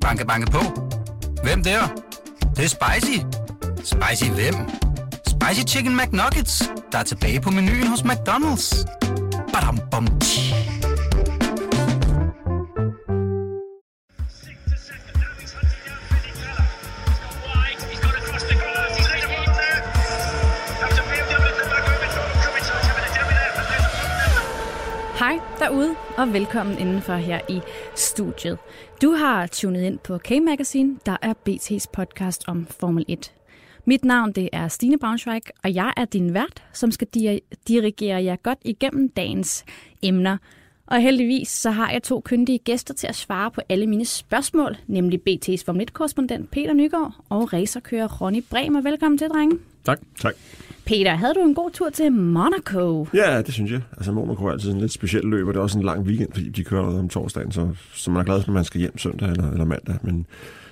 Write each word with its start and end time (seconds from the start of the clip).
Banke, 0.00 0.26
banke 0.26 0.50
på. 0.50 0.58
Hvem 1.42 1.62
der? 1.62 1.80
Det, 2.40 2.56
det 2.56 2.64
er 2.64 2.68
spicy. 2.68 3.18
Spicy 3.84 4.30
hvem? 4.30 4.54
Spicy 5.26 5.74
Chicken 5.74 5.96
McNuggets, 5.96 6.70
der 6.92 6.98
er 6.98 7.02
tilbage 7.02 7.40
på 7.40 7.50
menuen 7.50 7.86
hos 7.86 8.00
McDonald's. 8.00 8.86
Badum, 9.52 9.78
bom, 9.90 10.06
tji. 10.20 10.54
Hej 25.18 25.40
derude, 25.58 25.94
og 26.16 26.32
velkommen 26.32 26.78
indenfor 26.78 27.14
her 27.14 27.40
i 27.48 27.60
studiet. 28.10 28.58
Du 29.02 29.10
har 29.10 29.46
tunet 29.46 29.82
ind 29.82 29.98
på 29.98 30.18
K-Magazine, 30.18 30.96
der 31.06 31.16
er 31.22 31.34
BT's 31.48 31.86
podcast 31.92 32.48
om 32.48 32.66
Formel 32.66 33.04
1. 33.08 33.32
Mit 33.84 34.04
navn 34.04 34.32
det 34.32 34.48
er 34.52 34.68
Stine 34.68 34.98
Braunschweig, 34.98 35.42
og 35.64 35.74
jeg 35.74 35.92
er 35.96 36.04
din 36.04 36.34
vært, 36.34 36.62
som 36.72 36.90
skal 36.90 37.06
dirigere 37.68 38.24
jer 38.24 38.36
godt 38.36 38.58
igennem 38.64 39.08
dagens 39.08 39.64
emner. 40.02 40.36
Og 40.86 41.00
heldigvis 41.00 41.48
så 41.48 41.70
har 41.70 41.90
jeg 41.90 42.02
to 42.02 42.20
kyndige 42.24 42.58
gæster 42.58 42.94
til 42.94 43.06
at 43.06 43.16
svare 43.16 43.50
på 43.50 43.60
alle 43.68 43.86
mine 43.86 44.04
spørgsmål, 44.04 44.76
nemlig 44.86 45.20
BT's 45.28 45.64
Formel 45.64 45.88
1-korrespondent 45.90 46.46
Peter 46.52 46.72
Nygaard 46.72 47.14
og 47.28 47.52
racerkører 47.52 48.20
Ronny 48.20 48.44
Bremer. 48.50 48.80
Velkommen 48.80 49.18
til, 49.18 49.28
drenge. 49.28 49.58
Tak. 49.84 50.00
Tak. 50.20 50.34
Peter, 50.90 51.14
havde 51.16 51.34
du 51.34 51.40
en 51.40 51.54
god 51.54 51.70
tur 51.70 51.90
til 51.90 52.12
Monaco? 52.12 53.06
Ja, 53.14 53.42
det 53.42 53.54
synes 53.54 53.70
jeg. 53.70 53.80
Altså 53.96 54.12
Monaco 54.12 54.46
er 54.46 54.52
altid 54.52 54.72
en 54.72 54.80
lidt 54.80 54.92
speciel 54.92 55.24
løb, 55.24 55.46
og 55.46 55.54
det 55.54 55.58
er 55.58 55.62
også 55.62 55.78
en 55.78 55.84
lang 55.84 56.00
weekend, 56.00 56.32
fordi 56.32 56.48
de 56.48 56.64
kører 56.64 56.98
om 56.98 57.08
torsdagen, 57.08 57.52
så, 57.52 57.68
så 57.94 58.10
man 58.10 58.20
er 58.20 58.24
glad, 58.24 58.42
når 58.46 58.54
man 58.54 58.64
skal 58.64 58.80
hjem 58.80 58.98
søndag 58.98 59.28
eller, 59.28 59.50
eller 59.50 59.64
mandag. 59.64 59.96
Men 60.02 60.26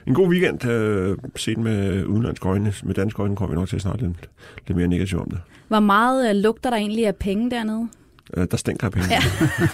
en 0.06 0.14
god 0.14 0.28
weekend, 0.28 0.64
øh, 0.64 1.16
set 1.36 1.58
med 1.58 2.04
udenlandske 2.04 2.48
øjne. 2.48 2.74
Med 2.82 2.94
danske 2.94 3.22
øjne 3.22 3.36
kommer 3.36 3.54
vi 3.54 3.60
nok 3.60 3.68
til 3.68 3.76
at 3.76 3.82
snakke 3.82 4.02
lidt, 4.02 4.30
lidt 4.66 4.76
mere 4.76 4.88
negativt 4.88 5.20
om 5.20 5.30
det. 5.30 5.40
Hvor 5.68 5.80
meget 5.80 6.30
øh, 6.30 6.36
lugter 6.36 6.70
der 6.70 6.76
egentlig 6.76 7.06
af 7.06 7.16
penge 7.16 7.50
dernede? 7.50 7.88
Øh, 8.36 8.46
der 8.50 8.56
stinker 8.56 8.86
af 8.86 8.92
penge. 8.92 9.08
Ja. 9.10 9.20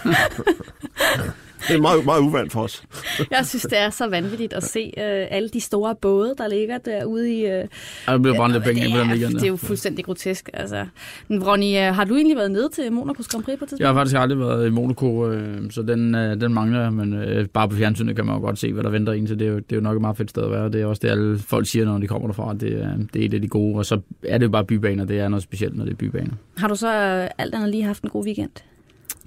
det 1.68 1.76
er 1.76 1.80
meget, 1.80 2.04
meget 2.04 2.20
uvandt 2.20 2.52
for 2.52 2.60
os. 2.62 2.82
Jeg 3.30 3.46
synes, 3.46 3.62
det 3.62 3.78
er 3.80 3.90
så 3.90 4.08
vanvittigt 4.08 4.52
at 4.52 4.62
se 4.64 4.80
øh, 4.98 5.26
alle 5.30 5.48
de 5.48 5.60
store 5.60 5.94
både, 5.94 6.34
der 6.38 6.48
ligger 6.48 6.78
derude 6.78 7.32
i... 7.34 7.46
Øh, 7.46 7.64
Der 8.06 8.18
bliver 8.18 8.36
brændt 8.36 8.52
lidt 8.54 8.64
penge 8.64 8.80
på 8.92 8.98
den 8.98 9.06
ja, 9.06 9.12
weekend. 9.12 9.34
det 9.34 9.42
er 9.42 9.48
jo 9.48 9.56
fuldstændig 9.56 10.04
grotesk. 10.04 10.50
Altså. 10.54 10.86
Ronny, 11.30 11.76
øh, 11.88 11.94
har 11.94 12.04
du 12.04 12.14
egentlig 12.16 12.36
været 12.36 12.50
nede 12.50 12.68
til 12.74 12.82
Monaco's 12.82 13.28
Grand 13.30 13.44
Prix 13.44 13.58
på 13.58 13.64
et 13.64 13.68
tidspunkt? 13.68 13.80
Jeg 13.80 13.88
har 13.88 13.94
faktisk 13.94 14.16
aldrig 14.16 14.38
været 14.38 14.66
i 14.66 14.70
Monaco, 14.70 15.30
øh, 15.30 15.70
så 15.70 15.82
den, 15.82 16.14
øh, 16.14 16.40
den 16.40 16.54
mangler 16.54 16.80
jeg, 16.82 16.92
men 16.92 17.12
øh, 17.14 17.46
bare 17.48 17.68
på 17.68 17.76
fjernsynet 17.76 18.16
kan 18.16 18.26
man 18.26 18.34
jo 18.34 18.40
godt 18.40 18.58
se, 18.58 18.72
hvad 18.72 18.82
der 18.84 18.90
venter 18.90 19.12
en, 19.12 19.26
så 19.26 19.34
det 19.34 19.46
er 19.46 19.50
jo, 19.50 19.56
det 19.56 19.72
er 19.72 19.76
jo 19.76 19.82
nok 19.82 19.94
et 19.96 20.00
meget 20.00 20.16
fedt 20.16 20.30
sted 20.30 20.42
at 20.42 20.50
være. 20.50 20.68
Det 20.70 20.80
er 20.80 20.86
også 20.86 21.00
det, 21.02 21.08
alle 21.10 21.38
folk 21.38 21.66
siger, 21.66 21.84
når 21.84 21.98
de 21.98 22.06
kommer 22.06 22.28
derfra, 22.28 22.50
at 22.54 22.60
det, 22.60 22.72
er- 22.82 22.96
det 23.14 23.22
er 23.22 23.26
et 23.26 23.34
af 23.34 23.40
de 23.40 23.48
gode, 23.48 23.76
og 23.76 23.86
så 23.86 24.00
er 24.28 24.38
det 24.38 24.46
jo 24.46 24.50
bare 24.50 24.64
bybaner, 24.64 25.04
det 25.04 25.18
er 25.20 25.28
noget 25.28 25.42
specielt, 25.42 25.76
når 25.76 25.84
det 25.84 25.92
er 25.92 25.96
bybaner. 25.96 26.32
Har 26.56 26.68
du 26.68 26.74
så 26.76 26.88
øh, 26.94 27.28
alt 27.38 27.54
andet 27.54 27.68
lige 27.70 27.82
haft 27.82 28.02
en 28.02 28.10
god 28.10 28.24
weekend? 28.24 28.50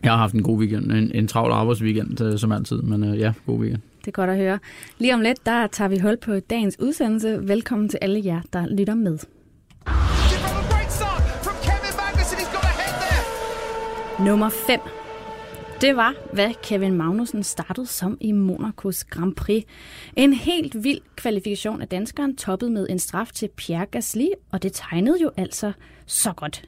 Jeg 0.04 0.12
har 0.12 0.18
haft 0.18 0.34
en 0.34 0.44
god 0.44 0.60
weekend, 0.60 0.92
en, 0.92 1.12
en 1.16 1.28
travl 1.28 1.52
arbejdsweekend, 1.52 2.22
øh, 2.22 2.40
som 2.40 2.52
altid, 2.52 2.82
men 2.82 3.04
øh, 3.04 3.20
ja, 3.20 3.34
god 3.46 3.60
weekend. 3.60 3.82
Det 4.00 4.08
er 4.08 4.12
godt 4.12 4.30
at 4.30 4.38
høre. 4.38 4.60
Lige 4.98 5.14
om 5.14 5.22
lidt, 5.22 5.46
der 5.46 5.68
tager 5.68 5.90
vi 5.90 6.00
hul 6.00 6.18
på 6.18 6.40
dagens 6.40 6.80
udsendelse. 6.80 7.48
Velkommen 7.48 7.90
til 7.90 8.00
alle 8.02 8.22
jer, 8.26 8.42
der 8.54 8.68
lytter 8.68 8.96
med. 8.96 9.18
Nummer 14.20 14.50
5. 14.50 14.80
Det 15.82 15.96
var, 15.96 16.14
hvad 16.34 16.50
Kevin 16.64 16.94
Magnussen 16.94 17.44
startede 17.44 17.86
som 17.86 18.18
i 18.22 18.32
Monacos 18.32 19.04
Grand 19.04 19.36
Prix. 19.36 19.64
En 20.16 20.34
helt 20.34 20.84
vild 20.84 21.02
kvalifikation 21.16 21.82
af 21.82 21.88
danskeren 21.88 22.36
toppet 22.36 22.72
med 22.72 22.88
en 22.90 23.00
straf 23.00 23.32
til 23.34 23.50
Pierre 23.58 23.86
Gasly, 23.86 24.28
og 24.52 24.64
det 24.64 24.72
tegnede 24.74 25.18
jo 25.22 25.32
altså 25.38 25.72
så 26.06 26.34
godt. 26.34 26.64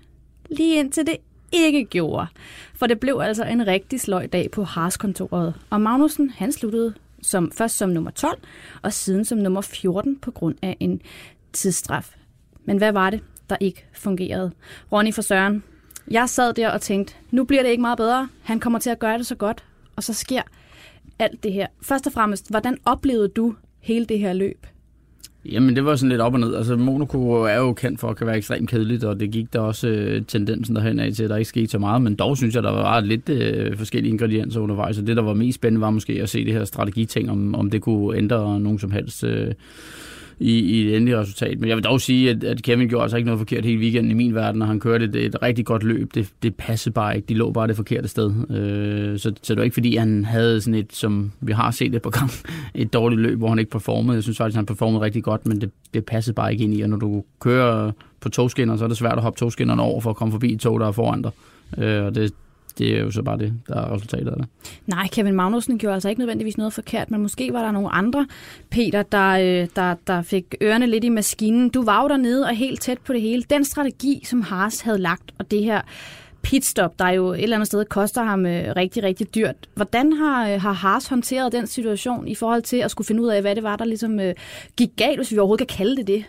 Lige 0.49 0.79
indtil 0.79 1.05
det 1.05 1.17
ikke 1.51 1.85
gjorde. 1.85 2.27
For 2.75 2.87
det 2.87 2.99
blev 2.99 3.19
altså 3.23 3.43
en 3.43 3.67
rigtig 3.67 4.01
sløj 4.01 4.27
dag 4.27 4.51
på 4.51 4.63
Haas-kontoret. 4.63 5.53
Og 5.69 5.81
Magnussen, 5.81 6.29
han 6.29 6.51
sluttede 6.51 6.93
som, 7.21 7.51
først 7.51 7.77
som 7.77 7.89
nummer 7.89 8.11
12, 8.11 8.39
og 8.81 8.93
siden 8.93 9.25
som 9.25 9.37
nummer 9.37 9.61
14 9.61 10.19
på 10.19 10.31
grund 10.31 10.55
af 10.61 10.77
en 10.79 11.01
tidsstraf. 11.53 12.15
Men 12.65 12.77
hvad 12.77 12.91
var 12.91 13.09
det, 13.09 13.21
der 13.49 13.55
ikke 13.59 13.85
fungerede? 13.93 14.51
Ronny 14.91 15.13
for 15.13 15.21
Søren, 15.21 15.63
jeg 16.11 16.29
sad 16.29 16.53
der 16.53 16.69
og 16.69 16.81
tænkte, 16.81 17.13
nu 17.31 17.43
bliver 17.43 17.63
det 17.63 17.69
ikke 17.69 17.81
meget 17.81 17.97
bedre. 17.97 18.29
Han 18.43 18.59
kommer 18.59 18.79
til 18.79 18.89
at 18.89 18.99
gøre 18.99 19.17
det 19.17 19.25
så 19.25 19.35
godt. 19.35 19.63
Og 19.95 20.03
så 20.03 20.13
sker 20.13 20.41
alt 21.19 21.43
det 21.43 21.53
her. 21.53 21.67
Først 21.81 22.07
og 22.07 22.13
fremmest, 22.13 22.49
hvordan 22.49 22.77
oplevede 22.85 23.27
du 23.27 23.55
hele 23.79 24.05
det 24.05 24.19
her 24.19 24.33
løb? 24.33 24.65
Jamen, 25.45 25.75
det 25.75 25.85
var 25.85 25.95
sådan 25.95 26.09
lidt 26.09 26.21
op 26.21 26.33
og 26.33 26.39
ned. 26.39 26.55
Altså, 26.55 26.75
Monaco 26.75 27.31
er 27.31 27.57
jo 27.57 27.73
kendt 27.73 27.99
for 27.99 28.09
at 28.09 28.17
kan 28.17 28.27
være 28.27 28.37
ekstremt 28.37 28.69
kedeligt, 28.69 29.03
og 29.03 29.19
det 29.19 29.31
gik 29.31 29.53
der 29.53 29.59
også 29.59 29.87
øh, 29.87 30.25
tendensen 30.25 30.75
derhen 30.75 30.99
af 30.99 31.13
til, 31.13 31.23
at 31.23 31.29
der 31.29 31.37
ikke 31.37 31.49
skete 31.49 31.67
så 31.67 31.79
meget. 31.79 32.01
Men 32.01 32.15
dog 32.15 32.37
synes 32.37 32.55
jeg, 32.55 32.63
der 32.63 32.71
var 32.71 32.99
lidt 32.99 33.29
øh, 33.29 33.77
forskellige 33.77 34.11
ingredienser 34.11 34.59
undervejs, 34.59 34.97
og 34.97 35.07
det, 35.07 35.17
der 35.17 35.23
var 35.23 35.33
mest 35.33 35.55
spændende, 35.55 35.81
var 35.81 35.89
måske 35.89 36.13
at 36.13 36.29
se 36.29 36.45
det 36.45 36.53
her 36.53 36.65
strategiting, 36.65 37.31
om, 37.31 37.55
om 37.55 37.69
det 37.69 37.81
kunne 37.81 38.17
ændre 38.17 38.59
nogen 38.59 38.79
som 38.79 38.91
helst 38.91 39.23
øh, 39.23 39.53
i, 40.39 40.59
i 40.59 40.83
det 40.83 40.95
endelige 40.95 41.17
resultat. 41.17 41.59
Men 41.59 41.69
jeg 41.69 41.77
vil 41.77 41.83
dog 41.83 42.01
sige, 42.01 42.29
at, 42.29 42.43
at 42.43 42.63
Kevin 42.63 42.89
gjorde 42.89 43.03
altså 43.03 43.17
ikke 43.17 43.25
noget 43.25 43.39
forkert 43.39 43.65
hele 43.65 43.79
weekenden 43.79 44.11
i 44.11 44.13
min 44.13 44.35
verden, 44.35 44.61
og 44.61 44.67
han 44.67 44.79
kørte 44.79 45.05
et, 45.05 45.15
et 45.15 45.41
rigtig 45.41 45.65
godt 45.65 45.83
løb. 45.83 46.15
Det, 46.15 46.29
det 46.43 46.55
passede 46.55 46.93
bare 46.93 47.15
ikke. 47.15 47.25
De 47.25 47.33
lå 47.33 47.51
bare 47.51 47.67
det 47.67 47.75
forkerte 47.75 48.07
sted. 48.07 48.33
Øh, 48.49 49.19
så, 49.19 49.33
så 49.41 49.53
det 49.53 49.57
var 49.57 49.63
ikke, 49.63 49.73
fordi 49.73 49.95
han 49.95 50.25
havde 50.25 50.61
sådan 50.61 50.79
et, 50.79 50.93
som 50.93 51.31
vi 51.39 51.51
har 51.51 51.71
set 51.71 51.93
det 51.93 52.01
på 52.01 52.09
gang, 52.09 52.31
et 52.75 52.93
dårligt 52.93 53.21
løb, 53.21 53.37
hvor 53.37 53.49
han 53.49 53.59
ikke 53.59 53.71
performede. 53.71 54.15
Jeg 54.15 54.23
synes 54.23 54.37
faktisk, 54.37 54.55
han 54.55 54.65
performede 54.65 55.01
rigtig 55.01 55.23
godt, 55.23 55.45
men 55.45 55.61
det, 55.61 55.71
det 55.93 56.05
passede 56.05 56.35
bare 56.35 56.51
ikke 56.51 56.63
ind 56.63 56.73
i. 56.73 56.81
Og 56.81 56.89
når 56.89 56.97
du 56.97 57.23
kører 57.39 57.91
på 58.19 58.29
togskinner, 58.29 58.77
så 58.77 58.83
er 58.83 58.87
det 58.87 58.97
svært 58.97 59.17
at 59.17 59.21
hoppe 59.23 59.39
togskinnerne 59.39 59.81
over 59.81 60.01
for 60.01 60.09
at 60.09 60.15
komme 60.15 60.31
forbi 60.31 60.53
et 60.53 60.59
tog, 60.59 60.79
der 60.79 60.87
er 60.87 60.91
foran 60.91 61.21
dig. 61.21 61.31
Øh, 61.77 62.05
og 62.05 62.15
det, 62.15 62.33
det 62.77 62.97
er 62.97 62.99
jo 62.99 63.11
så 63.11 63.21
bare 63.21 63.37
det, 63.37 63.53
der 63.67 63.75
er 63.75 63.93
resultatet 63.93 64.27
af 64.27 64.37
det. 64.37 64.47
Nej, 64.87 65.07
Kevin 65.07 65.33
Magnussen 65.33 65.77
gjorde 65.77 65.93
altså 65.93 66.09
ikke 66.09 66.19
nødvendigvis 66.19 66.57
noget 66.57 66.73
forkert, 66.73 67.11
men 67.11 67.21
måske 67.21 67.53
var 67.53 67.63
der 67.63 67.71
nogle 67.71 67.89
andre, 67.89 68.27
Peter, 68.69 69.03
der, 69.03 69.29
øh, 69.29 69.67
der, 69.75 69.95
der 70.07 70.21
fik 70.21 70.55
ørerne 70.61 70.87
lidt 70.87 71.03
i 71.03 71.09
maskinen. 71.09 71.69
Du 71.69 71.83
var 71.83 72.01
jo 72.01 72.07
dernede 72.07 72.45
og 72.45 72.55
helt 72.55 72.81
tæt 72.81 72.97
på 72.97 73.13
det 73.13 73.21
hele. 73.21 73.43
Den 73.49 73.65
strategi, 73.65 74.21
som 74.25 74.41
Haas 74.41 74.81
havde 74.81 74.97
lagt, 74.97 75.31
og 75.39 75.51
det 75.51 75.63
her 75.63 75.81
pitstop, 76.41 76.99
der 76.99 77.09
jo 77.09 77.33
et 77.33 77.43
eller 77.43 77.55
andet 77.55 77.67
sted 77.67 77.85
koster 77.85 78.23
ham 78.23 78.45
øh, 78.45 78.73
rigtig, 78.75 79.03
rigtig 79.03 79.35
dyrt. 79.35 79.55
Hvordan 79.75 80.13
har, 80.13 80.49
øh, 80.49 80.61
har 80.61 80.73
Haas 80.73 81.07
håndteret 81.07 81.51
den 81.51 81.67
situation 81.67 82.27
i 82.27 82.35
forhold 82.35 82.61
til 82.61 82.77
at 82.77 82.91
skulle 82.91 83.07
finde 83.07 83.21
ud 83.21 83.27
af, 83.27 83.41
hvad 83.41 83.55
det 83.55 83.63
var, 83.63 83.75
der 83.75 83.85
ligesom 83.85 84.19
øh, 84.19 84.35
gik 84.77 84.89
galt, 84.97 85.17
hvis 85.17 85.31
vi 85.31 85.37
overhovedet 85.37 85.67
kan 85.67 85.77
kalde 85.77 85.95
det 85.95 86.07
det? 86.07 86.23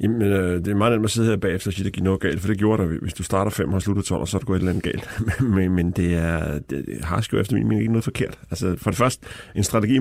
Jamen, 0.00 0.22
øh, 0.22 0.58
det 0.58 0.68
er 0.68 0.74
meget 0.74 0.92
nemt 0.92 1.04
at 1.04 1.10
sidde 1.10 1.28
her 1.28 1.36
bagefter 1.36 1.70
og 1.70 1.72
sige, 1.72 1.82
at 1.82 1.84
der 1.84 1.90
gik 1.90 2.04
noget 2.04 2.20
galt, 2.20 2.40
for 2.40 2.48
det 2.48 2.58
gjorde 2.58 2.82
der, 2.82 2.88
hvis 2.88 3.14
du 3.14 3.22
starter 3.22 3.50
5 3.50 3.68
og 3.68 3.72
har 3.72 3.80
sluttet 3.80 4.04
12, 4.04 4.20
og 4.20 4.28
så 4.28 4.36
er 4.36 4.38
det 4.38 4.46
gået 4.46 4.56
et 4.56 4.60
eller 4.60 4.72
andet 4.72 4.84
galt. 4.84 5.08
men, 5.56 5.72
men 5.74 5.90
det 5.90 6.14
er, 6.14 6.58
det 6.70 6.98
har 7.02 7.28
jo 7.32 7.38
efter 7.38 7.54
min 7.54 7.62
mening 7.62 7.80
ikke 7.80 7.92
noget 7.92 8.04
forkert. 8.04 8.38
Altså, 8.50 8.76
for 8.78 8.90
det 8.90 8.98
første, 8.98 9.26
en 9.54 9.64
strategi 9.64 9.96
i 9.96 10.00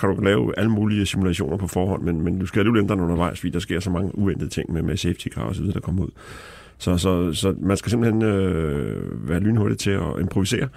kan 0.00 0.16
du 0.16 0.20
lave 0.22 0.58
alle 0.58 0.70
mulige 0.70 1.06
simulationer 1.06 1.56
på 1.56 1.66
forhånd, 1.66 2.02
men, 2.02 2.20
men 2.20 2.38
du 2.38 2.46
skal 2.46 2.60
alligevel 2.60 2.80
ændre 2.80 2.94
den 2.94 3.02
undervejs, 3.02 3.40
fordi 3.40 3.50
der 3.50 3.58
sker 3.58 3.80
så 3.80 3.90
mange 3.90 4.18
uventede 4.18 4.50
ting 4.50 4.72
med, 4.72 4.82
med 4.82 4.96
safety 4.96 5.28
car 5.28 5.42
og 5.42 5.54
så 5.54 5.60
videre, 5.60 5.74
der 5.74 5.80
kommer 5.80 6.02
ud. 6.02 6.10
Så, 6.78 6.98
så, 6.98 7.32
så 7.32 7.54
man 7.60 7.76
skal 7.76 7.90
simpelthen 7.90 8.22
øh, 8.22 9.28
være 9.28 9.40
lynhurtig 9.40 9.78
til 9.78 9.90
at 9.90 10.20
improvisere. 10.20 10.68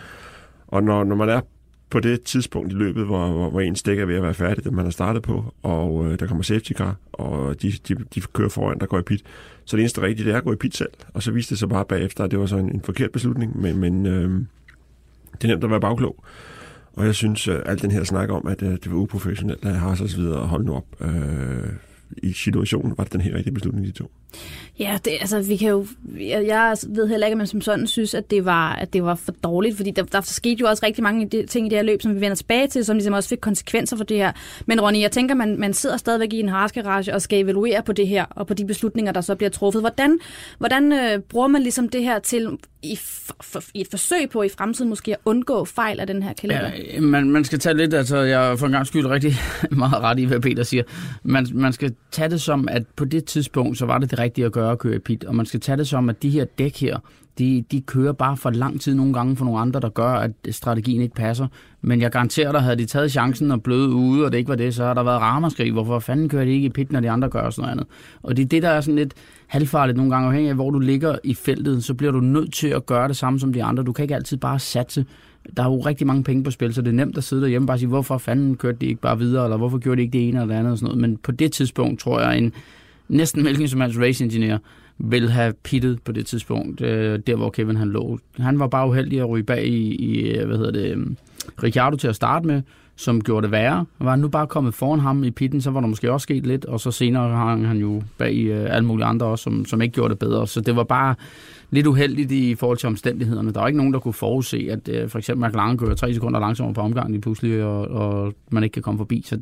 Og 0.67 0.83
når, 0.83 1.03
når 1.03 1.15
man 1.15 1.29
er 1.29 1.41
på 1.95 1.99
det 1.99 2.23
tidspunkt 2.23 2.71
i 2.71 2.75
løbet, 2.75 3.05
hvor, 3.05 3.27
hvor, 3.31 3.49
hvor 3.49 3.61
ens 3.61 3.83
dæk 3.83 3.99
er 3.99 4.05
ved 4.05 4.15
at 4.15 4.23
være 4.23 4.33
færdig, 4.33 4.63
det 4.63 4.73
man 4.73 4.85
har 4.85 4.91
startet 4.91 5.23
på, 5.23 5.53
og 5.63 6.05
øh, 6.05 6.19
der 6.19 6.27
kommer 6.27 6.43
safety 6.43 6.71
car, 6.73 6.95
og 7.13 7.61
de, 7.61 7.71
de, 7.87 7.95
de 8.15 8.21
kører 8.21 8.49
foran, 8.49 8.79
der 8.79 8.85
går 8.85 8.99
i 8.99 9.01
pit. 9.01 9.23
Så 9.65 9.77
det 9.77 9.81
eneste 9.81 10.01
rigtige, 10.01 10.25
det 10.25 10.33
er 10.33 10.37
at 10.37 10.43
gå 10.43 10.53
i 10.53 10.55
pit 10.55 10.75
selv. 10.75 10.89
Og 11.13 11.23
så 11.23 11.31
viste 11.31 11.49
det 11.49 11.59
sig 11.59 11.69
bare 11.69 11.85
bagefter, 11.85 12.23
at 12.23 12.31
det 12.31 12.39
var 12.39 12.45
så 12.45 12.57
en, 12.57 12.71
en 12.71 12.81
forkert 12.81 13.11
beslutning, 13.11 13.61
men, 13.61 13.77
men 13.77 14.05
øh, 14.05 14.41
det 15.31 15.43
er 15.43 15.47
nemt 15.47 15.63
at 15.63 15.69
være 15.69 15.79
bagklog. 15.79 16.23
Og 16.93 17.05
jeg 17.05 17.15
synes, 17.15 17.47
øh, 17.47 17.59
alt 17.65 17.81
den 17.81 17.91
her 17.91 18.03
snak 18.03 18.29
om, 18.29 18.47
at 18.47 18.61
øh, 18.63 18.69
det 18.69 18.91
var 18.91 18.97
uprofessionelt, 18.97 19.65
at 19.65 19.75
har 19.75 19.95
så 19.95 20.17
videre, 20.17 20.47
hold 20.47 20.65
nu 20.65 20.73
op. 20.73 21.01
Øh, 21.01 21.69
I 22.17 22.33
situationen 22.33 22.93
var 22.97 23.03
det 23.03 23.13
den 23.13 23.21
helt 23.21 23.35
rigtige 23.35 23.53
beslutning, 23.53 23.87
de 23.87 23.91
to. 23.91 24.11
Ja, 24.79 24.97
det, 25.05 25.11
altså, 25.11 25.41
vi 25.41 25.57
kan 25.57 25.69
jo, 25.69 25.87
jeg, 26.19 26.45
jeg 26.47 26.77
ved 26.87 27.07
heller 27.07 27.27
ikke, 27.27 27.33
om 27.33 27.37
man 27.37 27.47
som 27.47 27.61
sådan 27.61 27.87
synes, 27.87 28.13
at 28.13 28.31
det 28.31 28.45
var, 28.45 28.73
at 28.73 28.93
det 28.93 29.03
var 29.03 29.15
for 29.15 29.31
dårligt, 29.31 29.77
fordi 29.77 29.91
der, 29.91 30.03
der 30.03 30.21
skete 30.21 30.61
jo 30.61 30.67
også 30.67 30.85
rigtig 30.85 31.03
mange 31.03 31.45
ting 31.47 31.67
i 31.67 31.69
det 31.69 31.77
her 31.77 31.83
løb, 31.83 32.01
som 32.01 32.15
vi 32.15 32.21
vender 32.21 32.35
tilbage 32.35 32.67
til, 32.67 32.85
som 32.85 32.95
ligesom 32.95 33.13
også 33.13 33.29
fik 33.29 33.37
konsekvenser 33.41 33.97
for 33.97 34.03
det 34.03 34.17
her. 34.17 34.31
Men 34.65 34.81
Ronny, 34.81 34.99
jeg 34.99 35.11
tænker, 35.11 35.35
man, 35.35 35.59
man 35.59 35.73
sidder 35.73 35.97
stadigvæk 35.97 36.33
i 36.33 36.39
en 36.39 36.49
harsgarage 36.49 37.13
og 37.13 37.21
skal 37.21 37.39
evaluere 37.39 37.83
på 37.83 37.93
det 37.93 38.07
her, 38.07 38.25
og 38.29 38.47
på 38.47 38.53
de 38.53 38.65
beslutninger, 38.65 39.11
der 39.11 39.21
så 39.21 39.35
bliver 39.35 39.49
truffet. 39.49 39.81
Hvordan, 39.81 40.19
hvordan 40.57 40.91
øh, 40.91 41.19
bruger 41.19 41.47
man 41.47 41.61
ligesom 41.61 41.89
det 41.89 42.03
her 42.03 42.19
til, 42.19 42.57
i, 42.83 42.95
for, 42.95 43.35
for, 43.41 43.63
i 43.73 43.81
et 43.81 43.87
forsøg 43.89 44.29
på 44.29 44.43
i 44.43 44.49
fremtiden 44.49 44.89
måske 44.89 45.11
at 45.11 45.17
undgå 45.25 45.65
fejl 45.65 45.99
af 45.99 46.07
den 46.07 46.23
her 46.23 46.33
kalender? 46.33 46.71
Ja, 46.93 47.01
man, 47.01 47.29
man 47.29 47.43
skal 47.43 47.59
tage 47.59 47.77
lidt, 47.77 47.93
altså 47.93 48.17
jeg 48.17 48.51
er 48.51 48.55
for 48.55 48.65
en 48.65 48.71
gang 48.71 48.87
skyld 48.87 49.05
rigtig 49.07 49.37
meget 49.71 50.01
ret 50.01 50.19
i, 50.19 50.23
hvad 50.23 50.39
Peter 50.39 50.63
siger. 50.63 50.83
Man, 51.23 51.47
man 51.53 51.73
skal 51.73 51.95
tage 52.11 52.29
det 52.29 52.41
som, 52.41 52.67
at 52.71 52.83
på 52.95 53.05
det 53.05 53.25
tidspunkt, 53.25 53.77
så 53.77 53.85
var 53.85 53.97
det 53.97 54.11
det 54.11 54.19
rigtige 54.25 54.45
at 54.45 54.51
gøre 54.51 54.71
at 54.71 54.79
køre 54.79 54.95
i 54.95 54.99
pit, 54.99 55.23
og 55.23 55.35
man 55.35 55.45
skal 55.45 55.59
tage 55.59 55.77
det 55.77 55.87
som, 55.87 56.09
at 56.09 56.23
de 56.23 56.29
her 56.29 56.45
dæk 56.45 56.77
her, 56.77 56.97
de, 57.37 57.63
de 57.71 57.81
kører 57.81 58.11
bare 58.13 58.37
for 58.37 58.49
lang 58.49 58.81
tid 58.81 58.95
nogle 58.95 59.13
gange 59.13 59.35
for 59.35 59.45
nogle 59.45 59.59
andre, 59.59 59.79
der 59.79 59.89
gør, 59.89 60.09
at 60.09 60.31
strategien 60.51 61.01
ikke 61.01 61.15
passer. 61.15 61.47
Men 61.81 62.01
jeg 62.01 62.11
garanterer 62.11 62.51
dig, 62.51 62.61
havde 62.61 62.75
de 62.75 62.85
taget 62.85 63.11
chancen 63.11 63.51
og 63.51 63.63
bløde 63.63 63.89
ude, 63.89 64.25
og 64.25 64.31
det 64.31 64.37
ikke 64.37 64.49
var 64.49 64.55
det, 64.55 64.75
så 64.75 64.83
har 64.85 64.93
der 64.93 65.03
været 65.03 65.21
ramaskrig. 65.21 65.71
Hvorfor 65.71 65.99
fanden 65.99 66.29
kører 66.29 66.45
de 66.45 66.51
ikke 66.51 66.65
i 66.65 66.69
pit, 66.69 66.91
når 66.91 66.99
de 66.99 67.09
andre 67.09 67.29
gør 67.29 67.49
sådan 67.49 67.61
noget 67.61 67.71
andet? 67.71 67.87
Og 68.23 68.37
det 68.37 68.43
er 68.43 68.47
det, 68.47 68.63
der 68.63 68.69
er 68.69 68.81
sådan 68.81 68.95
lidt 68.95 69.13
halvfarligt 69.47 69.97
nogle 69.97 70.11
gange, 70.11 70.27
afhængig 70.27 70.49
af, 70.49 70.55
hvor 70.55 70.69
du 70.71 70.79
ligger 70.79 71.17
i 71.23 71.33
feltet, 71.33 71.83
så 71.83 71.93
bliver 71.93 72.11
du 72.11 72.19
nødt 72.19 72.53
til 72.53 72.67
at 72.67 72.85
gøre 72.85 73.07
det 73.07 73.17
samme 73.17 73.39
som 73.39 73.53
de 73.53 73.63
andre. 73.63 73.83
Du 73.83 73.91
kan 73.91 74.03
ikke 74.03 74.15
altid 74.15 74.37
bare 74.37 74.59
satse. 74.59 75.05
Der 75.57 75.63
er 75.63 75.67
jo 75.67 75.79
rigtig 75.79 76.07
mange 76.07 76.23
penge 76.23 76.43
på 76.43 76.51
spil, 76.51 76.73
så 76.73 76.81
det 76.81 76.87
er 76.87 76.95
nemt 76.95 77.17
at 77.17 77.23
sidde 77.23 77.41
derhjemme 77.41 77.63
og 77.63 77.67
bare 77.67 77.77
sige, 77.77 77.89
hvorfor 77.89 78.17
fanden 78.17 78.55
kørte 78.55 78.77
de 78.81 78.85
ikke 78.85 79.01
bare 79.01 79.17
videre, 79.17 79.43
eller 79.43 79.57
hvorfor 79.57 79.77
gjorde 79.77 79.97
de 79.97 80.01
ikke 80.01 80.13
det 80.13 80.27
ene 80.27 80.41
eller 80.41 80.53
det 80.53 80.59
andet 80.59 80.71
og 80.71 80.77
sådan 80.77 80.85
noget. 80.85 81.01
Men 81.01 81.17
på 81.17 81.31
det 81.31 81.51
tidspunkt 81.51 81.99
tror 81.99 82.19
jeg, 82.19 82.37
en 82.37 82.53
næsten 83.07 83.41
hvilken 83.41 83.67
som 83.67 83.81
helst 83.81 83.99
race 83.99 84.23
engineer 84.23 84.57
vil 84.97 85.29
have 85.29 85.53
pittet 85.63 86.01
på 86.01 86.11
det 86.11 86.25
tidspunkt, 86.25 86.81
øh, 86.81 87.19
der 87.27 87.35
hvor 87.35 87.49
Kevin 87.49 87.75
han 87.75 87.87
lå. 87.87 88.19
Han 88.37 88.59
var 88.59 88.67
bare 88.67 88.87
uheldig 88.87 89.19
at 89.19 89.29
ryge 89.29 89.43
bag 89.43 89.67
i, 89.67 89.95
i 89.95 90.31
øh, 90.31 90.47
hvad 90.47 90.57
hedder 90.57 90.71
det, 90.71 90.95
um, 90.95 91.17
Ricciardo 91.63 91.97
til 91.97 92.07
at 92.07 92.15
starte 92.15 92.47
med, 92.47 92.61
som 92.95 93.21
gjorde 93.21 93.43
det 93.43 93.51
værre. 93.51 93.85
Var 93.99 94.09
han 94.09 94.19
nu 94.19 94.27
bare 94.27 94.47
kommet 94.47 94.73
foran 94.73 94.99
ham 94.99 95.23
i 95.23 95.31
pitten, 95.31 95.61
så 95.61 95.71
var 95.71 95.79
der 95.79 95.87
måske 95.87 96.11
også 96.11 96.23
sket 96.23 96.47
lidt, 96.47 96.65
og 96.65 96.79
så 96.79 96.91
senere 96.91 97.35
hang 97.35 97.67
han 97.67 97.77
jo 97.77 98.03
bag 98.17 98.33
i 98.33 98.41
øh, 98.41 98.75
alle 98.75 98.87
mulige 98.87 99.05
andre 99.05 99.25
også, 99.25 99.43
som, 99.43 99.65
som 99.65 99.81
ikke 99.81 99.93
gjorde 99.93 100.09
det 100.09 100.19
bedre. 100.19 100.47
Så 100.47 100.61
det 100.61 100.75
var 100.75 100.83
bare 100.83 101.15
lidt 101.69 101.87
uheldigt 101.87 102.31
i 102.31 102.55
forhold 102.55 102.77
til 102.77 102.87
omstændighederne. 102.87 103.51
Der 103.51 103.59
var 103.59 103.67
ikke 103.67 103.77
nogen, 103.77 103.93
der 103.93 103.99
kunne 103.99 104.13
forudse, 104.13 104.67
at 104.71 104.89
øh, 104.89 105.09
for 105.09 105.17
eksempel 105.17 105.47
McLaren 105.47 105.77
kører 105.77 105.95
tre 105.95 106.13
sekunder 106.13 106.39
langsommere 106.39 106.73
på 106.73 106.81
omgangen 106.81 107.11
lige 107.11 107.21
pludselig, 107.21 107.63
og, 107.63 107.87
og 107.87 108.33
man 108.51 108.63
ikke 108.63 108.73
kan 108.73 108.83
komme 108.83 108.97
forbi. 108.97 109.23
Så 109.25 109.39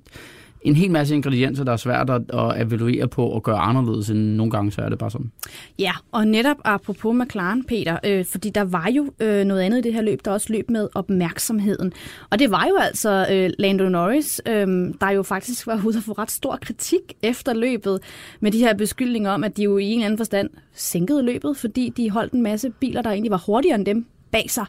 en 0.64 0.76
hel 0.76 0.92
masse 0.92 1.16
ingredienser, 1.16 1.64
der 1.64 1.72
er 1.72 1.78
svært 1.78 2.10
at, 2.10 2.22
at 2.34 2.68
evaluere 2.68 3.08
på 3.08 3.28
og 3.28 3.44
gøre 3.44 3.58
anderledes, 3.58 4.10
end 4.10 4.20
nogle 4.20 4.52
gange 4.52 4.72
så 4.72 4.82
er 4.82 4.90
det 4.90 4.98
bare 4.98 5.12
sådan. 5.12 5.32
Ja, 5.80 5.92
og 6.12 6.28
netop 6.28 6.58
apropos 6.66 7.16
McLaren, 7.16 7.64
Peter, 7.64 7.98
øh, 8.06 8.26
fordi 8.26 8.50
der 8.50 8.64
var 8.64 8.90
jo 8.90 9.12
øh, 9.20 9.46
noget 9.46 9.62
andet 9.62 9.78
i 9.78 9.82
det 9.82 9.94
her 9.94 10.02
løb, 10.02 10.26
der 10.26 10.32
også 10.32 10.54
løb 10.54 10.70
med 10.70 10.88
opmærksomheden. 10.96 11.94
Og 12.30 12.40
det 12.40 12.52
var 12.52 12.66
jo 12.70 12.78
altså 12.78 13.28
øh, 13.32 13.50
Lando 13.60 13.90
Norris, 13.90 14.42
øh, 14.48 14.94
der 15.02 15.10
jo 15.10 15.24
faktisk 15.24 15.68
var 15.68 15.82
ude 15.86 15.98
og 15.98 16.04
få 16.04 16.12
ret 16.12 16.32
stor 16.32 16.60
kritik 16.62 17.02
efter 17.22 17.54
løbet, 17.54 18.00
med 18.40 18.52
de 18.52 18.60
her 18.60 18.74
beskyldninger 18.74 19.32
om, 19.32 19.44
at 19.44 19.58
de 19.58 19.64
jo 19.64 19.78
i 19.78 19.86
en 19.86 19.92
eller 19.92 20.06
anden 20.06 20.18
forstand 20.18 20.50
sænkede 20.74 21.24
løbet, 21.24 21.58
fordi 21.58 21.94
de 21.98 22.10
holdt 22.10 22.34
en 22.34 22.42
masse 22.42 22.70
biler, 22.70 23.02
der 23.02 23.10
egentlig 23.10 23.32
var 23.32 23.44
hurtigere 23.46 23.76
end 23.76 23.86
dem 23.86 24.06
bag 24.32 24.46
sig. 24.50 24.66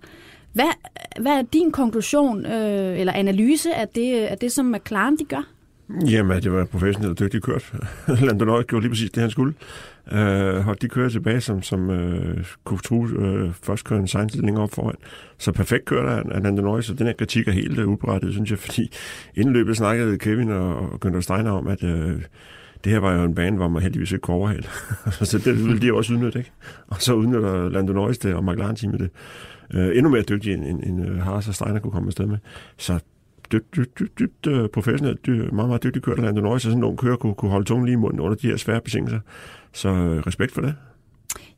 Hvad, 0.53 0.65
hvad 1.21 1.33
er 1.33 1.43
din 1.43 1.73
konklusion 1.73 2.47
øh, 2.47 3.01
eller 3.01 3.13
analyse 3.13 3.75
af 3.75 3.89
det, 3.89 4.21
af 4.21 4.39
det, 4.39 4.53
som 4.53 4.67
McLaren 4.67 5.19
de 5.19 5.25
gør? 5.25 5.54
Jamen, 5.89 6.43
det 6.43 6.53
var 6.53 6.65
professionelt 6.65 7.11
og 7.11 7.19
dygtigt 7.19 7.45
kørt. 7.45 7.73
Lando 8.27 8.45
Norris 8.45 8.67
gjorde 8.67 8.83
lige 8.83 8.91
præcis 8.91 9.11
det, 9.11 9.21
han 9.21 9.31
skulle. 9.31 9.55
Øh, 10.13 10.57
holdt 10.57 10.83
de 10.83 10.89
kører 10.89 11.09
tilbage, 11.09 11.41
som, 11.41 11.63
som 11.63 11.91
øh, 11.91 12.45
kunne 12.65 12.79
tro 12.79 13.07
øh, 13.07 13.53
først 13.63 13.85
kørende 13.85 14.03
en 14.03 14.09
Sainz 14.09 14.35
længere 14.35 14.63
op 14.63 14.71
foran. 14.71 14.95
Så 15.39 15.53
perfekt 15.53 15.85
kørte 15.85 16.11
han, 16.11 16.33
af 16.33 16.43
Lando 16.43 16.63
Norris, 16.63 16.91
og 16.91 16.99
den 16.99 17.07
her 17.07 17.15
kritik 17.15 17.49
er 17.49 17.53
helt 17.53 17.79
øh, 17.79 17.89
uberettiget, 17.89 18.35
synes 18.35 18.51
jeg, 18.51 18.59
fordi 18.67 18.93
inden 19.35 19.53
løbet 19.53 19.77
snakkede 19.77 20.19
Kevin 20.19 20.51
og, 20.51 20.77
og 20.77 21.07
Günther 21.07 21.21
Steiner 21.21 21.51
om, 21.51 21.67
at 21.67 21.83
øh, 21.85 22.21
det 22.85 22.93
her 22.93 22.99
var 22.99 23.15
jo 23.15 23.25
en 23.25 23.35
bane, 23.35 23.57
hvor 23.57 23.69
man 23.69 23.83
heldigvis 23.83 24.13
ikke 24.13 24.23
kunne 24.23 24.37
overhale. 24.37 24.65
så 25.11 25.39
det 25.39 25.67
ville 25.67 25.81
de 25.81 25.95
også 25.95 26.13
udnytte, 26.13 26.39
ikke? 26.39 26.53
Og 26.89 27.03
så 27.03 27.15
udnytter 27.15 27.69
Lando 27.69 27.93
Norris 27.93 28.19
det, 28.19 28.35
og 28.35 28.45
McLaren-teamet 28.45 29.01
det. 29.01 29.11
Øh, 29.75 29.97
endnu 29.97 30.11
mere 30.11 30.23
dygtig, 30.23 30.55
end, 30.55 30.65
end, 30.65 30.83
end 30.83 31.09
øh, 31.09 31.17
Haas 31.17 31.49
og 31.49 31.55
Steiner 31.55 31.79
kunne 31.81 31.93
komme 31.93 32.07
afsted 32.09 32.27
med. 32.27 32.39
Så 32.77 32.99
dybt, 33.53 33.77
dybt, 33.77 33.99
dybt, 33.99 34.19
dybt 34.19 34.47
uh, 34.47 34.67
professionelt, 34.73 35.27
dybt, 35.27 35.53
meget, 35.53 35.69
meget 35.69 35.83
dygtig 35.83 36.03
kørt 36.03 36.17
der 36.17 36.23
Lando 36.23 36.41
Norris, 36.41 36.63
så 36.63 36.69
sådan 36.69 36.81
nogle 36.81 36.97
kører 36.97 37.17
kunne, 37.17 37.35
kunne 37.35 37.51
holde 37.51 37.65
tungen 37.65 37.87
lige 37.87 37.93
i 37.93 37.97
munden 37.97 38.21
under 38.21 38.37
de 38.37 38.47
her 38.47 38.57
svære 38.57 38.81
betingelser. 38.81 39.21
Så 39.73 39.89
uh, 39.89 39.97
respekt 40.27 40.53
for 40.53 40.61
det. 40.61 40.75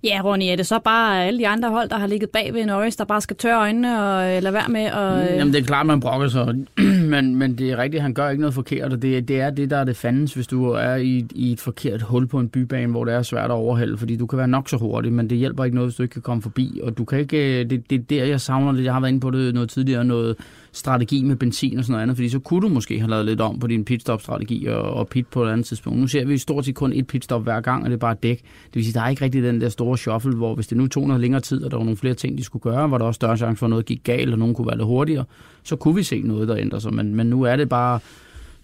Ja, 0.04 0.20
Ronny, 0.24 0.44
er 0.44 0.56
det 0.56 0.66
så 0.66 0.78
bare 0.78 1.24
alle 1.24 1.38
de 1.38 1.48
andre 1.48 1.70
hold, 1.70 1.88
der 1.88 1.98
har 1.98 2.06
ligget 2.06 2.30
bag 2.30 2.54
ved 2.54 2.66
Norris, 2.66 2.96
der 2.96 3.04
bare 3.04 3.20
skal 3.20 3.36
tørre 3.36 3.60
øjnene 3.60 4.02
og 4.02 4.36
eller 4.36 4.50
være 4.50 4.68
med? 4.68 4.90
Og, 4.90 5.22
øh... 5.22 5.36
Jamen, 5.36 5.52
det 5.54 5.60
er 5.60 5.64
klart, 5.64 5.86
man 5.86 6.00
brokker 6.00 6.28
sig, 6.28 6.54
men, 7.12 7.36
men 7.36 7.58
det 7.58 7.70
er 7.70 7.76
rigtigt, 7.76 8.02
han 8.02 8.14
gør 8.14 8.28
ikke 8.28 8.40
noget 8.40 8.54
forkert, 8.54 8.92
og 8.92 9.02
det, 9.02 9.28
det 9.28 9.40
er 9.40 9.50
det, 9.50 9.70
der 9.70 9.76
er 9.76 9.84
det 9.84 9.96
fandens, 9.96 10.34
hvis 10.34 10.46
du 10.46 10.70
er 10.70 10.94
i, 10.94 11.26
i 11.34 11.52
et 11.52 11.60
forkert 11.60 12.02
hul 12.02 12.26
på 12.26 12.40
en 12.40 12.48
bybane, 12.48 12.90
hvor 12.90 13.04
det 13.04 13.14
er 13.14 13.22
svært 13.22 13.50
at 13.50 13.50
overhælde, 13.50 13.98
fordi 13.98 14.16
du 14.16 14.26
kan 14.26 14.38
være 14.38 14.48
nok 14.48 14.68
så 14.68 14.76
hurtig, 14.76 15.12
men 15.12 15.30
det 15.30 15.38
hjælper 15.38 15.64
ikke 15.64 15.74
noget, 15.74 15.90
hvis 15.90 15.96
du 15.96 16.02
ikke 16.02 16.12
kan 16.12 16.22
komme 16.22 16.42
forbi, 16.42 16.80
og 16.82 16.98
du 16.98 17.04
kan 17.04 17.18
ikke, 17.18 17.64
det, 17.64 17.90
det 17.90 18.00
er 18.00 18.02
der, 18.02 18.24
jeg 18.24 18.40
savner 18.40 18.72
lidt, 18.72 18.84
jeg 18.84 18.92
har 18.92 19.00
været 19.00 19.10
inde 19.10 19.20
på 19.20 19.30
det 19.30 19.54
noget 19.54 19.70
tidligere, 19.70 20.04
noget 20.04 20.36
strategi 20.76 21.22
med 21.22 21.36
benzin 21.36 21.78
og 21.78 21.84
sådan 21.84 21.92
noget 21.92 22.02
andet, 22.02 22.16
fordi 22.16 22.28
så 22.28 22.38
kunne 22.38 22.60
du 22.60 22.68
måske 22.68 22.98
have 22.98 23.10
lavet 23.10 23.26
lidt 23.26 23.40
om 23.40 23.58
på 23.58 23.66
din 23.66 23.84
pitstop-strategi 23.84 24.66
og, 24.66 24.82
og 24.82 25.08
pit 25.08 25.26
på 25.26 25.44
et 25.44 25.50
andet 25.50 25.66
tidspunkt. 25.66 25.98
Nu 25.98 26.06
ser 26.06 26.24
vi 26.24 26.38
stort 26.38 26.64
set 26.64 26.74
kun 26.74 26.92
et 26.92 27.06
pitstop 27.06 27.42
hver 27.42 27.60
gang, 27.60 27.84
og 27.84 27.90
det 27.90 27.96
er 27.96 28.00
bare 28.00 28.16
dæk. 28.22 28.38
Det 28.38 28.74
vil 28.74 28.84
sige, 28.84 28.94
der 28.94 29.00
er 29.00 29.08
ikke 29.08 29.24
rigtig 29.24 29.42
den 29.42 29.60
der 29.60 29.68
store 29.68 29.85
shuffle, 29.94 30.36
hvor 30.36 30.54
hvis 30.54 30.66
det 30.66 30.78
nu 30.78 30.86
tog 30.86 31.06
noget 31.06 31.20
længere 31.20 31.40
tid, 31.40 31.64
og 31.64 31.70
der 31.70 31.76
var 31.76 31.84
nogle 31.84 31.96
flere 31.96 32.14
ting, 32.14 32.38
de 32.38 32.44
skulle 32.44 32.62
gøre, 32.62 32.90
var 32.90 32.98
der 32.98 33.04
også 33.04 33.18
større 33.18 33.36
chance 33.36 33.58
for, 33.58 33.66
at 33.66 33.70
noget 33.70 33.86
gik 33.86 34.00
galt, 34.04 34.32
og 34.32 34.38
nogen 34.38 34.54
kunne 34.54 34.66
være 34.66 34.76
lidt 34.76 34.86
hurtigere, 34.86 35.24
så 35.62 35.76
kunne 35.76 35.94
vi 35.94 36.02
se 36.02 36.20
noget, 36.20 36.48
der 36.48 36.56
ændrer 36.56 36.78
sig. 36.78 36.94
Men, 36.94 37.14
men 37.14 37.26
nu 37.26 37.42
er 37.42 37.56
det 37.56 37.68
bare, 37.68 38.00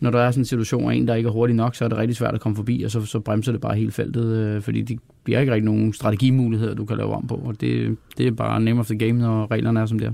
når 0.00 0.10
der 0.10 0.20
er 0.20 0.30
sådan 0.30 0.40
en 0.40 0.44
situation, 0.44 0.84
og 0.84 0.96
en, 0.96 1.08
der 1.08 1.14
ikke 1.14 1.26
er 1.26 1.32
hurtig 1.32 1.56
nok, 1.56 1.74
så 1.74 1.84
er 1.84 1.88
det 1.88 1.98
rigtig 1.98 2.16
svært 2.16 2.34
at 2.34 2.40
komme 2.40 2.56
forbi, 2.56 2.82
og 2.82 2.90
så, 2.90 3.06
så 3.06 3.20
bremser 3.20 3.52
det 3.52 3.60
bare 3.60 3.74
hele 3.74 3.90
feltet, 3.90 4.24
øh, 4.36 4.62
fordi 4.62 4.82
de 4.82 4.98
bliver 5.24 5.40
ikke 5.40 5.52
rigtig 5.52 5.64
nogen 5.64 5.92
strategimuligheder, 5.92 6.74
du 6.74 6.84
kan 6.84 6.96
lave 6.96 7.14
om 7.14 7.26
på, 7.26 7.34
og 7.34 7.60
det, 7.60 7.96
det 8.18 8.26
er 8.26 8.30
bare 8.30 8.60
name 8.60 8.80
of 8.80 8.86
the 8.86 8.98
game, 8.98 9.12
når 9.12 9.50
reglerne 9.50 9.80
er 9.80 9.86
som 9.86 9.98
det 9.98 10.08
er. 10.08 10.12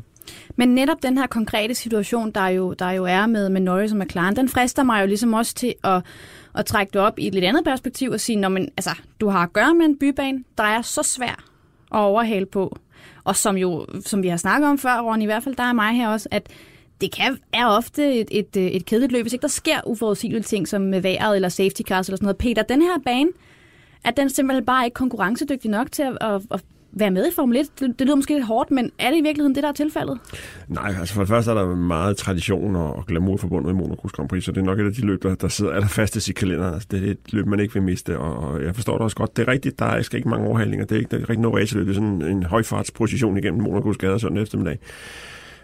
Men 0.57 0.69
netop 0.69 1.03
den 1.03 1.19
her 1.19 1.27
konkrete 1.27 1.75
situation, 1.75 2.31
der 2.31 2.49
jo, 2.49 2.73
der 2.73 2.91
jo 2.91 3.05
er 3.05 3.27
med, 3.27 3.49
med 3.49 3.61
Norris 3.61 3.93
og 3.93 3.99
McLaren, 3.99 4.37
den 4.37 4.49
frister 4.49 4.83
mig 4.83 5.03
jo 5.03 5.07
ligesom 5.07 5.33
også 5.33 5.55
til 5.55 5.75
at, 5.85 6.03
at 6.55 6.67
trække 6.67 6.91
det 6.93 7.01
op 7.01 7.19
i 7.19 7.27
et 7.27 7.35
lidt 7.35 7.45
andet 7.45 7.65
perspektiv 7.65 8.11
og 8.11 8.21
sige, 8.21 8.37
når 8.37 8.49
man, 8.49 8.69
altså, 8.77 8.91
du 9.21 9.29
har 9.29 9.43
at 9.43 9.53
gøre 9.53 9.75
med 9.75 9.87
en 9.87 9.99
bybane, 9.99 10.45
der 10.59 10.65
er 10.65 10.83
så 10.83 11.03
svær 11.03 11.45
at 11.95 11.99
overhale 11.99 12.47
på, 12.47 12.79
og 13.25 13.37
som 13.37 13.57
jo, 13.57 13.87
som 14.05 14.23
vi 14.23 14.29
har 14.29 14.37
snakket 14.37 14.69
om 14.69 14.79
før, 14.79 15.01
Ron, 15.01 15.23
i 15.23 15.25
hvert 15.25 15.43
fald 15.43 15.57
der 15.57 15.63
er 15.63 15.73
mig 15.73 15.97
her 15.97 16.09
også, 16.09 16.29
at 16.31 16.49
det 17.01 17.13
kan, 17.13 17.39
er 17.53 17.67
ofte 17.67 18.15
et, 18.21 18.29
et, 18.31 18.57
øh, 18.57 18.67
et 18.67 18.87
kedeligt 18.87 19.13
løb, 19.13 19.23
hvis 19.23 19.33
ikke 19.33 19.43
der 19.43 19.49
sker 19.49 19.81
uforudsigelige 19.87 20.43
ting, 20.43 20.69
som 20.69 20.83
med 20.83 21.01
vejret 21.01 21.37
eller 21.37 21.49
safety 21.49 21.83
cars 21.83 22.09
eller 22.09 22.17
sådan 22.17 22.25
noget. 22.25 22.39
Peter, 22.39 22.63
den 22.63 22.83
her 22.83 22.99
bane, 23.05 23.29
at 24.05 24.17
den 24.17 24.31
simpelthen 24.31 24.65
bare 24.67 24.85
ikke 24.85 24.95
konkurrencedygtig 24.95 25.71
nok 25.71 25.93
til 25.93 26.03
at, 26.03 26.17
at, 26.21 26.43
at 26.51 26.61
være 26.99 27.11
med 27.11 27.27
i 27.27 27.31
Formel 27.35 27.57
1? 27.57 27.67
Det, 27.81 27.99
det 27.99 28.07
lyder 28.07 28.17
måske 28.17 28.35
lidt 28.35 28.47
hårdt, 28.47 28.71
men 28.71 28.91
er 28.99 29.11
det 29.11 29.19
i 29.19 29.23
virkeligheden 29.23 29.55
det, 29.55 29.63
der 29.63 29.69
er 29.69 29.73
tilfældet? 29.73 30.19
Nej, 30.69 30.95
altså 31.01 31.15
for 31.15 31.21
det 31.21 31.29
første 31.29 31.51
er 31.51 31.55
der 31.55 31.77
meget 31.77 32.17
tradition 32.17 32.77
og 32.77 33.05
glamour 33.07 33.37
forbundet 33.37 33.75
med 33.75 33.85
Monaco 33.85 34.09
Grand 34.13 34.29
Prix, 34.29 34.45
så 34.45 34.53
det 34.53 34.61
er 34.61 34.65
nok 34.65 34.81
et 34.81 34.87
af 34.87 34.93
de 34.93 35.01
løb, 35.01 35.23
der, 35.23 35.35
der 35.35 35.49
sidder 35.49 35.73
allerfastest 35.73 36.29
i 36.29 36.33
kalenderen. 36.33 36.75
Altså, 36.75 36.89
det 36.91 37.07
er 37.07 37.11
et 37.11 37.33
løb, 37.33 37.47
man 37.47 37.61
ikke 37.61 37.75
vil 37.75 37.83
miste, 37.83 38.19
og 38.19 38.65
jeg 38.65 38.75
forstår 38.75 38.93
det 38.93 39.03
også 39.03 39.17
godt. 39.17 39.37
Det 39.37 39.49
er 39.49 39.53
rigtigt, 39.53 39.79
der 39.79 39.85
er 39.85 40.03
skal 40.03 40.17
ikke 40.17 40.29
mange 40.29 40.47
overhalinger. 40.47 40.87
Det 40.87 40.95
er 40.95 40.99
ikke, 40.99 41.11
der 41.11 41.17
er 41.17 41.31
rigtig 41.31 41.43
noget 41.43 41.63
raceløb. 41.63 41.87
Det 41.87 41.91
er 41.91 41.95
sådan 41.95 42.23
en 42.23 42.43
højfartsposition 42.43 43.37
igennem 43.37 43.63
Monacos 43.63 43.97
gader 43.97 44.19
sådan 44.19 44.39
eftermiddag. 44.39 44.79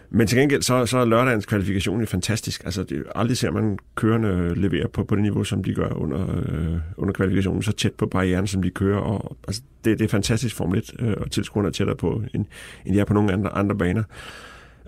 Men 0.09 0.27
til 0.27 0.37
gengæld, 0.37 0.61
så, 0.61 0.85
så 0.85 0.97
er 0.97 1.05
lørdagens 1.05 1.45
kvalifikation 1.45 1.99
jo 1.99 2.05
fantastisk. 2.05 2.65
Altså, 2.65 2.83
det, 2.83 3.03
aldrig 3.15 3.37
ser 3.37 3.51
man 3.51 3.77
kørende 3.95 4.55
levere 4.55 4.87
på, 4.87 5.03
på 5.03 5.15
det 5.15 5.23
niveau, 5.23 5.43
som 5.43 5.63
de 5.63 5.73
gør 5.73 5.89
under, 5.89 6.21
øh, 6.21 6.77
under 6.97 7.13
kvalifikationen, 7.13 7.63
så 7.63 7.71
tæt 7.71 7.93
på 7.93 8.05
barrieren, 8.05 8.47
som 8.47 8.61
de 8.61 8.69
kører. 8.69 8.99
Og, 8.99 9.37
altså, 9.47 9.61
det, 9.85 9.99
det 9.99 10.05
er 10.05 10.09
fantastisk 10.09 10.55
Formel 10.55 10.79
1, 10.79 10.95
øh, 10.99 11.13
og 11.17 11.31
tilskuerne 11.31 11.67
er 11.67 11.71
tættere 11.71 11.97
på, 11.97 12.23
end, 12.33 12.45
end 12.85 12.95
de 12.95 12.99
er 12.99 13.05
på 13.05 13.13
nogle 13.13 13.33
andre, 13.33 13.49
andre 13.49 13.75
baner. 13.75 14.03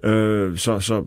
Øh, 0.04 0.58
så, 0.58 0.80
så 0.80 1.06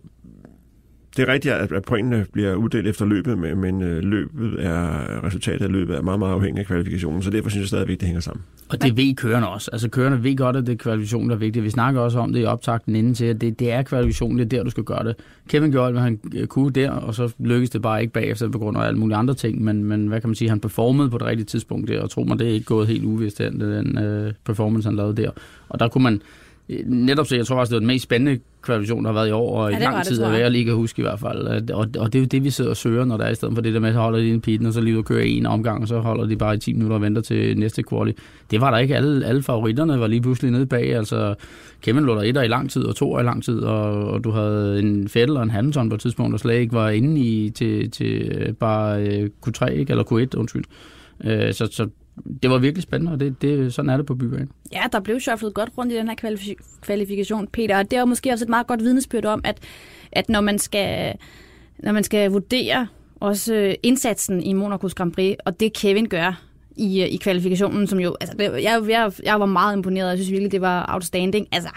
det 1.17 1.29
er 1.29 1.33
rigtigt, 1.33 1.55
at 1.55 1.83
pointene 1.83 2.27
bliver 2.33 2.55
uddelt 2.55 2.89
efter 2.89 3.05
løbet, 3.05 3.39
men 3.39 3.83
øh, 3.83 4.03
løbet 4.03 4.67
er, 4.67 5.25
resultatet 5.25 5.65
af 5.65 5.73
løbet 5.73 5.97
er 5.97 6.03
meget, 6.03 6.19
meget 6.19 6.33
afhængig 6.33 6.61
af 6.61 6.67
kvalifikationen, 6.67 7.23
så 7.23 7.31
derfor 7.31 7.51
synes 7.51 7.63
jeg 7.63 7.69
stadigvæk, 7.69 8.01
det 8.01 8.07
hænger 8.07 8.21
sammen. 8.21 8.45
Og 8.69 8.83
det 8.83 8.97
ved 8.97 9.15
kørerne 9.15 9.49
også. 9.49 9.71
Altså 9.73 9.89
kørerne 9.89 10.25
ved 10.25 10.37
godt, 10.37 10.57
at 10.57 10.67
det 10.67 10.73
er 10.73 10.77
kvalifikationen, 10.77 11.29
der 11.29 11.35
er 11.35 11.39
vigtigt. 11.39 11.65
Vi 11.65 11.71
snakker 11.71 12.01
også 12.01 12.19
om 12.19 12.33
det 12.33 12.41
i 12.41 12.45
optakten 12.45 12.97
inden 12.97 13.15
til, 13.15 13.25
at 13.25 13.41
det, 13.41 13.59
det 13.59 13.73
er 13.73 13.83
kvalifikationen, 13.83 14.39
det 14.39 14.45
er 14.45 14.49
der, 14.49 14.65
du 14.65 14.71
skal 14.71 14.85
gøre 14.85 15.05
det. 15.05 15.17
Kevin 15.49 15.71
gjorde 15.71 15.93
hvad 15.93 16.03
han 16.03 16.21
øh, 16.35 16.47
kunne 16.47 16.71
der, 16.71 16.91
og 16.91 17.15
så 17.15 17.33
lykkedes 17.39 17.71
det 17.71 17.83
bare 17.83 18.01
ikke 18.01 18.13
bagefter 18.13 18.49
på 18.49 18.59
grund 18.59 18.77
af 18.77 18.81
alle 18.81 18.99
mulige 18.99 19.17
andre 19.17 19.35
ting, 19.35 19.65
men, 19.65 19.85
men 19.85 20.07
hvad 20.07 20.21
kan 20.21 20.29
man 20.29 20.35
sige, 20.35 20.49
han 20.49 20.61
performede 20.61 21.11
på 21.11 21.19
det 21.19 21.27
rigtige 21.27 21.47
tidspunkt 21.47 21.89
der, 21.89 22.03
og 22.03 22.11
tro 22.11 22.25
mig, 22.25 22.39
det 22.39 22.49
er 22.49 22.53
ikke 22.53 22.67
gået 22.67 22.89
helt 22.89 23.05
uvist, 23.05 23.39
den, 23.39 23.61
den 23.61 23.99
uh, 23.99 24.33
performance, 24.45 24.89
han 24.89 24.97
lavede 24.97 25.23
der. 25.23 25.31
Og 25.69 25.81
der 25.81 25.89
kunne 25.89 26.05
man, 26.05 26.23
netop 26.87 27.27
så, 27.27 27.37
jeg 27.37 27.47
tror 27.47 27.57
faktisk, 27.57 27.71
det 27.71 27.75
var 27.75 27.81
den 27.81 27.87
mest 27.87 28.03
spændende 28.03 28.41
kvalifikation, 28.63 29.05
der 29.05 29.11
har 29.11 29.15
været 29.15 29.29
i 29.29 29.33
år, 29.33 29.63
og 29.63 29.71
ja, 29.71 29.79
i 29.79 29.83
lang 29.83 30.05
tid, 30.05 30.23
at 30.23 30.41
jeg 30.41 30.51
lige 30.51 30.65
kan 30.65 30.75
huske 30.75 31.01
i 31.01 31.03
hvert 31.03 31.21
fald. 31.21 31.71
Og, 31.71 31.89
og 31.99 32.13
det 32.13 32.15
er 32.15 32.21
jo 32.21 32.27
det, 32.27 32.45
vi 32.45 32.51
sidder 32.51 32.71
og 32.71 32.77
søger, 32.77 33.05
når 33.05 33.17
der 33.17 33.25
er 33.25 33.31
i 33.31 33.35
stedet 33.35 33.55
for 33.55 33.63
det 33.63 33.75
der 33.75 33.81
med, 33.81 33.89
at 33.89 33.95
holder 33.95 34.19
de 34.19 34.31
en 34.31 34.41
pitten, 34.41 34.67
og 34.67 34.73
så 34.73 34.81
lige 34.81 34.95
ud 34.95 34.99
og 34.99 35.05
kører 35.05 35.23
en 35.23 35.47
omgang, 35.47 35.83
og 35.83 35.89
så 35.89 35.99
holder 35.99 36.27
de 36.27 36.37
bare 36.37 36.55
i 36.55 36.59
10 36.59 36.73
minutter 36.73 36.97
og 36.97 37.03
venter 37.03 37.23
til 37.23 37.59
næste 37.59 37.83
quali. 37.91 38.13
Det 38.51 38.61
var 38.61 38.71
der 38.71 38.79
ikke. 38.79 38.97
Alle, 38.97 39.27
alle 39.27 39.43
favoritterne 39.43 40.01
var 40.01 40.07
lige 40.07 40.23
pludselig 40.23 40.51
nede 40.51 40.67
bag. 40.67 40.97
Altså, 40.97 41.35
Kevin 41.83 42.05
lå 42.05 42.15
der 42.15 42.23
etter 42.23 42.43
i 42.43 42.49
lang 42.49 42.71
tid, 42.71 42.85
og 42.85 42.97
to 42.97 43.19
i 43.19 43.23
lang 43.23 43.45
tid, 43.45 43.61
og, 43.61 44.05
og 44.05 44.25
du 44.25 44.31
havde 44.31 44.79
en 44.79 45.09
Fettel 45.09 45.37
og 45.37 45.43
en 45.43 45.51
Hamilton 45.51 45.89
på 45.89 45.95
et 45.95 46.01
tidspunkt, 46.01 46.33
der 46.33 46.39
slet 46.39 46.55
ikke 46.55 46.73
var 46.73 46.91
inde 46.91 47.21
i 47.21 47.51
til, 47.51 47.91
til 47.91 48.33
bare 48.61 49.03
øh, 49.03 49.31
Q3, 49.47 49.67
ikke? 49.67 49.91
eller 49.91 50.05
Q1, 50.05 50.39
undskyld. 50.39 50.65
Øh, 51.25 51.53
så, 51.53 51.69
så 51.73 51.89
det 52.43 52.51
var 52.51 52.59
virkelig 52.59 52.83
spændende, 52.83 53.13
og 53.13 53.21
det, 53.21 53.43
det, 53.43 53.75
sådan 53.75 53.91
er 53.91 53.97
det 53.97 54.07
på 54.07 54.15
bybanen. 54.15 54.51
Ja, 54.73 54.83
der 54.93 55.01
blev 55.01 55.21
shufflet 55.21 55.55
godt 55.55 55.71
rundt 55.79 55.93
i 55.93 55.97
den 55.97 56.09
her 56.09 56.15
kvalif- 56.25 56.81
kvalifikation, 56.81 57.47
Peter, 57.47 57.79
og 57.79 57.91
det 57.91 57.97
er 57.97 58.01
jo 58.01 58.07
måske 58.07 58.33
også 58.33 58.45
et 58.45 58.49
meget 58.49 58.67
godt 58.67 58.81
vidnesbyrd 58.81 59.25
om, 59.25 59.41
at, 59.45 59.59
at 60.13 60.29
når, 60.29 60.41
man 60.41 60.59
skal, 60.59 61.15
når 61.79 61.93
man 61.93 62.05
skal 62.05 62.31
vurdere 62.31 62.87
også 63.21 63.55
øh, 63.55 63.75
indsatsen 63.83 64.43
i 64.43 64.53
Monacos 64.53 64.95
Grand 64.95 65.13
Prix, 65.13 65.37
og 65.45 65.61
det 65.61 65.73
Kevin 65.73 66.09
gør 66.09 66.43
i, 66.77 67.03
øh, 67.03 67.09
i 67.09 67.17
kvalifikationen, 67.17 67.87
som 67.87 68.01
jo, 68.01 68.17
altså, 68.21 68.37
det, 68.39 68.45
jeg, 68.63 68.83
jeg, 68.89 69.13
jeg 69.25 69.41
var 69.41 69.47
meget 69.47 69.77
imponeret, 69.77 70.09
jeg 70.09 70.19
synes 70.19 70.31
virkelig, 70.31 70.53
det 70.53 70.61
var 70.61 70.87
outstanding. 70.89 71.49
Altså, 71.53 71.71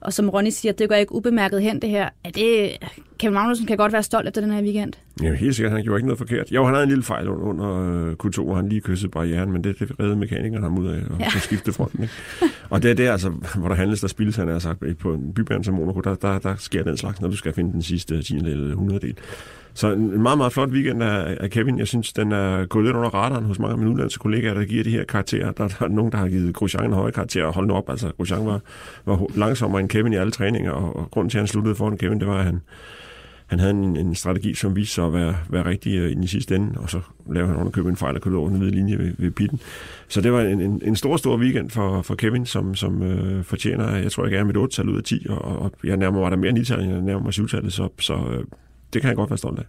og 0.00 0.12
som 0.12 0.28
Ronny 0.28 0.50
siger, 0.50 0.72
det 0.72 0.88
går 0.88 0.96
ikke 0.96 1.14
ubemærket 1.14 1.62
hen, 1.62 1.82
det 1.82 1.90
her. 1.90 2.08
Er 2.24 2.30
det, 2.30 2.70
Kevin 3.18 3.34
Magnussen 3.34 3.66
kan 3.66 3.76
godt 3.76 3.92
være 3.92 4.02
stolt 4.02 4.28
efter 4.28 4.40
den 4.40 4.50
her 4.50 4.62
weekend. 4.62 4.92
Ja, 5.22 5.34
helt 5.34 5.56
sikkert, 5.56 5.72
han 5.72 5.82
gjorde 5.82 5.98
ikke 5.98 6.06
noget 6.06 6.18
forkert. 6.18 6.52
Jo, 6.52 6.64
han 6.64 6.74
havde 6.74 6.82
en 6.82 6.88
lille 6.88 7.04
fejl 7.04 7.28
under, 7.28 7.46
under 7.46 8.14
Q2, 8.24 8.42
hvor 8.42 8.54
han 8.54 8.68
lige 8.68 8.80
kyssede 8.80 9.10
barrieren, 9.10 9.52
men 9.52 9.64
det, 9.64 9.78
det 9.78 9.92
redde 10.00 10.16
mekanikeren 10.16 10.62
ham 10.62 10.78
ud 10.78 10.88
af 10.88 11.02
og 11.10 11.20
ja. 11.20 11.28
skifte 11.38 11.72
fronten. 11.72 12.02
Ikke? 12.02 12.14
og 12.70 12.82
det 12.82 12.90
er 12.90 12.94
det, 12.94 13.08
altså, 13.08 13.30
hvor 13.54 13.68
der 13.68 13.74
handles, 13.74 14.00
der 14.00 14.08
spildes, 14.08 14.36
han 14.36 14.48
har 14.48 14.58
sagt, 14.58 14.82
på 15.00 15.14
en 15.14 15.34
bybane 15.34 15.64
som 15.64 15.74
Monaco, 15.74 16.00
der, 16.00 16.14
der, 16.14 16.38
der 16.38 16.54
sker 16.58 16.82
den 16.84 16.96
slags, 16.96 17.20
når 17.20 17.28
du 17.28 17.36
skal 17.36 17.52
finde 17.52 17.72
den 17.72 17.82
sidste 17.82 18.22
10 18.22 18.36
eller 18.36 18.68
100 18.68 19.00
del. 19.00 19.16
Så 19.74 19.92
en 19.92 20.22
meget, 20.22 20.38
meget 20.38 20.52
flot 20.52 20.68
weekend 20.68 21.02
af, 21.02 21.36
af 21.40 21.50
Kevin. 21.50 21.78
Jeg 21.78 21.88
synes, 21.88 22.12
den 22.12 22.32
er 22.32 22.66
gået 22.66 22.84
lidt 22.84 22.96
under 22.96 23.14
radaren 23.14 23.44
hos 23.44 23.58
mange 23.58 23.72
af 23.72 23.78
mine 23.78 23.90
udlandske 23.90 24.18
kollegaer, 24.18 24.54
der 24.54 24.64
giver 24.64 24.84
de 24.84 24.90
her 24.90 25.04
karakterer. 25.04 25.52
Der, 25.52 25.68
der 25.68 25.84
er 25.84 25.88
nogen, 25.88 26.12
der 26.12 26.18
har 26.18 26.28
givet 26.28 26.54
Grosjean 26.54 26.84
en 26.84 26.92
høje 26.92 27.12
karakter, 27.12 27.44
og 27.44 27.54
hold 27.54 27.66
nu 27.66 27.74
op, 27.74 27.90
altså 27.90 28.12
Grosjean 28.16 28.46
var, 28.46 28.60
var 29.04 29.26
langsommere 29.34 29.80
end 29.80 29.88
Kevin 29.88 30.12
i 30.12 30.16
alle 30.16 30.32
træninger, 30.32 30.70
og, 30.70 30.96
og 30.96 31.10
grunden 31.10 31.30
til, 31.30 31.38
at 31.38 31.40
han 31.40 31.48
sluttede 31.48 31.74
foran 31.74 31.98
Kevin, 31.98 32.20
det 32.20 32.28
var, 32.28 32.38
at 32.38 32.44
han, 32.44 32.60
han 33.46 33.58
havde 33.58 33.70
en, 33.70 33.96
en 33.96 34.14
strategi, 34.14 34.54
som 34.54 34.76
viste 34.76 34.94
sig 34.94 35.04
at 35.06 35.12
være, 35.12 35.36
være 35.50 35.66
rigtig 35.66 36.04
uh, 36.04 36.10
i 36.10 36.14
den 36.14 36.26
sidste 36.26 36.56
ende, 36.56 36.80
og 36.80 36.90
så 36.90 37.00
lavede 37.32 37.48
han 37.48 37.60
underkøbet 37.60 37.90
en 37.90 37.96
fejl 37.96 38.14
og 38.14 38.20
kørte 38.20 38.34
over 38.34 38.48
den 38.48 38.58
hvide 38.58 38.74
linje 38.74 38.98
ved, 38.98 39.12
ved 39.18 39.30
pitten. 39.30 39.60
Så 40.08 40.20
det 40.20 40.32
var 40.32 40.40
en, 40.40 40.60
en, 40.60 40.82
en 40.84 40.96
stor, 40.96 41.16
stor 41.16 41.36
weekend 41.36 41.70
for, 41.70 42.02
for 42.02 42.14
Kevin, 42.14 42.46
som, 42.46 42.74
som 42.74 43.02
uh, 43.02 43.44
fortjener, 43.44 43.96
jeg 43.96 44.12
tror, 44.12 44.26
jeg 44.26 44.38
er 44.38 44.44
mit 44.44 44.56
8 44.56 44.76
tal 44.76 44.88
ud 44.88 44.96
af 44.96 45.02
10, 45.02 45.26
og, 45.28 45.40
og 45.40 45.72
jeg 45.84 45.96
nærmer 45.96 46.20
mig 46.20 46.30
der 46.30 46.36
mere 46.36 46.52
9 46.52 46.64
tal, 46.64 46.84
jeg 46.84 47.00
nærmer 47.00 47.22
mig 47.22 47.32
7 47.32 47.48
tallet, 47.48 47.72
så, 47.72 47.88
så 48.00 48.14
uh, 48.14 48.44
det 48.92 49.00
kan 49.02 49.08
jeg 49.08 49.16
godt 49.16 49.30
være 49.30 49.38
stolt 49.38 49.58
af. 49.58 49.64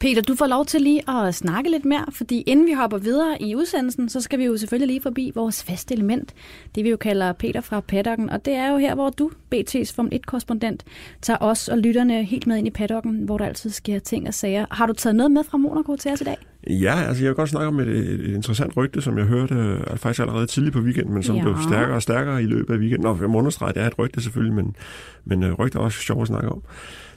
Peter, 0.00 0.22
du 0.22 0.34
får 0.34 0.46
lov 0.46 0.66
til 0.66 0.80
lige 0.80 1.10
at 1.10 1.34
snakke 1.34 1.70
lidt 1.70 1.84
mere, 1.84 2.04
fordi 2.12 2.40
inden 2.40 2.66
vi 2.66 2.72
hopper 2.72 2.98
videre 2.98 3.42
i 3.42 3.54
udsendelsen, 3.54 4.08
så 4.08 4.20
skal 4.20 4.38
vi 4.38 4.44
jo 4.44 4.56
selvfølgelig 4.56 4.86
lige 4.86 5.02
forbi 5.02 5.32
vores 5.34 5.62
faste 5.62 5.94
element, 5.94 6.34
det 6.74 6.84
vi 6.84 6.90
jo 6.90 6.96
kalder 6.96 7.32
Peter 7.32 7.60
fra 7.60 7.80
paddocken, 7.80 8.30
og 8.30 8.44
det 8.44 8.54
er 8.54 8.70
jo 8.70 8.76
her, 8.76 8.94
hvor 8.94 9.10
du, 9.10 9.30
BT's 9.54 9.94
Formel 9.94 10.20
1-korrespondent, 10.20 10.78
tager 11.22 11.38
os 11.40 11.68
og 11.68 11.78
lytterne 11.78 12.24
helt 12.24 12.46
med 12.46 12.56
ind 12.56 12.66
i 12.66 12.70
paddocken, 12.70 13.24
hvor 13.24 13.38
der 13.38 13.44
altid 13.44 13.70
sker 13.70 13.98
ting 13.98 14.28
og 14.28 14.34
sager. 14.34 14.66
Har 14.70 14.86
du 14.86 14.92
taget 14.92 15.16
noget 15.16 15.30
med 15.30 15.44
fra 15.44 15.58
Monaco 15.58 15.96
til 15.96 16.12
os 16.12 16.20
i 16.20 16.24
dag? 16.24 16.36
Ja, 16.70 17.00
altså 17.00 17.22
jeg 17.22 17.28
vil 17.28 17.36
godt 17.36 17.48
snakke 17.48 17.68
om 17.68 17.80
et, 17.80 17.88
et, 17.88 18.34
interessant 18.34 18.76
rygte, 18.76 19.02
som 19.02 19.18
jeg 19.18 19.26
hørte 19.26 19.54
uh, 19.54 19.98
faktisk 19.98 20.20
allerede 20.20 20.46
tidligt 20.46 20.72
på 20.72 20.80
weekenden, 20.80 21.14
men 21.14 21.22
som 21.22 21.36
ja. 21.36 21.42
blev 21.42 21.56
stærkere 21.68 21.96
og 21.96 22.02
stærkere 22.02 22.42
i 22.42 22.46
løbet 22.46 22.74
af 22.74 22.78
weekenden. 22.78 23.02
Nå, 23.02 23.16
jeg 23.20 23.30
må 23.30 23.38
understrege, 23.38 23.72
det 23.72 23.82
er 23.82 23.86
et 23.86 23.98
rygte 23.98 24.20
selvfølgelig, 24.22 24.54
men, 24.54 24.76
men 25.24 25.42
uh, 25.42 25.52
rygte 25.52 25.78
er 25.78 25.82
også 25.82 25.98
sjovt 25.98 26.22
at 26.22 26.26
snakke 26.26 26.48
om. 26.48 26.62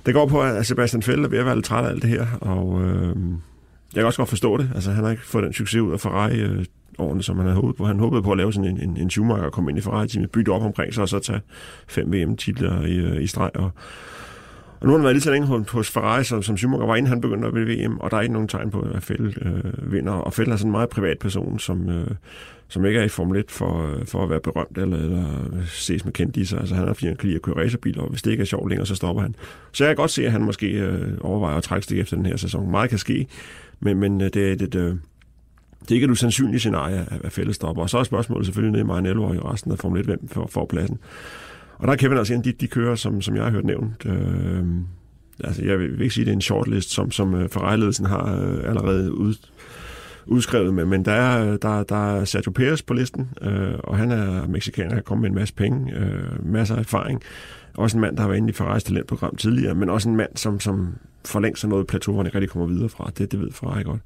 Det 0.05 0.13
går 0.13 0.27
på, 0.27 0.41
at 0.41 0.65
Sebastian 0.65 1.03
Vettel 1.07 1.25
er 1.25 1.29
ved 1.29 1.37
at 1.37 1.45
være 1.45 1.55
lidt 1.55 1.65
træt 1.65 1.85
af 1.85 1.89
alt 1.89 2.01
det 2.01 2.09
her, 2.09 2.25
og 2.41 2.81
øh, 2.81 3.15
jeg 3.93 4.01
kan 4.01 4.05
også 4.05 4.17
godt 4.17 4.29
forstå 4.29 4.57
det. 4.57 4.71
Altså, 4.75 4.91
han 4.91 5.03
har 5.03 5.11
ikke 5.11 5.25
fået 5.25 5.43
den 5.43 5.53
succes 5.53 5.81
ud 5.81 5.93
af 5.93 5.99
Ferrari 5.99 6.39
øh, 6.39 6.65
årene, 6.97 7.23
som 7.23 7.37
han 7.37 7.45
havde 7.45 7.55
håbet 7.55 7.75
på. 7.75 7.85
Han 7.85 7.99
håbede 7.99 8.23
på 8.23 8.31
at 8.31 8.37
lave 8.37 8.53
sådan 8.53 8.69
en, 8.69 8.89
en, 8.89 8.97
en 8.97 9.09
Schumacher 9.09 9.45
og 9.45 9.51
komme 9.51 9.71
ind 9.71 9.77
i 9.77 9.81
Ferrari-teamet, 9.81 10.31
bytte 10.31 10.49
op 10.49 10.61
omkring 10.61 10.93
sig, 10.93 11.01
og 11.01 11.09
så 11.09 11.19
tage 11.19 11.41
fem 11.87 12.13
VM-titler 12.13 12.85
i, 12.85 12.95
øh, 12.95 13.23
i 13.23 13.27
streg. 13.27 13.51
Og, 13.55 13.71
og 14.79 14.85
nu 14.85 14.91
har 14.91 14.97
han 14.97 15.03
været 15.03 15.15
lige 15.15 15.23
så 15.23 15.31
længe 15.31 15.47
hos 15.47 15.91
Ferrari, 15.91 16.23
som, 16.23 16.43
som 16.43 16.57
Schumacher 16.57 16.85
var, 16.85 16.95
inden 16.95 17.09
han 17.09 17.21
begyndte 17.21 17.47
at 17.47 17.55
vinde 17.55 17.85
VM, 17.85 17.97
og 17.99 18.11
der 18.11 18.17
er 18.17 18.21
ikke 18.21 18.33
nogen 18.33 18.47
tegn 18.47 18.71
på, 18.71 18.79
at 18.79 19.09
Vettel 19.09 19.37
øh, 19.41 19.91
vinder. 19.91 20.11
Og 20.11 20.33
Fælde 20.33 20.51
er 20.51 20.55
sådan 20.55 20.67
en 20.67 20.71
meget 20.71 20.89
privat 20.89 21.19
person, 21.19 21.59
som, 21.59 21.89
øh, 21.89 22.07
som 22.67 22.85
ikke 22.85 22.99
er 22.99 23.03
i 23.03 23.09
Formel 23.09 23.39
1 23.39 23.51
for, 23.51 23.87
øh, 23.87 24.05
for 24.05 24.23
at 24.23 24.29
være 24.29 24.39
berømt 24.39 24.77
eller, 24.77 24.97
eller 24.97 25.25
ses 25.65 26.05
med 26.05 26.13
kendt 26.13 26.37
i 26.37 26.45
sig. 26.45 26.59
Altså, 26.59 26.75
han 26.75 26.87
har 26.87 26.93
fint 26.93 27.09
han 27.09 27.17
kan 27.17 27.27
lide 27.27 27.35
at 27.35 27.41
køre 27.41 27.63
racerbiler, 27.63 28.01
og 28.01 28.09
hvis 28.09 28.21
det 28.21 28.31
ikke 28.31 28.41
er 28.41 28.45
sjovt 28.45 28.69
længere, 28.69 28.85
så 28.85 28.95
stopper 28.95 29.21
han. 29.21 29.35
Så 29.71 29.83
jeg 29.83 29.89
kan 29.89 30.01
godt 30.01 30.11
se, 30.11 30.25
at 30.25 30.31
han 30.31 30.41
måske 30.41 30.67
øh, 30.67 31.17
overvejer 31.21 31.57
at 31.57 31.63
trække 31.63 31.83
stik 31.83 31.99
efter 31.99 32.15
den 32.15 32.25
her 32.25 32.37
sæson. 32.37 32.71
Meget 32.71 32.89
kan 32.89 32.99
ske, 32.99 33.27
men, 33.79 33.97
men 33.97 34.21
øh, 34.21 34.29
det 34.33 34.47
er 34.47 34.51
et, 34.51 34.75
øh, 34.75 34.95
det 35.81 35.91
er 35.91 35.95
ikke 35.95 36.05
et 36.05 36.11
usandsynligt 36.11 36.61
scenarie 36.61 37.05
af 37.23 37.31
fællesstopper. 37.31 37.83
Og 37.83 37.89
så 37.89 37.97
er 37.97 38.03
spørgsmålet 38.03 38.45
selvfølgelig 38.45 38.71
nede 38.71 38.81
i 38.81 38.85
Maranello 38.85 39.23
og 39.23 39.35
i 39.35 39.39
resten 39.39 39.71
af 39.71 39.77
Formel 39.79 39.99
1, 39.99 40.05
hvem 40.05 40.27
får, 40.27 40.47
får 40.47 40.65
pladsen. 40.65 40.99
Og 41.77 41.87
der 41.87 41.93
er 41.93 41.97
Kevin 41.97 42.17
altså 42.17 42.33
en 42.33 42.39
af 42.39 42.43
de, 42.43 42.51
de 42.51 42.67
kører, 42.67 42.95
som, 42.95 43.21
som 43.21 43.35
jeg 43.35 43.43
har 43.43 43.51
hørt 43.51 43.65
nævnt. 43.65 44.05
Øh, 44.05 44.65
altså, 45.43 45.65
jeg 45.65 45.79
vil 45.79 46.01
ikke 46.01 46.13
sige, 46.13 46.23
at 46.23 46.25
det 46.25 46.31
er 46.31 46.35
en 46.35 46.41
shortlist, 46.41 46.89
som, 46.89 47.11
som 47.11 47.35
øh, 47.35 47.49
Ferrari-ledelsen 47.49 48.05
har 48.05 48.41
øh, 48.41 48.69
allerede 48.69 49.13
ud, 49.13 49.35
udskrevet 50.25 50.73
med, 50.73 50.85
men 50.85 51.05
der 51.05 51.11
er, 51.11 51.57
der, 51.57 51.83
der 51.83 52.15
er 52.15 52.25
Sergio 52.25 52.51
Perez 52.51 52.81
på 52.81 52.93
listen, 52.93 53.29
øh, 53.41 53.73
og 53.83 53.97
han 53.97 54.11
er 54.11 54.47
mexikaner, 54.47 54.93
han 54.93 55.03
kommer 55.03 55.21
med 55.21 55.29
en 55.29 55.35
masse 55.35 55.53
penge, 55.53 55.93
øh, 55.93 56.45
masser 56.53 56.75
af 56.75 56.79
erfaring. 56.79 57.21
Også 57.73 57.97
en 57.97 58.01
mand, 58.01 58.15
der 58.15 58.21
har 58.21 58.27
været 58.27 58.37
inde 58.37 58.49
i 58.49 58.53
Ferraris 58.53 58.83
talentprogram 58.83 59.35
tidligere, 59.35 59.75
men 59.75 59.89
også 59.89 60.09
en 60.09 60.15
mand, 60.15 60.29
som, 60.35 60.59
som 60.59 60.95
for 61.25 61.39
længst 61.39 61.63
er 61.63 61.67
noget 61.67 61.87
plateau, 61.87 62.13
hvor 62.13 62.21
han 62.21 62.27
ikke 62.27 62.37
rigtig 62.37 62.49
kommer 62.49 62.67
videre 62.67 62.89
fra. 62.89 63.11
Det, 63.17 63.31
det 63.31 63.39
ved 63.39 63.51
Ferrari 63.51 63.83
godt. 63.83 64.01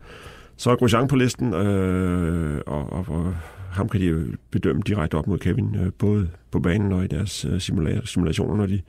Så 0.61 0.71
er 0.71 0.75
Grosjean 0.75 1.07
på 1.07 1.15
listen, 1.15 1.53
øh, 1.53 2.61
og, 2.67 2.93
og, 2.93 3.05
og 3.07 3.35
ham 3.71 3.89
kan 3.89 4.01
de 4.01 4.05
jo 4.05 4.19
bedømme 4.51 4.81
direkte 4.87 5.15
op 5.15 5.27
mod 5.27 5.37
Kevin, 5.37 5.75
øh, 5.75 5.91
både 5.97 6.29
på 6.51 6.59
banen 6.59 6.91
og 6.91 7.03
i 7.03 7.07
deres 7.07 7.45
øh, 7.45 7.61
simulationer, 8.05 8.55
når 8.55 8.65
de, 8.65 8.81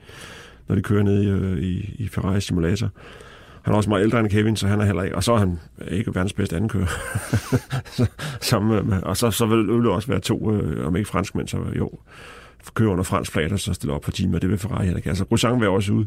når 0.67 0.75
de 0.75 0.81
kører 0.81 1.03
ned 1.03 1.23
i, 1.23 1.29
øh, 1.29 1.57
i, 1.57 1.95
i 1.99 2.07
Ferrari 2.07 2.41
simulator. 2.41 2.89
Han 3.61 3.73
er 3.73 3.77
også 3.77 3.89
meget 3.89 4.03
ældre 4.03 4.19
end 4.19 4.29
Kevin, 4.29 4.55
så 4.55 4.67
han 4.67 4.81
er 4.81 4.85
heller 4.85 5.03
ikke... 5.03 5.15
Og 5.15 5.23
så 5.23 5.33
er 5.33 5.37
han 5.37 5.59
ikke 5.87 6.15
verdens 6.15 6.33
bedste 6.33 6.55
andenkører. 6.55 6.87
Som, 8.49 8.71
øh, 8.71 8.99
og 9.03 9.17
så, 9.17 9.31
så 9.31 9.45
vil 9.45 9.67
det 9.67 9.91
også 9.91 10.07
være 10.07 10.19
to, 10.19 10.51
øh, 10.51 10.87
om 10.87 10.95
ikke 10.95 11.09
franskmænd, 11.09 11.47
så 11.47 11.57
jo, 11.77 11.91
kører 12.73 12.91
under 12.91 13.03
fransk 13.03 13.31
flag, 13.31 13.51
og 13.51 13.59
så 13.59 13.73
stiller 13.73 13.95
op 13.95 14.01
på 14.01 14.11
teamet. 14.11 14.41
Det 14.41 14.49
vil 14.49 14.57
Ferrari 14.57 14.83
heller 14.83 14.97
ikke. 14.97 15.09
Altså, 15.09 15.25
Grosjean 15.25 15.59
vil 15.59 15.69
også 15.69 15.93
ud. 15.93 16.05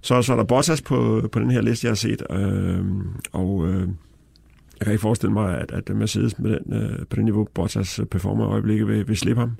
Så, 0.00 0.22
så 0.22 0.32
er 0.32 0.36
der 0.36 0.44
Bottas 0.44 0.82
på, 0.82 1.28
på 1.32 1.38
den 1.38 1.50
her 1.50 1.60
liste, 1.60 1.84
jeg 1.84 1.90
har 1.90 1.96
set. 1.96 2.22
Øh, 2.30 2.84
og 3.32 3.68
øh, 3.68 3.88
jeg 4.80 4.84
kan 4.84 4.92
ikke 4.92 5.02
forestille 5.02 5.32
mig, 5.32 5.58
at, 5.58 5.70
at 5.70 5.96
Mercedes 5.96 6.38
med 6.38 6.58
den, 6.64 6.72
øh, 6.72 6.98
på 6.98 7.16
det 7.16 7.24
niveau, 7.24 7.48
Bottas 7.54 7.98
øh, 7.98 8.06
performer 8.06 8.44
i 8.44 8.48
øjeblikket, 8.48 8.88
vil, 8.88 9.08
vil 9.08 9.16
slippe 9.16 9.40
ham. 9.40 9.56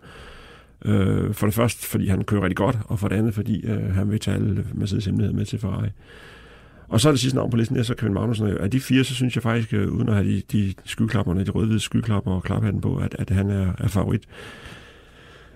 Øh, 0.85 1.35
for 1.35 1.47
det 1.47 1.55
første, 1.55 1.87
fordi 1.87 2.09
han 2.09 2.25
kører 2.25 2.43
rigtig 2.43 2.57
godt, 2.57 2.79
og 2.85 2.99
for 2.99 3.09
det 3.09 3.17
andet, 3.17 3.35
fordi 3.35 3.67
øh, 3.67 3.95
han 3.95 4.11
vil 4.11 4.21
tage 4.21 4.35
alle 4.35 4.65
Mercedes 4.75 5.05
hemmelighed 5.05 5.35
med 5.35 5.45
til 5.45 5.59
Ferrari. 5.59 5.89
Og 6.89 7.01
så 7.01 7.09
er 7.09 7.13
det 7.13 7.21
sidste 7.21 7.37
navn 7.37 7.51
på 7.51 7.57
listen, 7.57 7.77
ja, 7.77 7.83
så 7.83 7.95
Kevin 7.95 8.15
Magnussen. 8.15 8.47
Af 8.47 8.71
de 8.71 8.81
fire, 8.81 9.05
så 9.05 9.15
synes 9.15 9.35
jeg 9.35 9.43
faktisk, 9.43 9.75
øh, 9.75 9.93
uden 9.93 10.09
at 10.09 10.15
have 10.15 10.27
de, 10.27 10.43
de 10.53 10.75
skyklapperne, 10.85 11.45
de 11.45 11.51
røde 11.51 11.81
skyklapper 11.81 12.33
og 12.33 12.43
klaphatten 12.43 12.81
på, 12.81 12.97
at, 12.97 13.17
at 13.19 13.31
han 13.31 13.51
er, 13.51 13.73
er 13.79 13.89
favorit. 13.89 14.23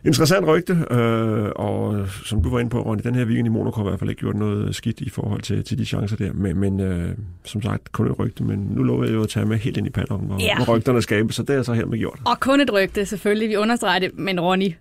Interessant 0.04 0.46
rygte, 0.46 0.72
øh, 0.90 1.48
og 1.56 2.08
som 2.24 2.42
du 2.42 2.50
var 2.50 2.58
inde 2.58 2.70
på, 2.70 2.82
Ronny, 2.82 3.00
den 3.04 3.14
her 3.14 3.24
weekend 3.24 3.46
i 3.46 3.50
Monaco 3.50 3.76
har 3.76 3.84
i 3.84 3.88
hvert 3.88 3.98
fald 3.98 4.10
ikke 4.10 4.20
gjort 4.20 4.36
noget 4.36 4.74
skidt 4.74 5.00
i 5.00 5.10
forhold 5.10 5.42
til, 5.42 5.64
til 5.64 5.78
de 5.78 5.84
chancer 5.84 6.16
der. 6.16 6.32
Men, 6.32 6.58
men 6.58 6.80
øh, 6.80 7.14
som 7.44 7.62
sagt, 7.62 7.92
kun 7.92 8.06
et 8.06 8.18
rygte, 8.18 8.44
men 8.44 8.58
nu 8.58 8.82
lover 8.82 9.04
jeg 9.04 9.14
jo 9.14 9.22
at 9.22 9.28
tage 9.28 9.46
med 9.46 9.58
helt 9.58 9.76
ind 9.76 9.86
i 9.86 9.90
paddocken, 9.90 10.28
hvor, 10.28 10.38
ja. 10.40 10.64
hvor 10.64 10.76
rygterne 10.76 11.02
skabes, 11.02 11.34
så 11.34 11.42
det 11.42 11.56
er 11.56 11.62
så 11.62 11.72
her 11.72 11.86
med 11.86 11.98
gjort. 11.98 12.20
Og 12.24 12.40
kun 12.40 12.60
et 12.60 12.72
rygte, 12.72 13.06
selvfølgelig. 13.06 13.48
Vi 13.48 13.56
understreger 13.56 13.98
det, 13.98 14.18
men 14.18 14.40
Ronny, 14.40 14.72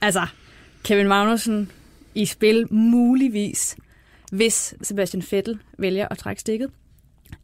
altså, 0.00 0.26
Kevin 0.84 1.08
Magnussen 1.08 1.70
i 2.14 2.24
spil 2.24 2.66
muligvis 2.74 3.76
hvis 4.30 4.74
Sebastian 4.82 5.22
Vettel 5.30 5.58
vælger 5.78 6.08
at 6.10 6.18
trække 6.18 6.40
stikket. 6.40 6.70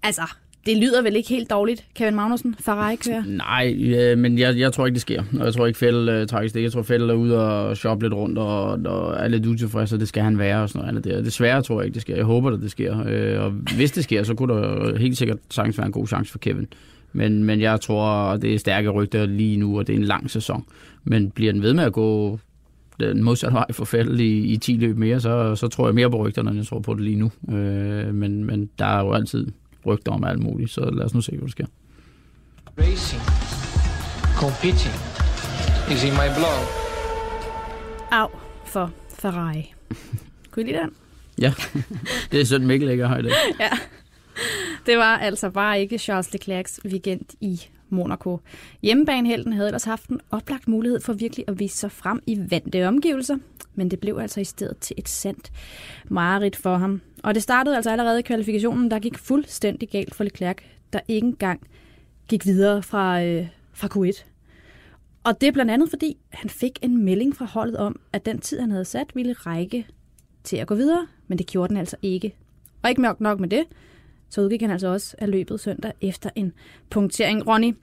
Altså, 0.03 0.23
det 0.67 0.77
lyder 0.77 1.03
vel 1.03 1.17
ikke 1.17 1.29
helt 1.29 1.51
dårligt, 1.51 1.85
Kevin 1.95 2.15
Magnussen, 2.15 2.57
Ferrari-kører? 2.61 3.23
Nej, 3.27 3.77
ja, 3.79 4.17
men 4.17 4.39
jeg, 4.39 4.59
jeg 4.59 4.73
tror 4.73 4.87
ikke, 4.87 4.95
det 4.95 5.03
sker. 5.03 5.23
Og 5.39 5.45
jeg 5.45 5.55
tror 5.55 5.67
ikke, 5.67 5.79
Fælde 5.79 6.13
uh, 6.13 6.21
øh, 6.21 6.27
trækker 6.27 6.49
stikket. 6.49 6.65
Jeg 6.65 6.73
tror, 6.73 6.83
Fælde 6.83 7.13
er 7.13 7.17
ude 7.17 7.49
og 7.49 7.77
shoppe 7.77 8.05
lidt 8.05 8.15
rundt 8.15 8.39
og, 8.39 8.65
og 8.71 9.15
er 9.17 9.29
lidt 9.29 9.47
utilfreds, 9.47 9.93
og 9.93 10.01
det 10.01 10.09
skal 10.09 10.23
han 10.23 10.39
være 10.39 10.63
og 10.63 10.69
sådan 10.69 10.89
noget 10.89 11.05
der. 11.05 11.23
Desværre 11.23 11.63
tror 11.63 11.81
jeg 11.81 11.87
ikke, 11.87 11.95
det 11.95 12.03
sker. 12.03 12.17
Jeg 12.17 12.25
håber, 12.25 12.51
at 12.51 12.61
det 12.61 12.71
sker. 12.71 12.93
Uh, 12.93 13.45
og 13.45 13.51
hvis 13.51 13.93
det 13.93 14.05
sker, 14.05 14.23
så 14.23 14.35
kunne 14.35 14.55
der 14.55 14.99
helt 14.99 15.17
sikkert 15.17 15.39
sagtens 15.51 15.79
være 15.79 15.87
en 15.87 15.93
god 15.93 16.07
chance 16.07 16.33
for 16.33 16.39
Kevin. 16.39 16.67
Men, 17.13 17.45
men 17.45 17.61
jeg 17.61 17.81
tror, 17.81 18.37
det 18.37 18.55
er 18.55 18.59
stærke 18.59 18.89
rygter 18.89 19.27
lige 19.27 19.57
nu, 19.57 19.79
og 19.79 19.87
det 19.87 19.93
er 19.93 19.97
en 19.99 20.05
lang 20.05 20.31
sæson. 20.31 20.65
Men 21.05 21.31
bliver 21.31 21.53
den 21.53 21.63
ved 21.63 21.75
med 21.75 21.85
at 21.85 21.93
gå 21.93 22.39
den 23.01 23.25
modsatte 23.25 23.55
vej 23.55 23.73
for 23.73 23.85
fældet 23.85 24.21
i, 24.21 24.39
i 24.39 24.57
10 24.57 24.73
løb 24.73 24.97
mere, 24.97 25.21
så, 25.21 25.55
så 25.55 25.69
tror 25.69 25.87
jeg 25.87 25.95
mere 25.95 26.11
på 26.11 26.27
rygterne, 26.27 26.51
end 26.51 26.59
jeg 26.59 26.67
tror 26.67 26.81
på 26.81 26.95
det 26.95 27.03
lige 27.03 27.17
nu. 27.17 27.31
Øh, 27.57 28.15
men, 28.15 28.45
men 28.45 28.71
der 28.79 28.87
er 28.87 29.05
jo 29.05 29.13
altid 29.13 29.47
rygter 29.87 30.13
om 30.13 30.25
alt 30.25 30.43
muligt, 30.43 30.71
så 30.71 30.81
lad 30.91 31.05
os 31.05 31.15
nu 31.15 31.21
se, 31.21 31.31
hvad 31.33 31.41
der 31.41 31.49
sker. 31.51 31.67
Racing, 32.79 33.23
competing, 34.37 34.95
is 35.93 36.05
in 36.05 36.13
my 36.13 36.29
blood. 36.37 36.67
Au 38.11 38.29
for 38.65 38.91
Ferrari. 39.19 39.75
Kunne 40.51 40.65
I 40.65 40.73
lide 40.73 40.79
den? 40.79 40.91
Ja, 41.39 41.53
det 42.33 42.41
er 42.41 42.45
sådan 42.45 42.67
Mikkel 42.67 42.89
ikke 42.91 43.07
har 43.07 43.19
i 43.19 43.23
det. 43.23 43.33
ja. 43.61 43.71
Det 44.87 44.97
var 44.99 45.17
altså 45.17 45.51
bare 45.51 45.81
ikke 45.81 45.99
Charles 45.99 46.33
Leclercs 46.33 46.81
weekend 46.85 47.21
i 47.41 47.61
Monaco. 47.89 48.41
Hjemmebanehelten 48.83 49.53
havde 49.53 49.69
ellers 49.69 49.85
haft 49.85 50.09
en 50.09 50.21
oplagt 50.31 50.69
mulighed 50.69 51.01
for 51.01 51.13
virkelig 51.13 51.45
at 51.49 51.59
vise 51.59 51.77
sig 51.77 51.93
frem 51.93 52.23
i 52.27 52.39
vante 52.51 52.89
omgivelser, 52.89 53.37
men 53.75 53.91
det 53.91 54.01
blev 54.01 54.19
altså 54.19 54.41
i 54.41 54.45
stedet 54.45 54.79
til 54.79 54.95
et 54.99 55.09
sandt 55.09 55.53
mareridt 56.09 56.57
for 56.57 56.77
ham. 56.77 57.01
Og 57.23 57.35
det 57.35 57.43
startede 57.43 57.77
altså 57.77 57.91
allerede 57.91 58.19
i 58.19 58.23
kvalifikationen, 58.23 58.91
der 58.91 58.99
gik 58.99 59.19
fuldstændig 59.19 59.89
galt 59.89 60.15
for 60.15 60.25
Leclerc, 60.25 60.57
der 60.93 61.01
ikke 61.09 61.27
engang 61.27 61.61
gik 62.29 62.47
videre 62.47 62.83
fra, 62.83 63.23
øh, 63.23 63.47
fra 63.73 63.89
Q1. 63.95 64.25
Og 65.25 65.41
det 65.41 65.47
er 65.47 65.53
blandt 65.53 65.73
andet, 65.73 65.91
fordi 65.91 66.17
han 66.31 66.51
fik 66.51 66.79
en 66.83 67.05
melding 67.05 67.37
fra 67.37 67.45
holdet 67.45 67.77
om, 67.77 68.01
at 68.13 68.27
den 68.27 68.39
tid, 68.39 68.61
han 68.61 68.71
havde 68.71 68.85
sat, 68.85 69.07
ville 69.15 69.33
række 69.33 69.87
til 70.45 70.57
at 70.57 70.67
gå 70.67 70.75
videre, 70.75 71.07
men 71.27 71.39
det 71.39 71.47
gjorde 71.47 71.69
den 71.69 71.77
altså 71.77 71.97
ikke. 72.03 72.35
Og 72.83 72.91
ikke 72.91 73.03
nok 73.03 73.21
nok 73.21 73.41
med 73.41 73.49
det, 73.49 73.65
så 74.31 74.41
udgik 74.41 74.61
han 74.61 74.71
altså 74.71 74.89
også 74.89 75.17
af 75.19 75.31
løbet 75.31 75.61
søndag 75.61 75.93
efter 76.01 76.31
en 76.35 76.53
punktering. 76.91 77.49
Ronny, 77.49 77.75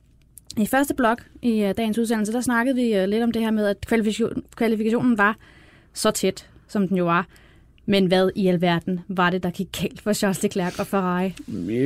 I 0.58 0.66
første 0.66 0.94
blok 0.94 1.22
i 1.42 1.64
øh, 1.64 1.74
dagens 1.78 1.98
udsendelse, 1.98 2.34
der 2.34 2.42
snakkede 2.42 2.76
vi 2.76 2.96
øh, 2.96 3.08
lidt 3.08 3.24
om 3.24 3.32
det 3.32 3.42
her 3.42 3.52
med, 3.52 3.66
at 3.66 3.78
kvalifikation, 3.88 4.44
kvalifikationen 4.56 5.18
var 5.18 5.38
så 5.94 6.12
tæt, 6.12 6.50
som 6.68 6.88
den 6.88 6.98
jo 6.98 7.06
var. 7.06 7.28
Men 7.86 8.06
hvad 8.06 8.30
i 8.36 8.48
alverden 8.48 9.00
var 9.08 9.30
det, 9.30 9.44
der 9.44 9.50
gik 9.50 9.68
galt 9.82 10.02
for 10.02 10.14
Charles 10.14 10.44
Leclerc 10.44 10.80
og 10.80 10.88
Ferrari? 10.88 11.34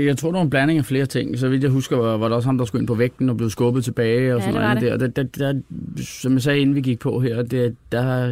Jeg 0.06 0.18
tror, 0.18 0.30
det 0.30 0.36
var 0.38 0.42
en 0.42 0.50
blanding 0.50 0.80
af 0.80 0.86
flere 0.86 1.06
ting. 1.06 1.40
Så 1.40 1.50
vidt 1.50 1.64
jeg 1.64 1.72
husker, 1.72 1.98
var, 1.98 2.28
der 2.28 2.36
også 2.36 2.48
ham, 2.48 2.58
der 2.58 2.66
skulle 2.66 2.82
ind 2.82 2.88
på 2.88 2.96
vægten 2.96 3.30
og 3.30 3.38
blev 3.38 3.50
skubbet 3.50 3.84
tilbage. 3.84 4.36
Og 4.36 4.40
Ja, 4.40 4.46
sådan 4.46 4.78
det 4.80 4.82
noget 4.82 5.00
der. 5.00 5.08
Der, 5.08 5.24
der, 5.24 5.52
der. 5.52 5.62
Som 6.04 6.34
jeg 6.34 6.42
sagde, 6.42 6.60
inden 6.60 6.76
vi 6.76 6.82
gik 6.82 7.00
på 7.00 7.20
her, 7.20 7.42
det, 7.42 7.76
der 7.92 8.32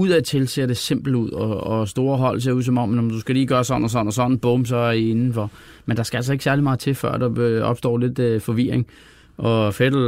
udadtil 0.00 0.48
ser 0.48 0.66
det 0.66 0.76
simpelt 0.76 1.16
ud, 1.16 1.30
og, 1.30 1.60
og 1.60 1.88
store 1.88 2.18
hold 2.18 2.40
ser 2.40 2.52
ud 2.52 2.62
som 2.62 2.78
om, 2.78 2.88
når 2.88 3.02
du 3.02 3.20
skal 3.20 3.34
lige 3.34 3.46
gøre 3.46 3.64
sådan 3.64 3.84
og 3.84 3.90
sådan 3.90 4.06
og 4.06 4.12
sådan, 4.12 4.38
bum, 4.38 4.64
så 4.64 4.76
er 4.76 4.90
I 4.90 5.10
indenfor. 5.10 5.50
Men 5.86 5.96
der 5.96 6.02
skal 6.02 6.16
altså 6.16 6.32
ikke 6.32 6.44
særlig 6.44 6.62
meget 6.62 6.78
til, 6.78 6.94
før 6.94 7.16
der 7.16 7.38
øh, 7.38 7.62
opstår 7.62 7.98
lidt 7.98 8.18
øh, 8.18 8.40
forvirring. 8.40 8.86
Og 9.36 9.74
Fettel 9.74 10.00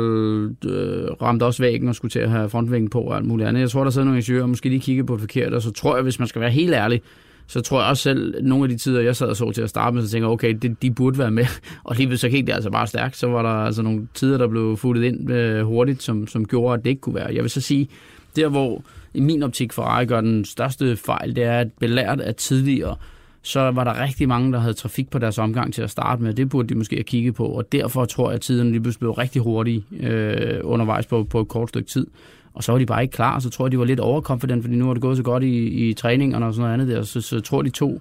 øh, 0.64 1.08
ramte 1.22 1.44
også 1.44 1.62
væggen 1.62 1.88
og 1.88 1.94
skulle 1.94 2.10
til 2.10 2.18
at 2.18 2.30
have 2.30 2.48
frontvingen 2.48 2.90
på 2.90 3.00
og 3.00 3.16
alt 3.16 3.26
muligt 3.26 3.48
andet. 3.48 3.60
Jeg 3.60 3.70
tror, 3.70 3.84
der 3.84 3.90
sidder 3.90 4.04
nogle 4.04 4.18
ingeniører, 4.18 4.42
og 4.42 4.48
måske 4.48 4.68
lige 4.68 4.80
kigge 4.80 5.04
på 5.04 5.12
det 5.12 5.20
forkert, 5.20 5.54
og 5.54 5.62
så 5.62 5.70
tror 5.70 5.96
jeg, 5.96 6.02
hvis 6.02 6.18
man 6.18 6.28
skal 6.28 6.40
være 6.40 6.50
helt 6.50 6.74
ærlig, 6.74 7.02
så 7.46 7.60
tror 7.60 7.80
jeg 7.80 7.90
også 7.90 8.02
selv, 8.02 8.44
nogle 8.44 8.64
af 8.64 8.68
de 8.68 8.76
tider, 8.76 9.00
jeg 9.00 9.16
sad 9.16 9.26
og 9.26 9.36
så 9.36 9.50
til 9.50 9.62
at 9.62 9.70
starte 9.70 9.94
med, 9.94 10.02
så 10.02 10.10
tænker 10.10 10.28
jeg, 10.28 10.32
okay, 10.32 10.54
det, 10.62 10.82
de 10.82 10.90
burde 10.90 11.18
være 11.18 11.30
med. 11.30 11.46
Og 11.84 11.96
lige 11.96 12.18
så 12.18 12.28
gik 12.28 12.46
det 12.46 12.52
altså 12.52 12.70
bare 12.70 12.86
stærkt. 12.86 13.16
Så 13.16 13.26
var 13.26 13.42
der 13.42 13.48
altså 13.48 13.82
nogle 13.82 14.08
tider, 14.14 14.38
der 14.38 14.48
blev 14.48 14.76
futtet 14.76 15.02
ind 15.02 15.30
øh, 15.30 15.66
hurtigt, 15.66 16.02
som, 16.02 16.26
som 16.26 16.44
gjorde, 16.44 16.74
at 16.74 16.84
det 16.84 16.90
ikke 16.90 17.00
kunne 17.00 17.14
være. 17.14 17.34
Jeg 17.34 17.42
vil 17.42 17.50
så 17.50 17.60
sige, 17.60 17.88
der 18.36 18.48
hvor 18.48 18.82
i 19.14 19.20
min 19.20 19.42
optik 19.42 19.72
Ferrari 19.72 20.06
gør 20.06 20.20
den 20.20 20.44
største 20.44 20.96
fejl, 20.96 21.36
det 21.36 21.44
er, 21.44 21.58
at 21.58 21.68
belært 21.80 22.20
af 22.20 22.34
tidligere, 22.34 22.96
så 23.42 23.60
var 23.60 23.84
der 23.84 24.02
rigtig 24.02 24.28
mange, 24.28 24.52
der 24.52 24.58
havde 24.58 24.74
trafik 24.74 25.10
på 25.10 25.18
deres 25.18 25.38
omgang 25.38 25.74
til 25.74 25.82
at 25.82 25.90
starte 25.90 26.22
med. 26.22 26.34
Det 26.34 26.48
burde 26.48 26.68
de 26.68 26.74
måske 26.74 26.96
have 26.96 27.04
kigget 27.04 27.34
på, 27.34 27.46
og 27.46 27.72
derfor 27.72 28.04
tror 28.04 28.28
jeg, 28.28 28.34
at 28.34 28.40
tiden 28.40 28.70
lige 28.70 28.80
pludselig 28.80 29.00
blev 29.00 29.12
rigtig 29.12 29.42
hurtig 29.42 29.84
øh, 30.00 30.60
undervejs 30.64 31.06
på, 31.06 31.24
på 31.24 31.40
et 31.40 31.48
kort 31.48 31.68
stykke 31.68 31.88
tid. 31.88 32.06
Og 32.54 32.64
så 32.64 32.72
var 32.72 32.78
de 32.78 32.86
bare 32.86 33.02
ikke 33.02 33.12
klar, 33.12 33.38
så 33.38 33.50
tror 33.50 33.64
jeg, 33.66 33.72
de 33.72 33.78
var 33.78 33.84
lidt 33.84 34.00
overconfident, 34.00 34.64
fordi 34.64 34.76
nu 34.76 34.86
har 34.86 34.94
det 34.94 35.02
gået 35.02 35.16
så 35.16 35.22
godt 35.22 35.42
i, 35.42 35.88
i 35.88 35.94
træningerne 35.94 36.46
og 36.46 36.54
sådan 36.54 36.62
noget 36.62 36.72
andet 36.72 36.96
der, 36.96 37.02
så, 37.02 37.20
så 37.20 37.40
tror 37.40 37.62
de 37.62 37.70
to 37.70 38.00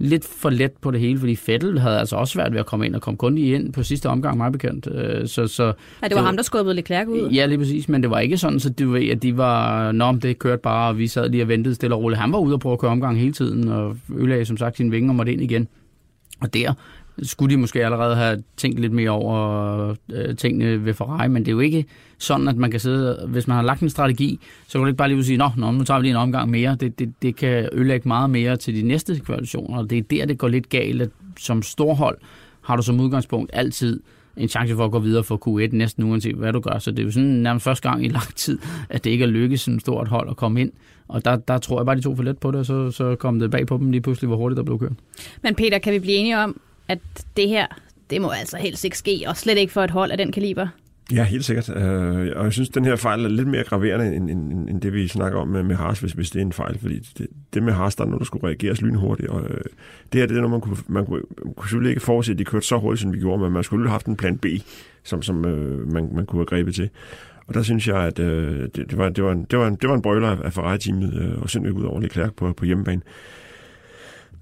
lidt 0.00 0.24
for 0.24 0.50
let 0.50 0.72
på 0.80 0.90
det 0.90 1.00
hele, 1.00 1.18
fordi 1.18 1.36
Fettel 1.36 1.78
havde 1.78 1.98
altså 1.98 2.16
også 2.16 2.32
svært 2.32 2.52
ved 2.52 2.60
at 2.60 2.66
komme 2.66 2.86
ind, 2.86 2.94
og 2.94 3.02
kom 3.02 3.16
kun 3.16 3.34
lige 3.34 3.54
ind 3.54 3.72
på 3.72 3.82
sidste 3.82 4.08
omgang, 4.08 4.36
meget 4.36 4.52
bekendt. 4.52 4.88
Øh, 4.92 5.28
Så, 5.28 5.46
så, 5.46 5.64
Ja, 5.64 5.70
det 5.70 5.74
var 6.02 6.08
Det 6.08 6.18
ham, 6.18 6.36
der 6.36 6.42
skubbede 6.42 6.74
Leclerc 6.76 7.08
ud. 7.08 7.30
Ja, 7.30 7.46
lige 7.46 7.58
præcis, 7.58 7.88
men 7.88 8.02
det 8.02 8.10
var 8.10 8.18
ikke 8.18 8.36
sådan, 8.38 8.60
så 8.60 8.70
du 8.70 8.90
ved, 8.90 9.08
at 9.08 9.22
de 9.22 9.36
var, 9.36 9.92
nå, 9.92 10.12
det 10.12 10.38
kørte 10.38 10.62
bare, 10.62 10.88
og 10.88 10.98
vi 10.98 11.06
sad 11.06 11.28
lige 11.28 11.42
og 11.44 11.48
ventede 11.48 11.74
stille 11.74 11.94
og 11.94 12.02
roligt. 12.02 12.20
Han 12.20 12.32
var 12.32 12.38
ude 12.38 12.54
og 12.54 12.60
prøve 12.60 12.72
at 12.72 12.78
køre 12.78 12.90
omgang 12.90 13.18
hele 13.18 13.32
tiden, 13.32 13.68
og 13.68 13.96
ødelagde 14.16 14.44
som 14.44 14.56
sagt 14.56 14.76
sine 14.76 14.90
vinger 14.90 15.10
og 15.10 15.16
måtte 15.16 15.32
ind 15.32 15.42
igen. 15.42 15.68
Og 16.40 16.54
der 16.54 16.72
skulle 17.22 17.54
de 17.54 17.60
måske 17.60 17.84
allerede 17.84 18.16
have 18.16 18.42
tænkt 18.56 18.80
lidt 18.80 18.92
mere 18.92 19.10
over 19.10 19.94
øh, 20.12 20.36
tingene 20.36 20.84
ved 20.84 20.94
Ferrari, 20.94 21.28
men 21.28 21.42
det 21.42 21.48
er 21.48 21.52
jo 21.52 21.60
ikke 21.60 21.84
sådan, 22.18 22.48
at 22.48 22.56
man 22.56 22.70
kan 22.70 22.80
sidde, 22.80 23.26
hvis 23.28 23.46
man 23.46 23.54
har 23.54 23.62
lagt 23.62 23.80
en 23.80 23.90
strategi, 23.90 24.40
så 24.66 24.72
kan 24.72 24.80
du 24.80 24.86
ikke 24.86 24.96
bare 24.96 25.08
lige 25.08 25.24
sige, 25.24 25.36
nå, 25.36 25.50
nå 25.56 25.70
nu 25.70 25.84
tager 25.84 26.00
vi 26.00 26.04
lige 26.04 26.10
en 26.10 26.16
omgang 26.16 26.50
mere. 26.50 26.76
Det, 26.80 26.98
det, 26.98 27.12
det 27.22 27.36
kan 27.36 27.68
ødelægge 27.72 28.08
meget 28.08 28.30
mere 28.30 28.56
til 28.56 28.74
de 28.74 28.82
næste 28.82 29.20
kvalifikationer, 29.20 29.78
og 29.78 29.90
det 29.90 29.98
er 29.98 30.02
der, 30.02 30.26
det 30.26 30.38
går 30.38 30.48
lidt 30.48 30.68
galt, 30.68 31.02
at 31.02 31.10
som 31.38 31.62
storhold 31.62 32.18
har 32.60 32.76
du 32.76 32.82
som 32.82 33.00
udgangspunkt 33.00 33.50
altid 33.52 34.00
en 34.36 34.48
chance 34.48 34.74
for 34.74 34.84
at 34.84 34.90
gå 34.90 34.98
videre 34.98 35.24
for 35.24 35.40
Q1 35.48 35.76
næsten 35.76 36.04
uanset 36.04 36.34
hvad 36.34 36.52
du 36.52 36.60
gør. 36.60 36.78
Så 36.78 36.90
det 36.90 36.98
er 36.98 37.02
jo 37.02 37.10
sådan 37.10 37.28
nærmest 37.28 37.64
første 37.64 37.88
gang 37.88 38.04
i 38.04 38.08
lang 38.08 38.34
tid, 38.36 38.58
at 38.88 39.04
det 39.04 39.10
ikke 39.10 39.24
er 39.24 39.28
lykkedes 39.28 39.60
sådan 39.60 39.76
et 39.76 39.80
stort 39.80 40.08
hold 40.08 40.30
at 40.30 40.36
komme 40.36 40.60
ind. 40.60 40.72
Og 41.08 41.24
der, 41.24 41.36
der 41.36 41.58
tror 41.58 41.80
jeg 41.80 41.86
bare, 41.86 41.96
de 41.96 42.00
tog 42.00 42.16
for 42.16 42.24
let 42.24 42.38
på 42.38 42.50
det, 42.50 42.60
og 42.60 42.66
så, 42.66 42.90
så 42.90 43.16
kom 43.16 43.40
det 43.40 43.50
bag 43.50 43.66
på 43.66 43.76
dem 43.76 43.90
lige 43.90 44.00
pludselig, 44.00 44.28
hvor 44.28 44.36
hurtigt 44.36 44.56
der 44.56 44.62
blev 44.62 44.78
kørt. 44.78 44.92
Men 45.42 45.54
Peter, 45.54 45.78
kan 45.78 45.92
vi 45.92 45.98
blive 45.98 46.16
enige 46.16 46.38
om, 46.38 46.60
at 46.90 46.98
det 47.36 47.48
her, 47.48 47.66
det 48.10 48.20
må 48.20 48.30
altså 48.30 48.56
helst 48.56 48.84
ikke 48.84 48.98
ske, 48.98 49.24
og 49.26 49.36
slet 49.36 49.58
ikke 49.58 49.72
for 49.72 49.82
et 49.82 49.90
hold 49.90 50.10
af 50.10 50.18
den 50.18 50.32
kaliber? 50.32 50.68
Ja, 51.12 51.24
helt 51.24 51.44
sikkert. 51.44 51.76
Øh, 51.76 52.32
og 52.36 52.44
jeg 52.44 52.52
synes, 52.52 52.68
den 52.68 52.84
her 52.84 52.96
fejl 52.96 53.24
er 53.24 53.28
lidt 53.28 53.48
mere 53.48 53.64
graverende, 53.64 54.16
end, 54.16 54.30
end, 54.30 54.68
end 54.68 54.80
det, 54.80 54.92
vi 54.92 55.08
snakker 55.08 55.38
om 55.38 55.48
med, 55.48 55.62
med 55.62 55.76
Haas, 55.76 56.00
hvis, 56.00 56.12
hvis 56.12 56.30
det 56.30 56.40
er 56.40 56.44
en 56.44 56.52
fejl. 56.52 56.78
Fordi 56.78 56.98
det, 57.18 57.26
det 57.54 57.62
med 57.62 57.72
Haas, 57.72 57.96
der 57.96 58.04
er 58.04 58.08
noget, 58.08 58.20
der 58.20 58.24
skulle 58.24 58.46
reageres 58.46 58.82
lynhurtigt. 58.82 59.28
Og 59.28 59.42
øh, 59.42 59.64
det 60.12 60.20
her, 60.20 60.26
det 60.26 60.36
er 60.36 60.40
noget, 60.40 60.50
man 60.50 60.60
kunne, 60.60 60.76
man 60.88 61.06
kunne, 61.06 61.22
man 61.44 61.54
kunne 61.54 61.68
selvfølgelig 61.68 61.90
ikke 61.90 62.02
forudse, 62.02 62.32
at 62.32 62.38
de 62.38 62.44
kørte 62.44 62.66
så 62.66 62.78
hurtigt, 62.78 63.02
som 63.02 63.12
vi 63.12 63.18
gjorde, 63.18 63.42
men 63.42 63.52
man 63.52 63.62
skulle 63.62 63.84
have 63.84 63.92
haft 63.92 64.06
en 64.06 64.16
plan 64.16 64.38
B, 64.38 64.46
som, 65.04 65.22
som 65.22 65.44
øh, 65.44 65.92
man, 65.92 66.08
man 66.14 66.26
kunne 66.26 66.40
have 66.40 66.46
grebet 66.46 66.74
til. 66.74 66.90
Og 67.46 67.54
der 67.54 67.62
synes 67.62 67.88
jeg, 67.88 67.96
at 67.96 68.18
øh, 68.18 68.60
det, 68.60 68.76
det, 68.76 68.98
var, 68.98 69.08
det, 69.08 69.24
var 69.24 69.32
en, 69.32 69.46
det, 69.50 69.58
var 69.58 69.66
en, 69.66 69.74
det 69.74 69.88
var 69.88 69.94
en 69.94 70.02
brøler 70.02 70.42
af 70.42 70.52
Ferrari-teamet, 70.52 71.14
øh, 71.14 71.42
og 71.42 71.48
ikke 71.54 71.74
ud 71.74 71.84
over 71.84 72.00
Leclerc 72.00 72.30
på, 72.36 72.52
på 72.52 72.64
hjemmebane. 72.64 73.02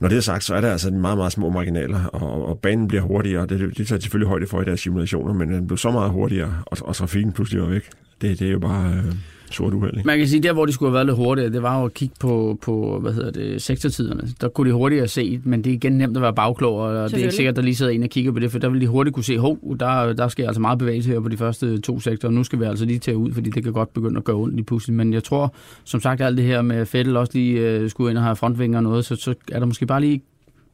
Når 0.00 0.08
det 0.08 0.16
er 0.16 0.20
sagt, 0.20 0.44
så 0.44 0.54
er 0.54 0.60
der 0.60 0.72
altså 0.72 0.90
meget, 0.90 1.18
meget 1.18 1.32
små 1.32 1.50
marginaler, 1.50 2.04
og, 2.04 2.48
og 2.48 2.58
banen 2.58 2.88
bliver 2.88 3.02
hurtigere. 3.02 3.46
Det, 3.46 3.78
det 3.78 3.86
tager 3.86 4.00
selvfølgelig 4.00 4.28
højde 4.28 4.46
for 4.46 4.62
i 4.62 4.64
deres 4.64 4.80
simulationer, 4.80 5.34
men 5.34 5.52
den 5.52 5.66
blev 5.66 5.78
så 5.78 5.90
meget 5.90 6.10
hurtigere, 6.10 6.62
og, 6.66 6.76
og 6.80 6.96
trafikken 6.96 7.32
pludselig 7.32 7.62
var 7.62 7.68
væk. 7.68 7.90
Det, 8.20 8.38
det 8.38 8.48
er 8.48 8.52
jo 8.52 8.58
bare 8.58 8.92
øh, 8.92 9.14
sort 9.50 9.74
uheld. 9.74 10.04
Man 10.04 10.18
kan 10.18 10.28
sige, 10.28 10.42
der 10.42 10.52
hvor 10.52 10.66
de 10.66 10.72
skulle 10.72 10.88
have 10.90 10.94
været 10.94 11.06
lidt 11.06 11.16
hurtigere, 11.16 11.52
det 11.52 11.62
var 11.62 11.78
jo 11.78 11.84
at 11.84 11.94
kigge 11.94 12.14
på, 12.20 12.58
på 12.62 12.98
hvad 13.00 13.12
hedder 13.12 13.30
det, 13.30 13.62
sektortiderne. 13.62 14.22
Der 14.40 14.48
kunne 14.48 14.70
de 14.70 14.74
hurtigere 14.74 15.08
se, 15.08 15.40
men 15.44 15.64
det 15.64 15.70
er 15.70 15.74
igen 15.74 15.92
nemt 15.92 16.16
at 16.16 16.22
være 16.22 16.34
bagklog, 16.34 16.78
og 16.78 17.10
det 17.10 17.18
er 17.18 17.22
ikke 17.22 17.34
sikkert, 17.34 17.52
at 17.52 17.56
der 17.56 17.62
lige 17.62 17.74
sidder 17.74 17.92
en 17.92 18.02
og 18.02 18.08
kigger 18.08 18.32
på 18.32 18.38
det, 18.38 18.52
for 18.52 18.58
der 18.58 18.68
vil 18.68 18.80
de 18.80 18.86
hurtigt 18.86 19.14
kunne 19.14 19.24
se, 19.24 19.38
hov, 19.38 19.58
der, 19.80 20.12
der 20.12 20.28
sker 20.28 20.46
altså 20.46 20.60
meget 20.60 20.78
bevægelse 20.78 21.10
her 21.10 21.20
på 21.20 21.28
de 21.28 21.36
første 21.36 21.80
to 21.80 22.00
sektorer, 22.00 22.32
nu 22.32 22.44
skal 22.44 22.60
vi 22.60 22.64
altså 22.64 22.84
lige 22.84 22.98
tage 22.98 23.16
ud, 23.16 23.32
fordi 23.32 23.50
det 23.50 23.64
kan 23.64 23.72
godt 23.72 23.94
begynde 23.94 24.18
at 24.18 24.24
gøre 24.24 24.36
ondt 24.36 24.54
lige 24.54 24.64
pludselig. 24.64 24.96
Men 24.96 25.12
jeg 25.12 25.24
tror, 25.24 25.54
som 25.84 26.00
sagt, 26.00 26.20
alt 26.20 26.36
det 26.36 26.44
her 26.44 26.62
med 26.62 26.86
Fettel 26.86 27.16
også 27.16 27.32
lige 27.34 27.60
øh, 27.60 27.90
skulle 27.90 28.10
ind 28.10 28.18
og 28.18 28.24
have 28.24 28.36
frontvinger 28.36 28.78
og 28.78 28.82
noget, 28.82 29.04
så, 29.04 29.16
så 29.16 29.34
er 29.52 29.58
der 29.58 29.66
måske 29.66 29.86
bare 29.86 30.00
lige 30.00 30.22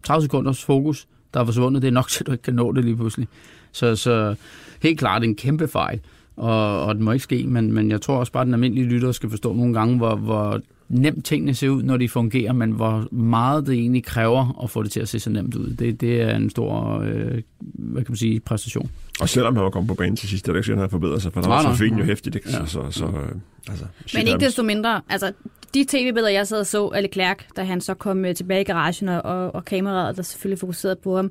30 0.02 0.22
sekunders 0.22 0.64
fokus, 0.64 1.06
der 1.34 1.40
er 1.40 1.44
forsvundet. 1.44 1.82
Det 1.82 1.88
er 1.88 1.92
nok 1.92 2.08
til, 2.08 2.22
at 2.22 2.26
du 2.26 2.32
ikke 2.32 2.42
kan 2.42 2.54
nå 2.54 2.72
det 2.72 2.84
lige 2.84 2.96
pludselig. 2.96 3.28
Så, 3.72 3.96
så 3.96 4.34
helt 4.82 4.98
klart 4.98 5.24
en 5.24 5.34
kæmpe 5.34 5.68
fejl, 5.68 6.00
og, 6.36 6.84
og 6.84 6.94
det 6.94 7.02
må 7.02 7.12
ikke 7.12 7.22
ske, 7.22 7.44
men, 7.46 7.72
men 7.72 7.90
jeg 7.90 8.00
tror 8.00 8.16
også 8.16 8.32
bare, 8.32 8.40
at 8.40 8.46
den 8.46 8.54
almindelige 8.54 8.86
lytter 8.86 9.12
skal 9.12 9.30
forstå 9.30 9.52
nogle 9.52 9.74
gange, 9.74 9.96
hvor, 9.96 10.16
hvor 10.16 10.60
nemt 10.88 11.24
tingene 11.24 11.54
ser 11.54 11.68
ud, 11.68 11.82
når 11.82 11.96
de 11.96 12.08
fungerer, 12.08 12.52
men 12.52 12.70
hvor 12.70 13.14
meget 13.14 13.66
det 13.66 13.74
egentlig 13.74 14.04
kræver 14.04 14.62
at 14.64 14.70
få 14.70 14.82
det 14.82 14.90
til 14.90 15.00
at 15.00 15.08
se 15.08 15.20
så 15.20 15.30
nemt 15.30 15.54
ud. 15.54 15.70
Det, 15.70 16.00
det 16.00 16.22
er 16.22 16.36
en 16.36 16.50
stor 16.50 17.00
øh, 17.00 17.42
hvad 17.60 18.04
kan 18.04 18.12
man 18.12 18.16
sige, 18.16 18.40
præstation. 18.40 18.90
Og 19.20 19.28
selvom 19.28 19.56
han 19.56 19.64
var 19.64 19.70
kommet 19.70 19.88
på 19.88 19.94
banen 19.94 20.16
til 20.16 20.28
sidst, 20.28 20.46
det 20.46 20.48
er 20.48 20.52
det 20.52 20.58
ikke 20.58 20.66
sikkert, 20.66 20.78
at 20.78 20.80
han 20.80 20.90
har 20.90 20.98
forbedret 20.98 21.22
sig, 21.22 21.32
for 21.32 21.40
der 21.40 21.48
var 21.48 21.62
trafikken 21.62 21.98
jo 21.98 22.04
hæftigt. 22.04 22.36
Ikke? 22.36 22.48
Ja. 22.50 22.66
Så, 22.66 22.66
så, 22.66 22.90
så, 22.90 23.04
øh, 23.04 23.28
altså, 23.68 23.84
Men 24.14 24.26
ikke 24.26 24.44
desto 24.44 24.62
mindre, 24.62 25.00
altså 25.08 25.32
de 25.74 25.84
tv-billeder, 25.88 26.28
jeg 26.28 26.46
sad 26.46 26.60
og 26.60 26.66
så 26.66 26.86
af 26.86 27.02
Leclerc, 27.02 27.38
da 27.56 27.64
han 27.64 27.80
så 27.80 27.94
kom 27.94 28.24
øh, 28.24 28.34
tilbage 28.34 28.60
i 28.60 28.64
garagen, 28.64 29.08
og, 29.08 29.24
og, 29.24 29.54
og 29.54 29.64
kameraet, 29.64 30.16
der 30.16 30.22
selvfølgelig 30.22 30.58
fokuserede 30.58 30.96
på 30.96 31.16
ham. 31.16 31.30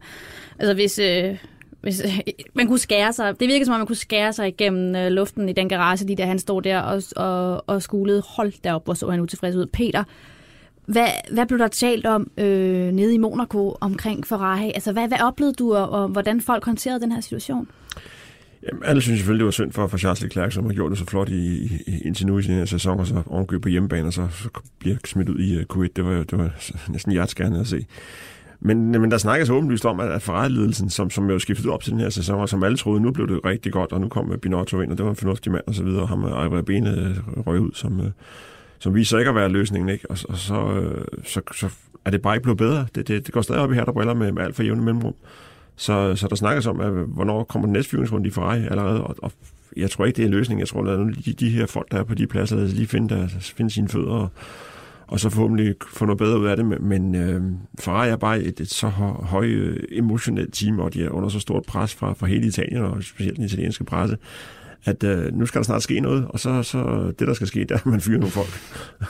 Altså 0.60 0.74
hvis, 0.74 1.00
øh, 1.00 1.38
hvis 1.84 2.02
man 2.56 2.68
kunne 2.68 2.80
skære 2.80 3.14
sig, 3.14 3.40
det 3.40 3.48
virker 3.48 3.66
som 3.66 3.74
om, 3.74 3.80
man 3.80 3.88
kunne 3.88 3.96
skære 3.96 4.34
sig 4.34 4.48
igennem 4.48 4.96
øh, 4.96 5.12
luften 5.12 5.50
i 5.50 5.54
den 5.54 5.70
garage, 5.70 6.06
lige 6.06 6.16
da 6.16 6.26
han 6.26 6.40
stod 6.40 6.62
der 6.62 6.80
og, 6.80 7.04
og, 7.16 7.64
og 7.68 7.82
skulede. 7.82 8.24
Hold 8.28 8.54
derop, 8.64 8.86
hvor 8.86 8.94
så 8.94 9.10
han 9.10 9.20
utilfreds 9.20 9.56
ud. 9.56 9.66
Peter, 9.66 10.04
hvad, 10.86 11.08
hvad 11.32 11.46
blev 11.46 11.60
der 11.60 11.68
talt 11.68 12.06
om 12.06 12.32
øh, 12.38 12.92
nede 12.92 13.14
i 13.14 13.18
Monaco 13.18 13.78
omkring 13.82 14.28
Ferrari? 14.28 14.72
Altså, 14.76 14.92
hvad, 14.92 15.08
hvad 15.08 15.18
oplevede 15.22 15.54
du, 15.54 15.76
og, 15.76 15.90
og 15.90 16.08
hvordan 16.08 16.42
folk 16.42 16.66
håndterede 16.66 17.02
den 17.02 17.12
her 17.12 17.22
situation? 17.22 17.68
Jamen, 18.68 18.84
alle 18.86 19.02
synes 19.02 19.20
selvfølgelig, 19.20 19.40
det 19.40 19.46
var 19.46 19.52
synd 19.52 19.72
for, 19.72 19.88
for 19.88 19.98
Charles 19.98 20.22
Leclerc, 20.22 20.54
som 20.54 20.66
har 20.66 20.74
gjort 20.74 20.92
det 20.92 21.00
så 21.00 21.06
flot 21.06 21.30
i, 21.30 21.64
i, 21.88 22.02
indtil 22.06 22.28
nu 22.28 22.38
i 22.38 22.44
sin 22.44 22.54
her 22.54 22.66
sæson, 22.66 23.00
og 23.00 23.08
så 23.08 23.24
ovenkøb 23.28 23.62
på 23.62 23.70
hjemmebane, 23.70 24.08
og 24.08 24.14
så, 24.14 24.28
så 24.32 24.50
bliver 24.80 24.96
smidt 25.06 25.30
ud 25.30 25.40
i 25.40 25.56
øh, 25.56 25.66
uh, 25.76 25.84
Q1. 25.84 25.88
Det 25.96 26.06
var, 26.06 26.24
det 26.24 26.38
var 26.38 26.72
næsten 26.92 27.12
hjerteskærende 27.12 27.60
at 27.60 27.68
se. 27.68 27.86
Men, 28.66 28.92
men 28.92 29.12
der 29.12 29.18
snakkes 29.18 29.50
åbenlyst 29.50 29.86
om, 29.86 30.00
at, 30.00 30.12
at 30.12 30.22
Ferrari-ledelsen, 30.22 30.90
som, 30.90 31.10
som 31.10 31.30
jo 31.30 31.40
skiftede 31.40 31.74
op 31.74 31.84
til 31.84 31.92
den 31.92 32.00
her 32.00 32.10
sæson, 32.10 32.40
og 32.40 32.50
som 32.50 32.64
alle 32.64 32.78
troede, 32.78 33.02
nu 33.02 33.12
blev 33.12 33.28
det 33.28 33.46
rigtig 33.46 33.72
godt, 33.72 33.92
og 33.92 34.02
nu 34.02 34.08
kom 34.08 34.34
Binotto 34.42 34.82
ind, 34.82 34.92
og 34.92 34.98
det 34.98 35.06
var 35.06 35.10
en 35.10 35.16
fornuftig 35.16 35.52
mand 35.52 35.64
og 35.68 35.76
så 35.76 35.84
videre, 35.84 36.02
og 36.02 36.10
ham 36.10 36.24
og 36.24 36.32
Ejre 36.32 36.64
Bene 36.64 37.16
røg 37.48 37.60
ud, 37.60 37.72
som, 37.74 38.00
øh, 38.00 38.12
som 38.80 38.96
viser 38.96 39.18
ikke 39.18 39.30
at 39.30 39.36
være 39.36 39.50
løsningen, 39.50 39.90
ikke? 39.90 40.12
Og, 40.12 40.18
og 40.30 40.38
så, 40.38 40.72
øh, 40.72 41.06
så, 41.24 41.42
så 41.56 41.70
er 42.06 42.10
det 42.10 42.22
bare 42.22 42.36
ikke 42.36 42.44
blevet 42.44 42.58
bedre. 42.58 42.86
Det, 42.96 43.08
det, 43.08 43.26
det 43.26 43.34
går 43.34 43.42
stadig 43.42 43.62
op 43.62 43.72
i 43.72 43.76
her, 43.76 43.86
der 43.86 43.92
briller 43.92 44.14
med, 44.14 44.32
med 44.32 44.44
alt 44.44 44.56
for 44.56 44.64
jævne 44.64 44.82
mellemrum. 44.82 45.14
Så, 45.76 46.16
så 46.16 46.28
der 46.28 46.36
snakkes 46.36 46.68
om, 46.68 46.80
at, 46.80 46.92
hvornår 46.92 47.44
kommer 47.44 47.66
den 47.66 47.74
næste 47.74 47.90
fyringsrunde 47.90 48.28
i 48.28 48.32
Ferrari 48.32 48.64
allerede, 48.64 49.04
og, 49.04 49.16
og 49.18 49.32
jeg 49.78 49.90
tror 49.90 50.06
ikke, 50.06 50.18
det 50.18 50.24
er 50.24 50.28
en 50.28 50.34
løsning. 50.34 50.60
Jeg 50.60 50.68
tror, 50.68 50.84
at 50.84 51.26
de, 51.26 51.34
de 51.34 51.50
her 51.50 51.66
folk, 51.66 51.92
der 51.92 51.98
er 51.98 52.04
på 52.04 52.16
de 52.16 52.28
pladser, 52.28 52.56
der 52.56 52.66
lige 52.66 52.88
finde, 52.88 53.16
der, 53.16 53.28
finde 53.40 53.72
sine 53.72 53.90
fødder, 53.90 54.12
og, 54.12 54.30
og 55.14 55.20
så 55.20 55.30
forhåbentlig 55.30 55.76
få 55.94 56.06
noget 56.06 56.18
bedre 56.18 56.40
ud 56.40 56.46
af 56.46 56.56
det. 56.58 56.82
Men, 56.82 57.16
øh, 57.16 57.42
Ferrari 57.80 58.10
er 58.10 58.16
bare 58.16 58.40
et, 58.40 58.60
et 58.60 58.70
så 58.70 58.88
hø- 58.88 59.24
høj 59.24 59.46
øh, 59.46 59.78
emotionelt 59.92 60.54
team, 60.54 60.80
og 60.80 60.94
de 60.94 61.04
er 61.04 61.10
under 61.10 61.30
så 61.30 61.40
stort 61.40 61.64
pres 61.66 61.96
fra, 61.96 62.14
fra 62.14 62.28
hele 62.28 62.48
Italien, 62.48 62.82
og 62.82 63.04
specielt 63.04 63.38
den 63.38 63.46
italienske 63.46 63.84
presse, 63.84 64.18
at 64.86 65.04
øh, 65.04 65.34
nu 65.34 65.46
skal 65.46 65.60
der 65.60 65.64
snart 65.64 65.84
ske 65.84 66.00
noget, 66.00 66.26
og 66.30 66.40
så, 66.40 66.64
så 66.64 67.12
det, 67.20 67.28
der 67.28 67.34
skal 67.34 67.48
ske, 67.48 67.66
der 67.70 67.76
er, 67.76 67.80
at 67.80 67.86
man 67.86 68.02
fyrer 68.02 68.20
nogle 68.20 68.32
folk. 68.32 68.60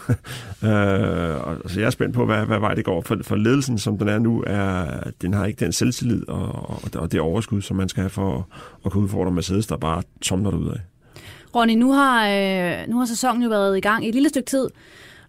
øh, 0.69 1.47
og, 1.47 1.69
så 1.71 1.79
jeg 1.79 1.85
er 1.85 1.89
spændt 1.89 2.15
på, 2.15 2.25
hvad, 2.25 2.45
hvad 2.45 2.59
vej 2.59 2.73
det 2.73 2.85
går. 2.85 3.01
For, 3.01 3.17
for 3.21 3.35
ledelsen, 3.35 3.77
som 3.77 3.97
den 3.97 4.07
er 4.07 4.19
nu, 4.19 4.43
er, 4.47 4.85
den 5.21 5.33
har 5.33 5.45
ikke 5.45 5.65
den 5.65 5.71
selvtillid 5.71 6.29
og, 6.29 6.69
og, 6.69 6.81
og 6.95 7.11
det 7.11 7.19
overskud, 7.19 7.61
som 7.61 7.77
man 7.77 7.89
skal 7.89 8.01
have 8.01 8.09
for 8.09 8.37
at, 8.37 8.43
at 8.85 8.91
kunne 8.91 9.03
udfordre 9.03 9.31
Mercedes, 9.31 9.67
der 9.67 9.77
bare 9.77 10.03
tomler 10.21 10.51
ud 10.51 10.69
af. 10.69 10.79
Ronny, 11.55 11.73
nu 11.73 11.91
har, 11.91 12.27
øh, 12.27 12.89
nu 12.89 12.97
har 12.99 13.05
sæsonen 13.05 13.43
jo 13.43 13.49
været 13.49 13.77
i 13.77 13.81
gang 13.81 14.05
i 14.05 14.07
et 14.07 14.13
lille 14.13 14.29
stykke 14.29 14.49
tid, 14.49 14.67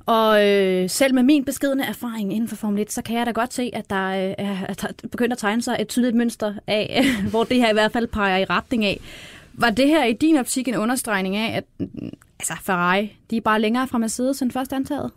og 0.06 0.48
øh, 0.48 0.90
selv 0.90 1.14
med 1.14 1.22
min 1.22 1.44
beskedende 1.44 1.84
erfaring 1.84 2.32
inden 2.32 2.48
for 2.48 2.56
Formel 2.56 2.82
1, 2.82 2.92
så 2.92 3.02
kan 3.02 3.16
jeg 3.16 3.26
da 3.26 3.30
godt 3.30 3.54
se, 3.54 3.70
at 3.72 3.90
der 3.90 4.08
øh, 4.08 4.34
er 4.38 4.92
begyndt 5.10 5.32
at 5.32 5.38
tegne 5.38 5.62
sig 5.62 5.76
et 5.80 5.88
tydeligt 5.88 6.16
mønster 6.16 6.54
af, 6.66 7.04
hvor 7.30 7.44
det 7.44 7.56
her 7.56 7.70
i 7.70 7.72
hvert 7.72 7.92
fald 7.92 8.06
peger 8.06 8.38
i 8.38 8.44
retning 8.44 8.84
af. 8.84 9.00
Var 9.52 9.70
det 9.70 9.88
her 9.88 10.04
i 10.04 10.12
din 10.12 10.36
optik 10.36 10.68
en 10.68 10.76
understregning 10.76 11.36
af, 11.36 11.56
at 11.56 11.88
altså 12.38 12.54
Ferrari, 12.62 13.16
de 13.30 13.36
er 13.36 13.40
bare 13.40 13.60
længere 13.60 13.88
fra 13.88 13.98
Mercedes 13.98 14.42
end 14.42 14.50
først 14.50 14.72
antaget? 14.72 15.10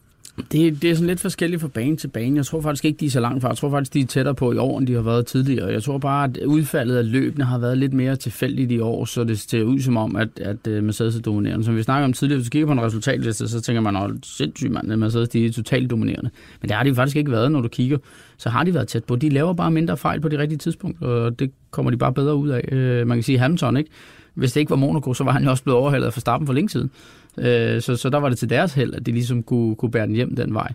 Det, 0.51 0.81
det 0.81 0.91
er 0.91 0.95
sådan 0.95 1.07
lidt 1.07 1.19
forskelligt 1.19 1.61
fra 1.61 1.67
bane 1.67 1.97
til 1.97 2.07
bane. 2.07 2.35
Jeg 2.35 2.45
tror 2.45 2.61
faktisk 2.61 2.85
ikke, 2.85 2.99
de 2.99 3.05
er 3.05 3.09
så 3.09 3.19
langt 3.19 3.41
fra. 3.41 3.49
Jeg 3.49 3.57
tror 3.57 3.69
faktisk, 3.69 3.93
de 3.93 3.99
er 3.99 4.05
tættere 4.05 4.35
på 4.35 4.51
i 4.51 4.57
år, 4.57 4.79
end 4.79 4.87
de 4.87 4.93
har 4.93 5.01
været 5.01 5.25
tidligere. 5.25 5.71
Jeg 5.71 5.83
tror 5.83 5.97
bare, 5.97 6.23
at 6.23 6.37
udfaldet 6.37 6.97
af 6.97 7.11
løbene 7.11 7.45
har 7.45 7.57
været 7.57 7.77
lidt 7.77 7.93
mere 7.93 8.15
tilfældigt 8.15 8.71
i 8.71 8.79
år, 8.79 9.05
så 9.05 9.23
det 9.23 9.39
ser 9.39 9.63
ud 9.63 9.79
som 9.79 9.97
om, 9.97 10.15
at, 10.15 10.29
at 10.41 10.67
øh, 10.67 10.83
Mercedes 10.83 11.15
er 11.15 11.21
dominerende. 11.21 11.65
Som 11.65 11.75
vi 11.75 11.83
snakker 11.83 12.05
om 12.05 12.13
tidligere, 12.13 12.37
hvis 12.37 12.47
du 12.47 12.51
kigger 12.51 12.65
på 12.65 12.71
en 12.71 12.81
resultatliste, 12.81 13.47
så 13.47 13.61
tænker 13.61 13.81
man, 13.81 13.95
at 13.95 14.11
sindssygt 14.23 14.71
mand, 14.71 14.95
Mercedes 14.95 15.29
de 15.29 15.45
er 15.45 15.51
totalt 15.51 15.89
dominerende. 15.89 16.29
Men 16.61 16.69
det 16.69 16.77
har 16.77 16.83
de 16.83 16.95
faktisk 16.95 17.17
ikke 17.17 17.31
været, 17.31 17.51
når 17.51 17.61
du 17.61 17.67
kigger. 17.67 17.97
Så 18.37 18.49
har 18.49 18.63
de 18.63 18.73
været 18.73 18.87
tæt 18.87 19.03
på. 19.03 19.15
De 19.15 19.29
laver 19.29 19.53
bare 19.53 19.71
mindre 19.71 19.97
fejl 19.97 20.21
på 20.21 20.29
de 20.29 20.37
rigtige 20.37 20.57
tidspunkter, 20.57 21.07
og 21.07 21.39
det 21.39 21.51
kommer 21.71 21.91
de 21.91 21.97
bare 21.97 22.13
bedre 22.13 22.35
ud 22.35 22.49
af. 22.49 22.69
Øh, 22.71 23.07
man 23.07 23.17
kan 23.17 23.23
sige 23.23 23.39
Hamilton, 23.39 23.77
ikke? 23.77 23.89
Hvis 24.33 24.51
det 24.51 24.59
ikke 24.59 24.69
var 24.69 24.75
Monaco, 24.75 25.13
så 25.13 25.23
var 25.23 25.31
han 25.31 25.43
jo 25.43 25.49
også 25.49 25.63
blevet 25.63 25.79
overhældet 25.79 26.13
for 26.13 26.17
Verstappen 26.17 26.47
for 26.47 26.53
længe 26.53 26.69
siden. 26.69 26.91
Øh, 27.37 27.81
så, 27.81 27.95
så 27.95 28.09
der 28.09 28.17
var 28.17 28.29
det 28.29 28.37
til 28.37 28.49
deres 28.49 28.73
held, 28.73 28.93
at 28.93 29.05
de 29.05 29.11
ligesom 29.11 29.43
kunne, 29.43 29.75
kunne 29.75 29.91
bære 29.91 30.07
den 30.07 30.15
hjem 30.15 30.35
den 30.35 30.53
vej. 30.53 30.73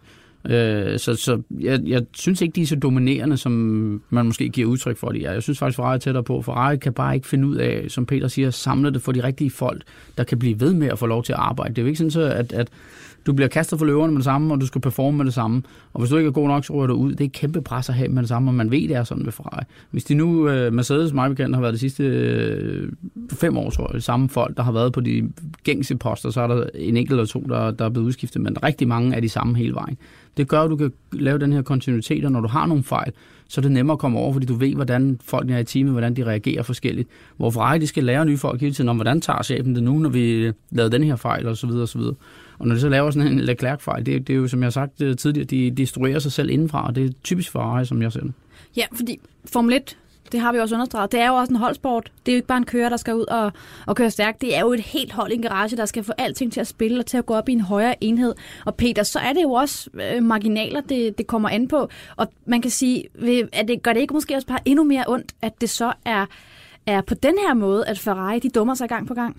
Øh, 0.50 0.98
så 0.98 1.14
så 1.14 1.42
jeg, 1.60 1.80
jeg 1.86 2.02
synes 2.14 2.40
ikke, 2.40 2.52
de 2.52 2.62
er 2.62 2.66
så 2.66 2.76
dominerende, 2.76 3.36
som 3.36 3.52
man 4.10 4.26
måske 4.26 4.48
giver 4.48 4.68
udtryk 4.68 4.96
for, 4.96 5.08
de 5.08 5.24
er. 5.24 5.32
Jeg 5.32 5.42
synes 5.42 5.58
faktisk, 5.58 5.76
Ferrari 5.76 5.94
er 5.94 5.98
tættere 5.98 6.24
på. 6.24 6.42
Ferrari 6.42 6.76
kan 6.76 6.92
bare 6.92 7.14
ikke 7.14 7.26
finde 7.26 7.48
ud 7.48 7.56
af, 7.56 7.84
som 7.88 8.06
Peter 8.06 8.28
siger, 8.28 8.50
samle 8.50 8.90
det 8.90 9.02
for 9.02 9.12
de 9.12 9.24
rigtige 9.24 9.50
folk, 9.50 9.82
der 10.18 10.24
kan 10.24 10.38
blive 10.38 10.60
ved 10.60 10.74
med 10.74 10.88
at 10.88 10.98
få 10.98 11.06
lov 11.06 11.22
til 11.22 11.32
at 11.32 11.38
arbejde. 11.38 11.74
Det 11.74 11.78
er 11.78 11.82
jo 11.82 11.86
ikke 11.86 11.98
sådan, 11.98 12.10
så, 12.10 12.22
at, 12.22 12.52
at 12.52 12.68
du 13.26 13.32
bliver 13.32 13.48
kastet 13.48 13.78
for 13.78 13.86
løverne 13.86 14.12
med 14.12 14.18
det 14.18 14.24
samme, 14.24 14.54
og 14.54 14.60
du 14.60 14.66
skal 14.66 14.80
performe 14.80 15.16
med 15.16 15.24
det 15.24 15.34
samme. 15.34 15.62
Og 15.92 16.00
hvis 16.00 16.10
du 16.10 16.16
ikke 16.16 16.28
er 16.28 16.32
god 16.32 16.48
nok, 16.48 16.64
så 16.64 16.72
ryger 16.72 16.86
du 16.86 16.94
ud. 16.94 17.12
Det 17.12 17.20
er 17.20 17.24
et 17.24 17.32
kæmpe 17.32 17.62
pres 17.62 17.88
at 17.88 17.94
have 17.94 18.08
med 18.08 18.22
det 18.22 18.28
samme, 18.28 18.50
og 18.50 18.54
man 18.54 18.70
ved, 18.70 18.88
det 18.88 18.96
er 18.96 19.04
sådan 19.04 19.24
ved 19.24 19.32
Ferrari. 19.32 19.64
Hvis 19.90 20.04
de 20.04 20.14
nu, 20.14 20.26
uh, 20.26 20.72
Mercedes, 20.72 21.12
mig 21.12 21.30
bekendt, 21.30 21.56
har 21.56 21.60
været 21.60 21.74
de 21.74 21.78
sidste 21.78 22.04
uh, 22.82 23.38
fem 23.38 23.56
år, 23.56 23.70
tror 23.70 23.86
jeg, 23.88 23.94
det 23.94 24.04
samme 24.04 24.28
folk, 24.28 24.56
der 24.56 24.62
har 24.62 24.72
været 24.72 24.92
på 24.92 25.00
de 25.00 25.30
gængse 25.64 25.96
poster, 25.96 26.30
så 26.30 26.40
er 26.40 26.46
der 26.46 26.66
en 26.74 26.96
enkelt 26.96 27.12
eller 27.12 27.26
to, 27.26 27.40
der, 27.48 27.70
der 27.70 27.84
er 27.84 27.88
blevet 27.88 28.06
udskiftet, 28.06 28.42
men 28.42 28.62
rigtig 28.62 28.88
mange 28.88 29.16
er 29.16 29.20
de 29.20 29.28
samme 29.28 29.56
hele 29.56 29.74
vejen. 29.74 29.98
Det 30.36 30.48
gør, 30.48 30.60
at 30.60 30.70
du 30.70 30.76
kan 30.76 30.92
lave 31.12 31.38
den 31.38 31.52
her 31.52 31.62
kontinuitet, 31.62 32.24
og 32.24 32.32
når 32.32 32.40
du 32.40 32.48
har 32.48 32.66
nogle 32.66 32.82
fejl, 32.82 33.12
så 33.52 33.60
er 33.60 33.62
det 33.62 33.72
nemmere 33.72 33.92
at 33.92 33.98
komme 33.98 34.18
over, 34.18 34.32
fordi 34.32 34.46
du 34.46 34.54
ved, 34.54 34.74
hvordan 34.74 35.20
folk 35.24 35.50
er 35.50 35.58
i 35.58 35.64
teamet, 35.64 35.92
hvordan 35.92 36.16
de 36.16 36.24
reagerer 36.24 36.62
forskelligt. 36.62 37.08
Hvor 37.36 37.50
Ferrari, 37.50 37.78
de 37.78 37.86
skal 37.86 38.04
lære 38.04 38.26
nye 38.26 38.38
folk 38.38 38.60
hele 38.60 38.74
tiden 38.74 38.88
om, 38.88 38.96
hvordan 38.96 39.20
tager 39.20 39.42
chefen 39.42 39.74
det 39.74 39.82
nu, 39.82 39.98
når 39.98 40.08
vi 40.08 40.52
lavede 40.70 40.92
den 40.92 41.04
her 41.04 41.16
fejl, 41.16 41.46
og 41.46 41.56
så 41.56 41.66
videre, 41.66 41.82
og 41.82 41.88
så 41.88 41.98
videre. 41.98 42.14
Og 42.58 42.66
når 42.66 42.74
de 42.74 42.80
så 42.80 42.88
laver 42.88 43.10
sådan 43.10 43.32
en 43.32 43.40
Leclerc-fejl, 43.40 44.06
det, 44.06 44.26
det 44.26 44.32
er 44.32 44.36
jo, 44.36 44.48
som 44.48 44.60
jeg 44.60 44.66
har 44.66 44.70
sagt 44.70 45.00
øh, 45.00 45.16
tidligere, 45.16 45.44
de 45.46 45.70
destruerer 45.70 46.18
sig 46.18 46.32
selv 46.32 46.50
indenfra, 46.50 46.86
og 46.86 46.94
det 46.94 47.04
er 47.04 47.10
typisk 47.24 47.52
Ferrari, 47.52 47.86
som 47.86 48.02
jeg 48.02 48.12
ser 48.12 48.20
det. 48.20 48.32
Ja, 48.76 48.84
fordi 48.94 49.20
Formel 49.52 49.74
1, 49.74 49.98
det 50.32 50.40
har 50.40 50.52
vi 50.52 50.58
også 50.58 50.74
understreget, 50.74 51.12
det 51.12 51.20
er 51.20 51.28
jo 51.28 51.34
også 51.34 51.52
en 51.52 51.56
holdsport. 51.56 52.12
Det 52.26 52.32
er 52.32 52.36
jo 52.36 52.38
ikke 52.38 52.48
bare 52.48 52.58
en 52.58 52.64
kører, 52.64 52.88
der 52.88 52.96
skal 52.96 53.14
ud 53.14 53.24
og, 53.24 53.52
og 53.86 53.96
køre 53.96 54.10
stærkt. 54.10 54.40
Det 54.40 54.56
er 54.56 54.60
jo 54.60 54.72
et 54.72 54.80
helt 54.80 55.12
hold 55.12 55.32
i 55.32 55.34
en 55.34 55.42
garage, 55.42 55.76
der 55.76 55.86
skal 55.86 56.04
få 56.04 56.12
alting 56.18 56.52
til 56.52 56.60
at 56.60 56.66
spille 56.66 56.98
og 56.98 57.06
til 57.06 57.16
at 57.18 57.26
gå 57.26 57.34
op 57.34 57.48
i 57.48 57.52
en 57.52 57.60
højere 57.60 58.04
enhed. 58.04 58.34
Og 58.66 58.74
Peter, 58.74 59.02
så 59.02 59.18
er 59.18 59.32
det 59.32 59.42
jo 59.42 59.52
også 59.52 59.90
øh, 59.94 60.22
marginaler, 60.22 60.80
det, 60.80 61.18
det 61.18 61.26
kommer 61.26 61.48
an 61.48 61.68
på. 61.68 61.88
Og 62.16 62.28
man 62.46 62.62
kan 62.62 62.70
sige, 62.70 63.04
at 63.52 63.68
det 63.68 63.82
gør 63.82 63.92
det 63.92 64.00
ikke 64.00 64.14
måske 64.14 64.34
også 64.34 64.46
bare 64.46 64.60
endnu 64.64 64.84
mere 64.84 65.04
ondt, 65.08 65.32
at 65.42 65.60
det 65.60 65.70
så 65.70 65.92
er, 66.04 66.26
er 66.86 67.00
på 67.00 67.14
den 67.14 67.34
her 67.46 67.54
måde, 67.54 67.86
at 67.86 67.98
Ferrari 67.98 68.38
de 68.38 68.50
dummer 68.50 68.74
sig 68.74 68.88
gang 68.88 69.06
på 69.06 69.14
gang? 69.14 69.36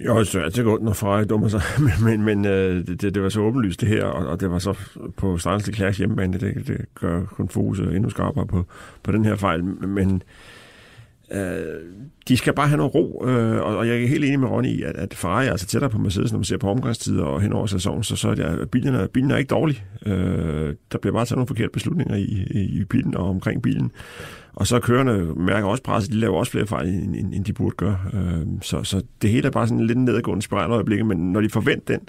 Jo, 0.00 0.20
det 0.20 0.34
er 0.34 0.42
altid 0.42 0.64
godt, 0.64 0.82
når 0.82 0.92
Ferrari 0.92 1.24
dummer 1.24 1.48
sig, 1.48 1.60
men, 1.78 1.92
men, 2.04 2.22
men 2.22 2.44
øh, 2.44 2.86
det, 2.86 3.14
det 3.14 3.22
var 3.22 3.28
så 3.28 3.40
åbenlyst 3.40 3.80
det 3.80 3.88
her, 3.88 4.04
og, 4.04 4.26
og 4.26 4.40
det 4.40 4.50
var 4.50 4.58
så 4.58 4.74
på 5.16 5.38
Starens 5.38 5.68
Leclerc's 5.68 5.98
hjemmebane, 5.98 6.38
det, 6.38 6.66
det 6.66 6.84
gør 6.94 7.24
kun 7.24 7.48
fokus 7.48 7.78
endnu 7.78 8.10
skarpere 8.10 8.46
på, 8.46 8.66
på 9.02 9.12
den 9.12 9.24
her 9.24 9.36
fejl, 9.36 9.64
men 9.64 10.22
øh, 11.32 11.40
de 12.28 12.36
skal 12.36 12.52
bare 12.54 12.68
have 12.68 12.76
noget 12.76 12.94
ro, 12.94 13.24
øh, 13.26 13.60
og, 13.60 13.76
og 13.76 13.88
jeg 13.88 14.02
er 14.02 14.06
helt 14.06 14.24
enig 14.24 14.40
med 14.40 14.48
Ronny 14.48 14.68
i, 14.68 14.82
at, 14.82 14.96
at 14.96 15.14
Ferrari 15.14 15.46
er 15.46 15.50
altså 15.50 15.66
tættere 15.66 15.90
på 15.90 15.98
Mercedes, 15.98 16.32
når 16.32 16.38
man 16.38 16.44
ser 16.44 16.58
på 16.58 16.70
omgangstider 16.70 17.24
og 17.24 17.40
hen 17.40 17.52
over 17.52 17.66
sæsonen, 17.66 18.02
så, 18.02 18.16
så 18.16 18.28
er 18.28 18.34
det, 18.34 18.70
bilen, 18.70 18.94
er, 18.94 19.06
bilen 19.06 19.30
er 19.30 19.36
ikke 19.36 19.48
dårlig. 19.48 19.84
Øh, 20.06 20.74
der 20.92 20.98
bliver 20.98 21.14
bare 21.14 21.24
taget 21.24 21.36
nogle 21.36 21.46
forkerte 21.46 21.72
beslutninger 21.72 22.16
i, 22.16 22.46
i, 22.50 22.80
i 22.80 22.84
bilen 22.84 23.16
og 23.16 23.28
omkring 23.28 23.62
bilen. 23.62 23.90
Og 24.54 24.66
så 24.66 24.80
kørende 24.80 25.34
mærker 25.36 25.68
også 25.68 25.82
presset, 25.82 26.12
de 26.12 26.18
laver 26.18 26.38
også 26.38 26.52
flere 26.52 26.66
fejl, 26.66 26.88
end, 26.88 27.34
end 27.34 27.44
de 27.44 27.52
burde 27.52 27.76
gøre. 27.76 27.98
Øh, 28.12 28.46
så, 28.62 28.82
så 28.82 29.02
det 29.22 29.30
hele 29.30 29.46
er 29.46 29.50
bare 29.50 29.66
sådan 29.66 29.80
en 29.80 29.86
lidt 29.86 29.98
nedadgående 29.98 30.42
spiral 30.42 30.70
øjeblikket, 30.70 31.06
men 31.06 31.32
når 31.32 31.40
de 31.40 31.50
forventer 31.50 31.96
den, 31.96 32.08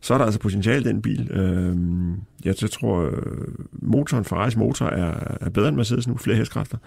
så 0.00 0.14
er 0.14 0.18
der 0.18 0.24
altså 0.24 0.40
potentiale 0.40 0.84
den 0.84 1.02
bil. 1.02 1.30
Øh, 1.30 1.76
jeg, 2.44 2.54
jeg 2.62 2.70
tror, 2.70 3.06
øh, 3.06 3.22
motoren, 3.72 4.24
Ferraris 4.24 4.56
motor 4.56 4.86
er, 4.86 5.36
er 5.40 5.50
bedre 5.50 5.68
end 5.68 5.76
Mercedes 5.76 6.08
nu, 6.08 6.16
flere 6.16 6.36
hestkræfter. 6.36 6.78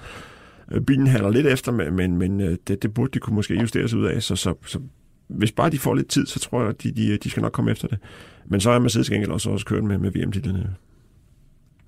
Øh, 0.72 0.82
bilen 0.82 1.08
halder 1.08 1.30
lidt 1.30 1.48
efter, 1.48 1.72
men, 1.72 2.18
men 2.18 2.42
øh, 2.42 2.58
det, 2.68 2.84
det 2.84 2.94
burde 2.94 3.12
de 3.14 3.20
kunne 3.20 3.36
måske 3.36 3.60
justere 3.62 3.88
sig 3.88 4.00
ud 4.00 4.06
af, 4.06 4.24
så, 4.24 4.36
så, 4.36 4.54
så 4.66 4.80
hvis 5.28 5.52
bare 5.52 5.70
de 5.70 5.80
får 5.80 5.96
lidt 5.96 6.08
tid, 6.08 6.26
så 6.26 6.40
tror 6.40 6.60
jeg, 6.62 6.70
at 6.70 6.84
de, 6.84 6.92
de, 6.92 7.18
de 7.18 7.30
skal 7.30 7.42
nok 7.42 7.52
komme 7.52 7.72
efter 7.72 7.88
det. 7.88 7.98
Men 8.46 8.60
så 8.60 8.70
er 8.70 8.80
Mercedes 8.80 9.10
gengæld 9.10 9.32
også, 9.32 9.50
også 9.50 9.66
kørt 9.66 9.84
med, 9.84 9.98
med 9.98 10.12
VM-titlerne. 10.12 10.76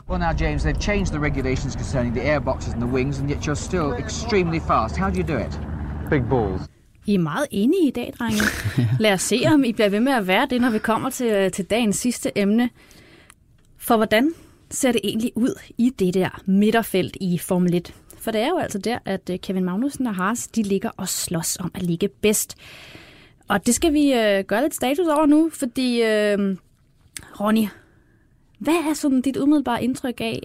Well, 0.09 0.19
now, 0.19 0.33
James, 0.33 0.63
they've 0.63 0.79
changed 0.79 1.11
the 1.11 1.19
regulations 1.19 1.75
concerning 1.75 2.13
the 2.13 2.21
airboxes 2.21 2.73
and 2.73 2.81
the 2.81 2.93
wings, 2.93 3.19
and 3.19 3.29
yet 3.29 3.47
you're 3.47 3.55
still 3.55 3.93
extremely 3.93 4.59
fast. 4.59 4.97
How 4.97 5.09
do 5.09 5.17
you 5.17 5.23
do 5.23 5.37
it? 5.37 5.59
Big 6.09 6.29
balls. 6.29 6.61
I 7.05 7.15
er 7.15 7.19
meget 7.19 7.47
enige 7.51 7.87
i 7.87 7.91
dag, 7.91 8.13
drenge. 8.19 8.41
Lad 8.99 9.13
os 9.13 9.21
se, 9.21 9.41
om 9.53 9.63
I 9.63 9.73
bliver 9.73 9.89
ved 9.89 9.99
med 9.99 10.13
at 10.13 10.27
være 10.27 10.47
det, 10.49 10.61
når 10.61 10.69
vi 10.69 10.79
kommer 10.79 11.09
til, 11.09 11.51
til 11.51 11.65
dagens 11.65 11.95
sidste 11.95 12.37
emne. 12.37 12.69
For 13.77 13.95
hvordan 13.95 14.33
ser 14.71 14.91
det 14.91 15.01
egentlig 15.03 15.31
ud 15.35 15.59
i 15.77 15.89
det 15.99 16.13
der 16.13 16.41
midterfelt 16.45 17.17
i 17.21 17.37
Formel 17.37 17.73
1? 17.73 17.93
For 18.19 18.31
det 18.31 18.41
er 18.41 18.47
jo 18.47 18.57
altså 18.57 18.77
der, 18.77 18.99
at 19.05 19.29
øh, 19.29 19.39
Kevin 19.39 19.65
Magnussen 19.65 20.07
og 20.07 20.15
Haas, 20.15 20.47
de 20.47 20.63
ligger 20.63 20.89
og 20.97 21.09
slås 21.09 21.57
om 21.59 21.71
at 21.75 21.81
ligge 21.81 22.07
bedst. 22.07 22.55
Og 23.47 23.65
det 23.65 23.75
skal 23.75 23.93
vi 23.93 24.13
øh, 24.13 24.43
gøre 24.43 24.61
lidt 24.61 24.75
status 24.75 25.07
over 25.07 25.25
nu, 25.25 25.49
fordi 25.53 26.03
øh, 26.03 26.57
Ronny, 27.39 27.67
hvad 28.59 28.73
er 28.73 28.93
sådan 28.93 29.21
dit 29.21 29.37
umiddelbare 29.37 29.83
indtryk 29.83 30.21
af, 30.21 30.39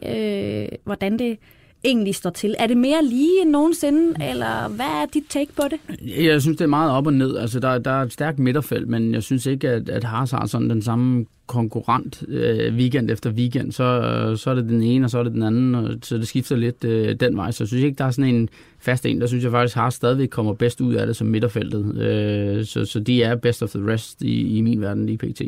øh, 0.72 0.78
hvordan 0.84 1.18
det 1.18 1.38
egentlig 1.84 2.14
står 2.14 2.30
til? 2.30 2.54
Er 2.58 2.66
det 2.66 2.76
mere 2.76 3.04
lige 3.04 3.42
end 3.42 3.50
nogensinde, 3.50 4.24
eller 4.30 4.68
hvad 4.68 4.86
er 4.86 5.06
dit 5.14 5.24
take 5.28 5.52
på 5.56 5.62
det? 5.70 6.06
Jeg 6.24 6.42
synes, 6.42 6.56
det 6.56 6.64
er 6.64 6.68
meget 6.68 6.92
op 6.92 7.06
og 7.06 7.12
ned. 7.12 7.36
Altså, 7.36 7.60
der, 7.60 7.78
der 7.78 7.90
er 7.90 8.02
et 8.02 8.12
stærkt 8.12 8.38
midterfelt, 8.38 8.88
men 8.88 9.14
jeg 9.14 9.22
synes 9.22 9.46
ikke, 9.46 9.68
at, 9.68 9.88
at 9.88 10.04
Haas 10.04 10.30
har 10.30 10.46
sådan 10.46 10.70
den 10.70 10.82
samme 10.82 11.26
konkurrent 11.46 12.22
øh, 12.28 12.74
weekend 12.74 13.10
efter 13.10 13.30
weekend. 13.30 13.72
Så, 13.72 13.84
øh, 13.84 14.38
så 14.38 14.50
er 14.50 14.54
det 14.54 14.64
den 14.64 14.82
ene, 14.82 15.06
og 15.06 15.10
så 15.10 15.18
er 15.18 15.22
det 15.22 15.32
den 15.32 15.42
anden, 15.42 15.74
og 15.74 15.90
så 16.02 16.18
det 16.18 16.28
skifter 16.28 16.56
lidt 16.56 16.84
øh, 16.84 17.16
den 17.20 17.36
vej. 17.36 17.50
Så 17.50 17.64
jeg 17.64 17.68
synes 17.68 17.84
ikke, 17.84 17.98
der 17.98 18.04
er 18.04 18.10
sådan 18.10 18.34
en 18.34 18.48
fast 18.78 19.06
en. 19.06 19.20
Der 19.20 19.26
synes 19.26 19.44
jeg 19.44 19.52
faktisk, 19.52 19.76
at 19.76 19.80
Haas 19.82 19.94
stadigvæk 19.94 20.28
kommer 20.28 20.52
bedst 20.52 20.80
ud 20.80 20.94
af 20.94 21.06
det 21.06 21.16
som 21.16 21.26
midterfeltet. 21.26 21.98
Øh, 21.98 22.64
så, 22.64 22.84
så 22.84 23.00
de 23.00 23.22
er 23.22 23.36
best 23.36 23.62
of 23.62 23.70
the 23.70 23.92
rest 23.92 24.22
i, 24.22 24.58
i 24.58 24.60
min 24.60 24.80
verden 24.80 25.06
lige 25.06 25.18
pt. 25.18 25.42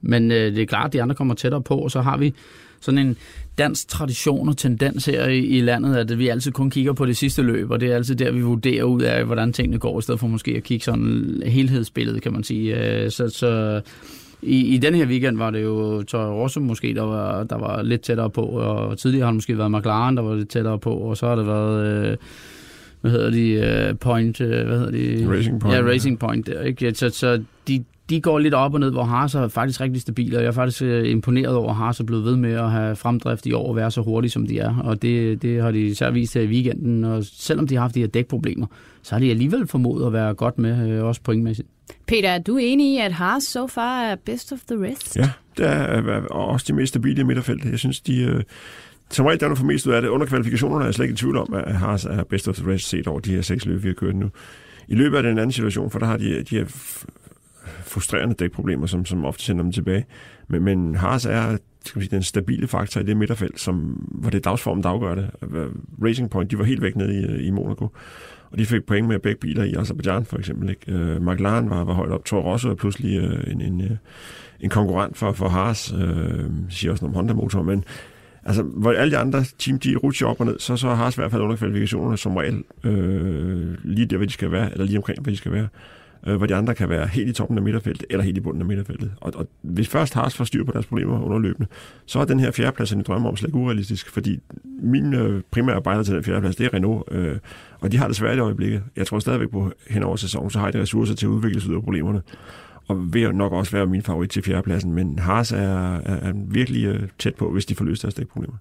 Men 0.00 0.30
øh, 0.30 0.54
det 0.54 0.62
er 0.62 0.66
klart, 0.66 0.86
at 0.86 0.92
de 0.92 1.02
andre 1.02 1.14
kommer 1.14 1.34
tættere 1.34 1.62
på, 1.62 1.76
og 1.76 1.90
så 1.90 2.00
har 2.00 2.16
vi 2.16 2.34
sådan 2.80 2.98
en 2.98 3.16
dansk 3.58 3.88
tradition 3.88 4.48
og 4.48 4.56
tendens 4.56 5.06
her 5.06 5.26
i, 5.26 5.38
i 5.38 5.60
landet, 5.60 5.96
at 5.96 6.18
vi 6.18 6.28
altid 6.28 6.52
kun 6.52 6.70
kigger 6.70 6.92
på 6.92 7.06
det 7.06 7.16
sidste 7.16 7.42
løb, 7.42 7.70
og 7.70 7.80
det 7.80 7.90
er 7.90 7.94
altid 7.94 8.14
der, 8.14 8.32
vi 8.32 8.40
vurderer 8.40 8.84
ud 8.84 9.02
af, 9.02 9.24
hvordan 9.24 9.52
tingene 9.52 9.78
går, 9.78 9.98
i 9.98 10.02
stedet 10.02 10.20
for 10.20 10.26
måske 10.26 10.54
at 10.56 10.62
kigge 10.62 10.84
sådan 10.84 11.42
helhedsbilledet, 11.46 12.22
kan 12.22 12.32
man 12.32 12.44
sige. 12.44 13.00
Øh, 13.02 13.10
så, 13.10 13.28
så 13.28 13.80
i, 14.42 14.74
i 14.74 14.78
den 14.78 14.94
her 14.94 15.06
weekend 15.06 15.38
var 15.38 15.50
det 15.50 15.62
jo 15.62 16.02
Toro 16.02 16.42
Rosso 16.42 16.60
måske, 16.60 16.94
der 16.94 17.02
var, 17.02 17.44
der 17.44 17.58
var 17.58 17.82
lidt 17.82 18.00
tættere 18.00 18.30
på, 18.30 18.42
og 18.42 18.98
tidligere 18.98 19.24
har 19.24 19.30
det 19.30 19.36
måske 19.36 19.58
været 19.58 19.72
McLaren, 19.72 20.16
der 20.16 20.22
var 20.22 20.34
lidt 20.34 20.48
tættere 20.48 20.78
på, 20.78 20.90
og 20.90 21.16
så 21.16 21.26
har 21.26 21.36
det 21.36 21.46
været... 21.46 22.06
Øh, 22.10 22.16
hvad 23.00 23.10
hedder 23.10 23.30
de, 23.30 23.90
uh, 23.90 23.98
Point, 23.98 24.40
uh, 24.40 24.46
hvad 24.46 24.78
hedder 24.78 24.90
de? 24.90 25.36
Racing 25.36 25.60
Point. 25.60 25.76
Ja, 25.76 25.82
Racing 25.82 26.18
Point, 26.18 26.46
der, 26.46 26.62
ikke? 26.62 26.94
Så, 26.94 27.10
så 27.10 27.42
de, 27.68 27.84
de 28.10 28.20
går 28.20 28.38
lidt 28.38 28.54
op 28.54 28.74
og 28.74 28.80
ned, 28.80 28.90
hvor 28.90 29.02
Haas 29.02 29.34
er 29.34 29.48
faktisk 29.48 29.80
rigtig 29.80 30.02
stabile, 30.02 30.36
og 30.36 30.42
jeg 30.42 30.48
er 30.48 30.52
faktisk 30.52 30.82
øh, 30.82 31.10
imponeret 31.10 31.54
over, 31.54 31.70
at 31.70 31.76
Haas 31.76 32.00
er 32.00 32.04
blevet 32.04 32.24
ved 32.24 32.36
med 32.36 32.52
at 32.52 32.70
have 32.70 32.96
fremdrift 32.96 33.46
i 33.46 33.52
år 33.52 33.68
og 33.68 33.76
være 33.76 33.90
så 33.90 34.02
hurtige, 34.02 34.30
som 34.30 34.46
de 34.46 34.58
er. 34.58 34.76
Og 34.76 35.02
det, 35.02 35.42
det 35.42 35.62
har 35.62 35.70
de 35.70 35.80
især 35.80 36.10
vist 36.10 36.34
her 36.34 36.40
i 36.40 36.46
weekenden, 36.46 37.04
og 37.04 37.24
selvom 37.24 37.66
de 37.66 37.74
har 37.74 37.82
haft 37.82 37.94
de 37.94 38.00
her 38.00 38.06
dækproblemer, 38.06 38.66
så 39.02 39.14
har 39.14 39.20
de 39.20 39.30
alligevel 39.30 39.66
formået 39.66 40.06
at 40.06 40.12
være 40.12 40.34
godt 40.34 40.58
med, 40.58 40.90
øh, 40.90 41.04
også 41.04 41.20
pointmæssigt. 41.22 41.68
Peter, 42.06 42.30
er 42.30 42.38
du 42.38 42.56
enig 42.56 42.94
i, 42.94 42.98
at 42.98 43.12
Haas 43.12 43.42
so 43.42 43.66
far 43.66 44.02
er 44.02 44.16
best 44.26 44.52
of 44.52 44.58
the 44.70 44.86
rest? 44.86 45.16
Ja, 45.16 45.30
det 45.56 45.66
er 45.66 46.20
også 46.30 46.64
de 46.68 46.72
mest 46.72 46.88
stabile 46.88 47.20
i 47.20 47.24
midterfeltet. 47.24 47.70
Jeg 47.70 47.78
synes, 47.78 48.00
de... 48.00 48.22
Øh 48.22 48.42
som 49.10 49.26
regel, 49.26 49.40
der 49.40 49.50
er 49.50 49.54
for 49.54 49.64
mest 49.64 49.86
ud 49.86 49.92
af 49.92 50.02
det. 50.02 50.08
Under 50.08 50.26
kvalifikationerne 50.26 50.82
er 50.82 50.86
jeg 50.86 50.94
slet 50.94 51.04
ikke 51.04 51.12
i 51.12 51.16
tvivl 51.16 51.36
om, 51.36 51.54
at 51.54 51.74
Haas 51.74 52.04
er 52.04 52.24
best 52.24 52.48
of 52.48 52.56
the 52.56 52.72
rest 52.72 52.88
set 52.88 53.06
over 53.06 53.20
de 53.20 53.34
her 53.34 53.42
seks 53.42 53.66
løb, 53.66 53.82
vi 53.82 53.88
har 53.88 53.94
kørt 53.94 54.16
nu. 54.16 54.30
I 54.88 54.94
løbet 54.94 55.16
af 55.16 55.22
den 55.22 55.38
anden 55.38 55.52
situation, 55.52 55.90
for 55.90 55.98
der 55.98 56.06
har 56.06 56.16
de, 56.16 56.42
de 56.42 56.56
her 56.56 56.64
frustrerende 57.68 58.34
dækproblemer, 58.34 58.86
som, 58.86 59.04
som 59.04 59.24
ofte 59.24 59.44
sender 59.44 59.62
dem 59.62 59.72
tilbage. 59.72 60.06
Men, 60.48 60.62
men 60.62 60.94
Haas 60.94 61.26
er 61.26 61.56
skal 61.84 62.02
sige, 62.02 62.10
den 62.10 62.22
stabile 62.22 62.68
faktor 62.68 63.00
i 63.00 63.04
det 63.04 63.16
midterfelt, 63.16 63.60
som, 63.60 63.76
hvor 64.10 64.30
det 64.30 64.38
er 64.38 64.42
dagsformen, 64.42 64.82
der 64.82 64.88
afgør 64.88 65.14
det. 65.14 65.30
Racing 66.04 66.30
Point, 66.30 66.50
de 66.50 66.58
var 66.58 66.64
helt 66.64 66.82
væk 66.82 66.96
nede 66.96 67.14
i, 67.14 67.46
i 67.46 67.50
Monaco, 67.50 67.88
og 68.50 68.58
de 68.58 68.66
fik 68.66 68.84
point 68.86 69.08
med 69.08 69.18
begge 69.18 69.40
biler 69.40 69.64
i 69.64 69.74
Azerbaijan 69.74 70.24
for 70.24 70.38
eksempel. 70.38 70.70
Ikke? 70.70 70.92
Øh, 70.92 71.22
McLaren 71.26 71.70
var, 71.70 71.84
var 71.84 71.92
højt 71.92 72.10
op, 72.10 72.24
Toro 72.24 72.52
Rosso 72.52 72.70
er 72.70 72.74
pludselig 72.74 73.18
øh, 73.18 73.52
en, 73.52 73.60
en, 73.60 73.80
øh, 73.80 73.90
en 74.60 74.70
konkurrent 74.70 75.18
for, 75.18 75.32
for 75.32 75.48
Haas, 75.48 75.92
øh, 75.92 76.44
siger 76.70 76.92
også 76.92 77.04
noget 77.04 77.04
om 77.04 77.14
Honda-motor, 77.14 77.62
men 77.62 77.84
Altså, 78.44 78.62
hvor 78.62 78.92
alle 78.92 79.10
de 79.10 79.18
andre 79.18 79.44
team, 79.58 79.78
de 79.78 79.96
rutscher 79.96 80.26
op 80.26 80.40
og 80.40 80.46
ned, 80.46 80.58
så, 80.58 80.76
så 80.76 80.88
har 80.88 80.94
Haas 80.94 81.16
i 81.16 81.20
hvert 81.20 81.30
fald 81.30 81.42
under 81.42 81.56
kvalifikationerne 81.56 82.16
som 82.16 82.36
regel 82.36 82.64
øh, 82.84 83.76
lige 83.84 84.06
der, 84.06 84.16
hvor 84.16 84.26
de 84.26 84.32
skal 84.32 84.50
være, 84.50 84.72
eller 84.72 84.84
lige 84.84 84.96
omkring, 84.96 85.22
hvor 85.22 85.30
de 85.30 85.36
skal 85.36 85.52
være 85.52 85.68
øh, 86.26 86.36
hvor 86.36 86.46
de 86.46 86.54
andre 86.54 86.74
kan 86.74 86.88
være 86.88 87.06
helt 87.06 87.28
i 87.28 87.32
toppen 87.32 87.58
af 87.58 87.64
midterfeltet, 87.64 88.06
eller 88.10 88.24
helt 88.24 88.38
i 88.38 88.40
bunden 88.40 88.62
af 88.62 88.66
midterfeltet. 88.66 89.12
Og, 89.20 89.32
og 89.34 89.48
hvis 89.62 89.88
først 89.88 90.14
Haas 90.14 90.36
får 90.36 90.44
styr 90.44 90.64
på 90.64 90.72
deres 90.72 90.86
problemer 90.86 91.22
underløbende, 91.22 91.68
så 92.06 92.18
er 92.18 92.24
den 92.24 92.40
her 92.40 92.50
fjerdeplads, 92.50 92.92
jeg 92.92 93.06
drømmer 93.06 93.28
om, 93.28 93.36
slet 93.36 93.48
ikke 93.48 93.58
urealistisk, 93.58 94.10
fordi 94.10 94.40
min 94.82 95.14
øh, 95.14 95.42
primære 95.50 95.82
bejler 95.82 96.02
til 96.02 96.14
den 96.14 96.24
fjerdeplads, 96.24 96.56
det 96.56 96.66
er 96.66 96.74
Renault, 96.74 97.02
øh, 97.10 97.36
og 97.80 97.92
de 97.92 97.96
har 97.96 98.06
det 98.06 98.16
svært 98.16 98.36
i 98.36 98.40
øjeblikket. 98.40 98.82
Jeg 98.96 99.06
tror 99.06 99.18
stadigvæk 99.18 99.50
på 99.50 99.72
hen 99.90 100.02
over 100.02 100.16
sæsonen, 100.16 100.50
så 100.50 100.58
har 100.58 100.70
de 100.70 100.80
ressourcer 100.80 101.14
til 101.14 101.26
at 101.26 101.30
udvikle 101.30 101.60
sig 101.60 101.70
ud 101.70 101.76
af 101.76 101.82
problemerne 101.82 102.22
og 102.88 103.14
vil 103.14 103.34
nok 103.34 103.52
også 103.52 103.72
være 103.72 103.86
min 103.86 104.02
favorit 104.02 104.30
til 104.30 104.42
fjerdepladsen, 104.42 104.92
men 104.92 105.18
Haas 105.18 105.52
er, 105.52 105.96
er, 105.96 106.16
er 106.16 106.32
virkelig 106.34 106.84
øh, 106.84 107.08
tæt 107.18 107.34
på, 107.34 107.50
hvis 107.52 107.66
de 107.66 107.74
får 107.74 107.84
løst 107.84 108.02
deres 108.02 108.14
problemer. 108.30 108.56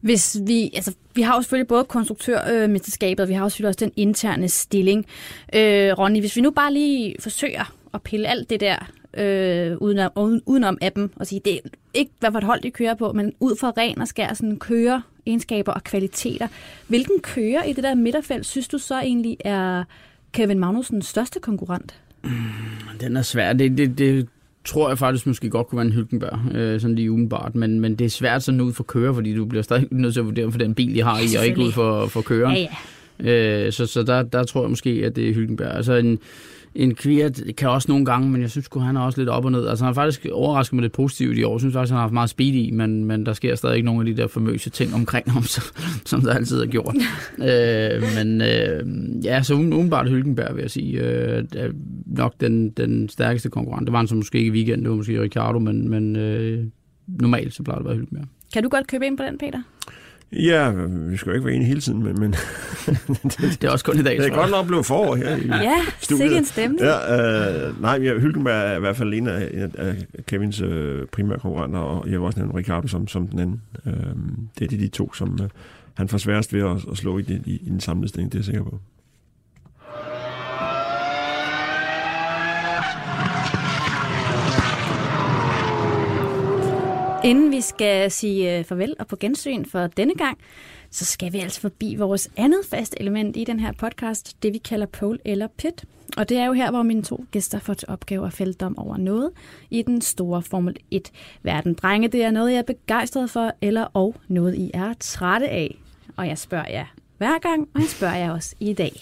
Hvis 0.00 0.36
vi, 0.46 0.70
altså, 0.74 0.94
vi 1.14 1.22
har 1.22 1.34
jo 1.34 1.42
selvfølgelig 1.42 1.68
både 1.68 1.84
konstruktørmesterskabet, 1.84 3.20
og 3.22 3.28
vi 3.28 3.34
har 3.34 3.42
jo 3.42 3.48
selvfølgelig 3.48 3.68
også 3.68 3.84
den 3.84 3.92
interne 3.96 4.48
stilling. 4.48 5.06
Øh, 5.54 5.98
Ronny, 5.98 6.20
hvis 6.20 6.36
vi 6.36 6.40
nu 6.40 6.50
bare 6.50 6.72
lige 6.72 7.16
forsøger 7.20 7.74
at 7.94 8.02
pille 8.02 8.28
alt 8.28 8.50
det 8.50 8.60
der 8.60 8.76
øh, 9.14 9.76
udenom, 9.76 10.40
udenom 10.46 10.78
appen 10.82 11.10
og 11.16 11.26
sige, 11.26 11.40
det 11.44 11.54
er 11.54 11.58
ikke, 11.94 12.12
hvad 12.20 12.30
for 12.32 12.38
et 12.38 12.44
hold 12.44 12.60
de 12.60 12.70
kører 12.70 12.94
på, 12.94 13.12
men 13.12 13.32
ud 13.40 13.56
fra 13.56 13.72
ren 13.76 14.00
og 14.00 14.08
skær 14.08 14.34
sådan 14.34 14.58
kører 14.58 15.00
egenskaber 15.26 15.72
og 15.72 15.84
kvaliteter. 15.84 16.48
Hvilken 16.88 17.20
kører 17.20 17.64
i 17.64 17.72
det 17.72 17.84
der 17.84 17.94
midterfelt 17.94 18.46
synes 18.46 18.68
du 18.68 18.78
så 18.78 19.00
egentlig 19.00 19.36
er 19.40 19.84
Kevin 20.32 20.58
Magnusens 20.58 21.06
største 21.06 21.40
konkurrent? 21.40 22.00
Mm, 22.24 22.30
Den 23.00 23.16
er 23.16 23.22
svær. 23.22 23.52
Det, 23.52 23.78
det, 23.78 23.98
det 23.98 24.28
tror 24.64 24.88
jeg 24.88 24.98
faktisk 24.98 25.26
måske 25.26 25.50
godt 25.50 25.66
kunne 25.66 25.76
være 25.76 25.86
en 25.86 25.92
Hylkenberg, 25.92 26.54
øh, 26.54 26.80
sådan 26.80 26.94
lige 26.94 27.10
umiddelbart, 27.10 27.54
men, 27.54 27.80
men 27.80 27.94
det 27.94 28.04
er 28.04 28.08
svært 28.08 28.42
sådan 28.42 28.60
ud 28.60 28.72
for 28.72 28.84
køre, 28.84 29.14
fordi 29.14 29.34
du 29.34 29.44
bliver 29.44 29.62
stadig 29.62 29.88
nødt 29.90 30.14
til 30.14 30.20
at 30.20 30.26
vurdere 30.26 30.50
for 30.52 30.58
den 30.58 30.74
bil, 30.74 30.94
de 30.94 31.02
har 31.02 31.18
i, 31.18 31.36
og 31.38 31.46
ikke 31.46 31.60
ud 31.60 31.72
for, 31.72 32.06
for 32.06 32.20
køren. 32.20 32.56
Ja, 32.56 32.60
ja. 32.60 33.66
Øh, 33.66 33.72
så 33.72 33.86
så 33.86 34.02
der, 34.02 34.22
der 34.22 34.44
tror 34.44 34.62
jeg 34.62 34.70
måske, 34.70 35.02
at 35.04 35.16
det 35.16 35.28
er 35.28 35.34
Hylkenberg. 35.34 35.76
Altså 35.76 35.94
en, 35.94 36.18
en 36.74 36.94
Kviat 36.94 37.42
kan 37.56 37.68
også 37.68 37.88
nogle 37.88 38.04
gange, 38.04 38.30
men 38.30 38.42
jeg 38.42 38.50
synes 38.50 38.68
han 38.80 38.96
er 38.96 39.00
også 39.00 39.20
lidt 39.20 39.28
op 39.28 39.44
og 39.44 39.52
ned. 39.52 39.66
Altså 39.66 39.84
han 39.84 39.94
har 39.94 40.02
faktisk 40.02 40.26
overrasket 40.32 40.72
mig 40.72 40.82
lidt 40.82 40.92
positivt 40.92 41.38
i 41.38 41.42
år. 41.42 41.54
Jeg 41.54 41.60
synes 41.60 41.72
faktisk, 41.72 41.90
han 41.90 41.96
har 41.96 42.02
haft 42.02 42.12
meget 42.12 42.30
speed 42.30 42.52
i, 42.52 42.70
men, 42.70 43.04
men 43.04 43.26
der 43.26 43.32
sker 43.32 43.54
stadig 43.54 43.76
ikke 43.76 43.86
nogen 43.86 44.08
af 44.08 44.14
de 44.14 44.22
der 44.22 44.28
famøse 44.28 44.70
ting 44.70 44.94
omkring 44.94 45.30
ham, 45.30 45.42
som, 45.54 45.62
som 46.04 46.20
der 46.20 46.34
altid 46.34 46.58
har 46.58 46.66
gjort. 46.66 46.94
øh, 47.48 48.02
men 48.16 48.40
øh, 48.40 48.84
ja, 49.24 49.42
så 49.42 49.54
umiddelbart 49.54 50.10
Hylkenberg, 50.10 50.56
vil 50.56 50.62
jeg 50.62 50.70
sige, 50.70 51.00
øh, 51.00 51.44
er 51.56 51.70
nok 52.06 52.34
den, 52.40 52.70
den 52.70 53.08
stærkeste 53.08 53.50
konkurrent. 53.50 53.86
Det 53.86 53.92
var 53.92 53.98
han 53.98 54.08
så 54.08 54.14
måske 54.14 54.38
ikke 54.38 54.48
i 54.48 54.52
weekenden, 54.52 54.82
det 54.82 54.90
var 54.90 54.96
måske 54.96 55.22
Ricardo, 55.22 55.58
men, 55.58 55.88
men 55.88 56.16
øh, 56.16 56.64
normalt 57.06 57.54
så 57.54 57.62
plejer 57.62 57.78
det 57.78 57.84
at 57.84 57.88
være 57.88 57.96
Hylkenberg. 57.96 58.26
Kan 58.52 58.62
du 58.62 58.68
godt 58.68 58.86
købe 58.86 59.06
ind 59.06 59.16
på 59.16 59.22
den, 59.22 59.38
Peter? 59.38 59.62
Ja, 60.32 60.70
vi 60.86 61.16
skal 61.16 61.30
jo 61.30 61.34
ikke 61.34 61.46
være 61.46 61.54
enige 61.54 61.68
hele 61.68 61.80
tiden, 61.80 62.02
men, 62.02 62.20
men 62.20 62.34
Det 63.40 63.64
er 63.64 63.70
også 63.70 63.84
kun 63.84 63.98
i 63.98 64.02
dag, 64.02 64.12
det 64.12 64.20
er 64.20 64.24
jeg. 64.24 64.32
godt 64.32 64.50
nok 64.50 64.66
blevet 64.66 64.86
forår 64.86 65.14
her 65.16 65.36
i 65.36 65.46
Ja, 65.46 65.76
studiet. 66.00 66.18
sikke 66.22 66.36
en 66.36 66.44
stemning. 66.44 66.80
Ja, 66.80 67.66
øh, 67.68 67.80
nej, 67.82 67.98
ja, 68.02 68.18
Hylkenberg 68.18 68.54
er 68.72 68.76
i 68.76 68.80
hvert 68.80 68.96
fald 68.96 69.14
en 69.14 69.26
af, 69.26 69.68
af- 69.78 70.06
Kevins 70.26 70.60
øh, 70.60 71.06
primære 71.06 71.38
konkurrenter, 71.38 71.78
og 71.78 72.04
jeg 72.04 72.12
vil 72.12 72.20
også 72.26 72.38
nævne 72.38 72.58
Ricardo 72.58 72.88
som, 72.88 73.08
som 73.08 73.26
den 73.26 73.38
anden. 73.38 73.60
Øh, 73.86 73.92
det 74.58 74.64
er 74.64 74.68
de, 74.68 74.78
de 74.78 74.88
to, 74.88 75.12
som 75.14 75.38
øh, 75.42 75.48
han 75.94 76.08
får 76.08 76.18
sværest 76.18 76.54
ved 76.54 76.60
at, 76.60 76.76
at 76.90 76.96
slå 76.96 77.18
i, 77.18 77.22
den- 77.22 77.42
i, 77.46 77.52
i 77.54 77.68
den 77.68 77.80
samlede 77.80 78.08
stilling, 78.08 78.32
det 78.32 78.38
er 78.38 78.40
jeg 78.40 78.44
sikker 78.44 78.62
på. 78.64 78.78
Inden 87.24 87.50
vi 87.50 87.60
skal 87.60 88.10
sige 88.10 88.58
øh, 88.58 88.64
farvel 88.64 88.96
og 88.98 89.06
på 89.06 89.16
gensyn 89.16 89.64
for 89.64 89.86
denne 89.86 90.14
gang, 90.14 90.38
så 90.90 91.04
skal 91.04 91.32
vi 91.32 91.38
altså 91.38 91.60
forbi 91.60 91.94
vores 91.94 92.30
andet 92.36 92.60
faste 92.70 93.00
element 93.00 93.36
i 93.36 93.44
den 93.44 93.60
her 93.60 93.72
podcast, 93.72 94.42
det 94.42 94.52
vi 94.52 94.58
kalder 94.58 94.86
pole 94.86 95.18
eller 95.24 95.48
pit. 95.58 95.84
Og 96.16 96.28
det 96.28 96.36
er 96.36 96.46
jo 96.46 96.52
her, 96.52 96.70
hvor 96.70 96.82
mine 96.82 97.02
to 97.02 97.24
gæster 97.30 97.58
får 97.58 97.74
til 97.74 97.88
opgave 97.90 98.26
at 98.26 98.32
fælde 98.32 98.52
dom 98.52 98.78
over 98.78 98.96
noget 98.96 99.30
i 99.70 99.82
den 99.82 100.00
store 100.00 100.42
Formel 100.42 100.76
1-verden. 100.94 101.74
Drenge, 101.74 102.08
det 102.08 102.24
er 102.24 102.30
noget, 102.30 102.52
jeg 102.52 102.58
er 102.58 102.62
begejstret 102.62 103.30
for, 103.30 103.52
eller 103.60 103.86
og 103.94 104.14
noget, 104.28 104.54
I 104.54 104.70
er 104.74 104.94
trætte 105.00 105.48
af. 105.48 105.78
Og 106.16 106.28
jeg 106.28 106.38
spørger 106.38 106.68
jer 106.70 106.86
hver 107.18 107.38
gang, 107.38 107.68
og 107.74 107.80
jeg 107.80 107.88
spørger 107.88 108.16
jer 108.16 108.32
også 108.32 108.54
i 108.60 108.72
dag. 108.72 108.92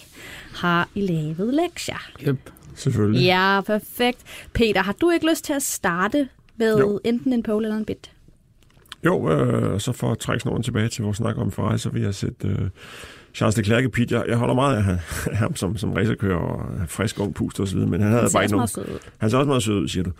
Har 0.55 0.89
I 0.95 1.01
lavet 1.01 1.55
lektier? 1.55 2.11
Yep. 2.29 2.51
Selvfølgelig. 2.75 3.25
Ja, 3.25 3.61
perfekt. 3.67 4.19
Peter, 4.53 4.83
har 4.83 4.93
du 4.93 5.11
ikke 5.11 5.31
lyst 5.31 5.45
til 5.45 5.53
at 5.53 5.63
starte 5.63 6.29
med 6.59 6.79
Jo. 6.79 7.01
enten 7.05 7.33
en 7.33 7.43
pole 7.43 7.67
eller 7.67 7.77
en 7.79 7.85
bit? 7.85 8.11
Jo, 9.05 9.31
øh, 9.33 9.81
så 9.81 9.93
for 9.93 10.13
at 10.13 10.19
trække 10.19 10.41
snoren 10.43 10.63
tilbage 10.63 10.89
til 10.89 11.05
vores 11.05 11.17
snak 11.17 11.39
om 11.39 11.53
Ferrari, 11.53 11.79
så 11.79 11.89
vil 11.91 12.03
jeg 12.03 12.15
sætte 12.15 12.49
øh, 12.49 12.59
Charles 13.35 13.57
Leclerc 13.57 13.85
i 13.85 13.89
pit. 13.89 14.11
Jeg, 14.13 14.25
jeg 14.29 14.37
holder 14.37 14.55
meget 14.55 14.77
af 14.77 14.99
ham 15.43 15.57
som, 15.57 15.77
som 15.77 15.93
racerkører 15.93 16.37
og 16.39 16.67
frisk 16.89 17.21
ung 17.21 17.35
pust 17.35 17.61
og 17.61 17.69
så 17.69 17.75
videre, 17.75 17.91
men 17.91 18.01
han 18.01 18.11
havde 18.11 18.23
Han 18.23 18.31
ser 18.31 18.37
bare 18.39 18.45
ikke 18.45 18.57
nogen... 18.57 18.99
Han 19.19 19.31
ser 19.31 19.39
også 19.39 19.49
meget 19.49 19.63
sød 19.63 19.75
ud, 19.83 19.89
siger 19.89 20.05
du. 20.05 20.11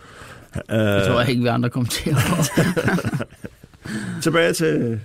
Det 0.53 0.63
tror 0.67 1.13
Øh, 1.13 1.19
jeg 1.19 1.29
ikke, 1.29 1.41
vi 1.41 1.47
andre 1.47 1.69
kommenterer 1.69 2.15
på. 2.15 2.43
tilbage 4.23 4.53
til... 4.53 4.99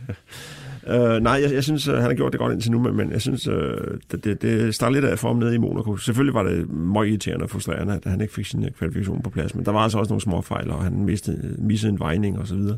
Øh, 0.88 1.23
nej, 1.23 1.40
jeg, 1.42 1.53
jeg 1.53 1.64
synes, 1.64 1.88
øh, 1.88 1.94
han 1.94 2.03
har 2.03 2.14
gjort 2.14 2.33
det 2.33 2.40
godt 2.40 2.53
indtil 2.53 2.73
nu, 2.73 2.79
men, 2.79 2.97
men 2.97 3.12
jeg 3.12 3.20
synes, 3.20 3.47
øh, 3.47 3.77
det, 4.11 4.25
det, 4.25 4.42
det 4.42 4.75
starter 4.75 4.94
lidt 4.94 5.05
af 5.05 5.18
for 5.18 5.29
ham 5.29 5.37
nede 5.37 5.55
i 5.55 5.59
Monaco. 5.59 5.97
Selvfølgelig 5.97 6.35
var 6.35 6.42
det 6.42 6.70
meget 6.70 7.09
irriterende 7.09 7.42
og 7.42 7.51
frustrerende, 7.51 7.94
at 7.94 8.11
han 8.11 8.20
ikke 8.20 8.35
fik 8.35 8.47
sin 8.47 8.64
øh, 8.64 8.70
kvalifikation 8.70 9.23
på 9.23 9.31
plads, 9.31 9.55
men 9.55 9.64
der 9.64 9.73
var 9.73 9.81
altså 9.81 9.99
også 9.99 10.11
nogle 10.11 10.20
små 10.20 10.40
fejl, 10.40 10.70
og 10.70 10.83
han 10.83 11.05
mistede, 11.05 11.57
missede 11.59 11.92
en 11.92 11.99
vejning 11.99 12.38
og 12.38 12.47
så 12.47 12.55
videre. 12.55 12.77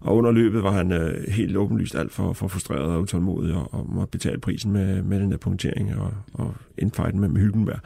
Og 0.00 0.16
under 0.16 0.32
løbet 0.32 0.62
var 0.62 0.70
han 0.70 0.92
øh, 0.92 1.28
helt 1.28 1.56
åbenlyst 1.56 1.94
alt 1.94 2.12
for, 2.12 2.32
for 2.32 2.48
frustreret 2.48 2.82
og 2.82 3.00
utålmodig, 3.00 3.54
og, 3.54 3.74
og 3.74 3.86
måtte 3.94 4.10
betale 4.10 4.40
prisen 4.40 4.72
med, 4.72 5.02
med 5.02 5.20
den 5.20 5.30
der 5.30 5.36
punktering 5.36 5.96
og, 5.96 6.12
og 6.32 6.54
indfighten 6.78 7.20
med, 7.20 7.28
med 7.28 7.40
Hylkenberg. 7.40 7.78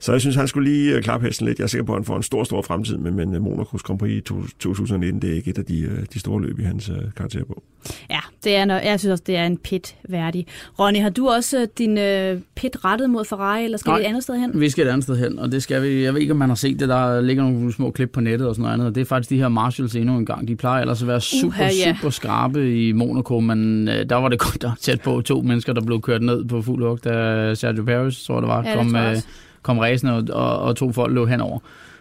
Så 0.00 0.12
jeg 0.12 0.20
synes, 0.20 0.36
han 0.36 0.48
skulle 0.48 0.70
lige 0.70 0.94
øh, 0.96 1.02
klappe 1.02 1.26
hesten 1.26 1.46
lidt. 1.46 1.58
Jeg 1.58 1.64
er 1.64 1.68
sikker 1.68 1.84
på, 1.84 1.92
at 1.92 1.98
han 1.98 2.04
får 2.04 2.16
en 2.16 2.22
stor, 2.22 2.44
stor 2.44 2.62
fremtid, 2.62 2.96
men, 2.98 3.14
men 3.14 3.34
øh, 3.34 3.42
Monacos 3.42 3.82
Grand 3.82 3.98
Prix 3.98 4.12
i 4.12 4.20
to- 4.20 4.42
2019, 4.60 5.22
det 5.22 5.30
er 5.30 5.34
ikke 5.34 5.50
et 5.50 5.58
af 5.58 5.64
de, 5.64 5.80
øh, 5.80 5.98
de 6.14 6.18
store 6.20 6.42
løb 6.42 6.58
i 6.60 6.62
hans 6.62 6.90
karakter 7.16 7.44
på. 7.44 7.62
Ja, 8.10 8.18
det 8.44 8.56
er, 8.56 8.64
no- 8.64 8.86
jeg 8.88 9.00
synes 9.00 9.12
også, 9.12 9.24
det 9.26 9.36
er 9.36 9.46
en 9.46 9.56
pit 9.58 9.96
værdig. 10.08 10.46
Ronny, 10.78 11.00
har 11.00 11.10
du 11.10 11.28
også 11.28 11.66
din 11.78 11.98
øh, 11.98 12.40
pit 12.56 12.84
rettet 12.84 13.10
mod 13.10 13.24
Ferrari, 13.24 13.64
eller 13.64 13.78
skal 13.78 13.90
Nej. 13.90 13.98
vi 13.98 14.04
et 14.04 14.08
andet 14.08 14.22
sted 14.22 14.38
hen? 14.40 14.60
Vi 14.60 14.70
skal 14.70 14.86
et 14.86 14.90
andet 14.90 15.04
sted 15.04 15.16
hen, 15.16 15.38
og 15.38 15.52
det 15.52 15.62
skal 15.62 15.82
vi. 15.82 16.02
Jeg 16.04 16.14
ved 16.14 16.20
ikke, 16.20 16.32
om 16.32 16.36
man 16.38 16.48
har 16.48 16.56
set 16.56 16.80
det. 16.80 16.88
Der 16.88 17.20
ligger 17.20 17.42
nogle 17.42 17.72
små 17.72 17.90
klip 17.90 18.10
på 18.12 18.20
nettet 18.20 18.48
og 18.48 18.54
sådan 18.54 18.62
noget 18.62 18.72
andet. 18.74 18.86
Og 18.86 18.94
det 18.94 19.00
er 19.00 19.04
faktisk 19.04 19.30
de 19.30 19.36
her 19.38 19.48
Marshalls 19.48 19.94
endnu 19.96 20.16
en 20.18 20.26
gang. 20.26 20.48
De 20.48 20.56
plejer 20.56 20.80
ellers 20.80 21.02
at 21.02 21.08
være 21.08 21.20
super, 21.20 21.46
Uha, 21.48 21.64
ja. 21.86 21.96
super 21.96 22.10
skrabe 22.10 22.86
i 22.88 22.92
Monaco, 22.92 23.40
men 23.40 23.88
øh, 23.88 24.08
der 24.08 24.16
var 24.16 24.28
det 24.28 24.38
godt 24.46 24.62
nok 24.62 24.78
tæt 24.80 25.00
på 25.00 25.20
to 25.20 25.40
mennesker, 25.40 25.72
der 25.72 25.80
blev 25.80 26.00
kørt 26.00 26.22
ned 26.22 26.44
på 26.44 26.62
fuld 26.62 26.84
hug, 26.88 27.04
da 27.04 27.54
Sergio 27.54 27.82
Perez, 27.84 28.24
tror 28.24 28.34
jeg 28.34 28.42
det 28.42 28.48
var, 28.48 28.62
Ja, 28.62 28.68
det 28.70 28.78
kom, 28.78 28.90
tror 28.90 28.98
jeg 28.98 29.10
også 29.10 29.26
kom 29.64 29.78
ræsen 29.78 30.08
og, 30.08 30.24
og, 30.30 30.58
og 30.58 30.76
to 30.76 30.92
folk 30.92 31.14
lå 31.14 31.26
henover. 31.26 31.58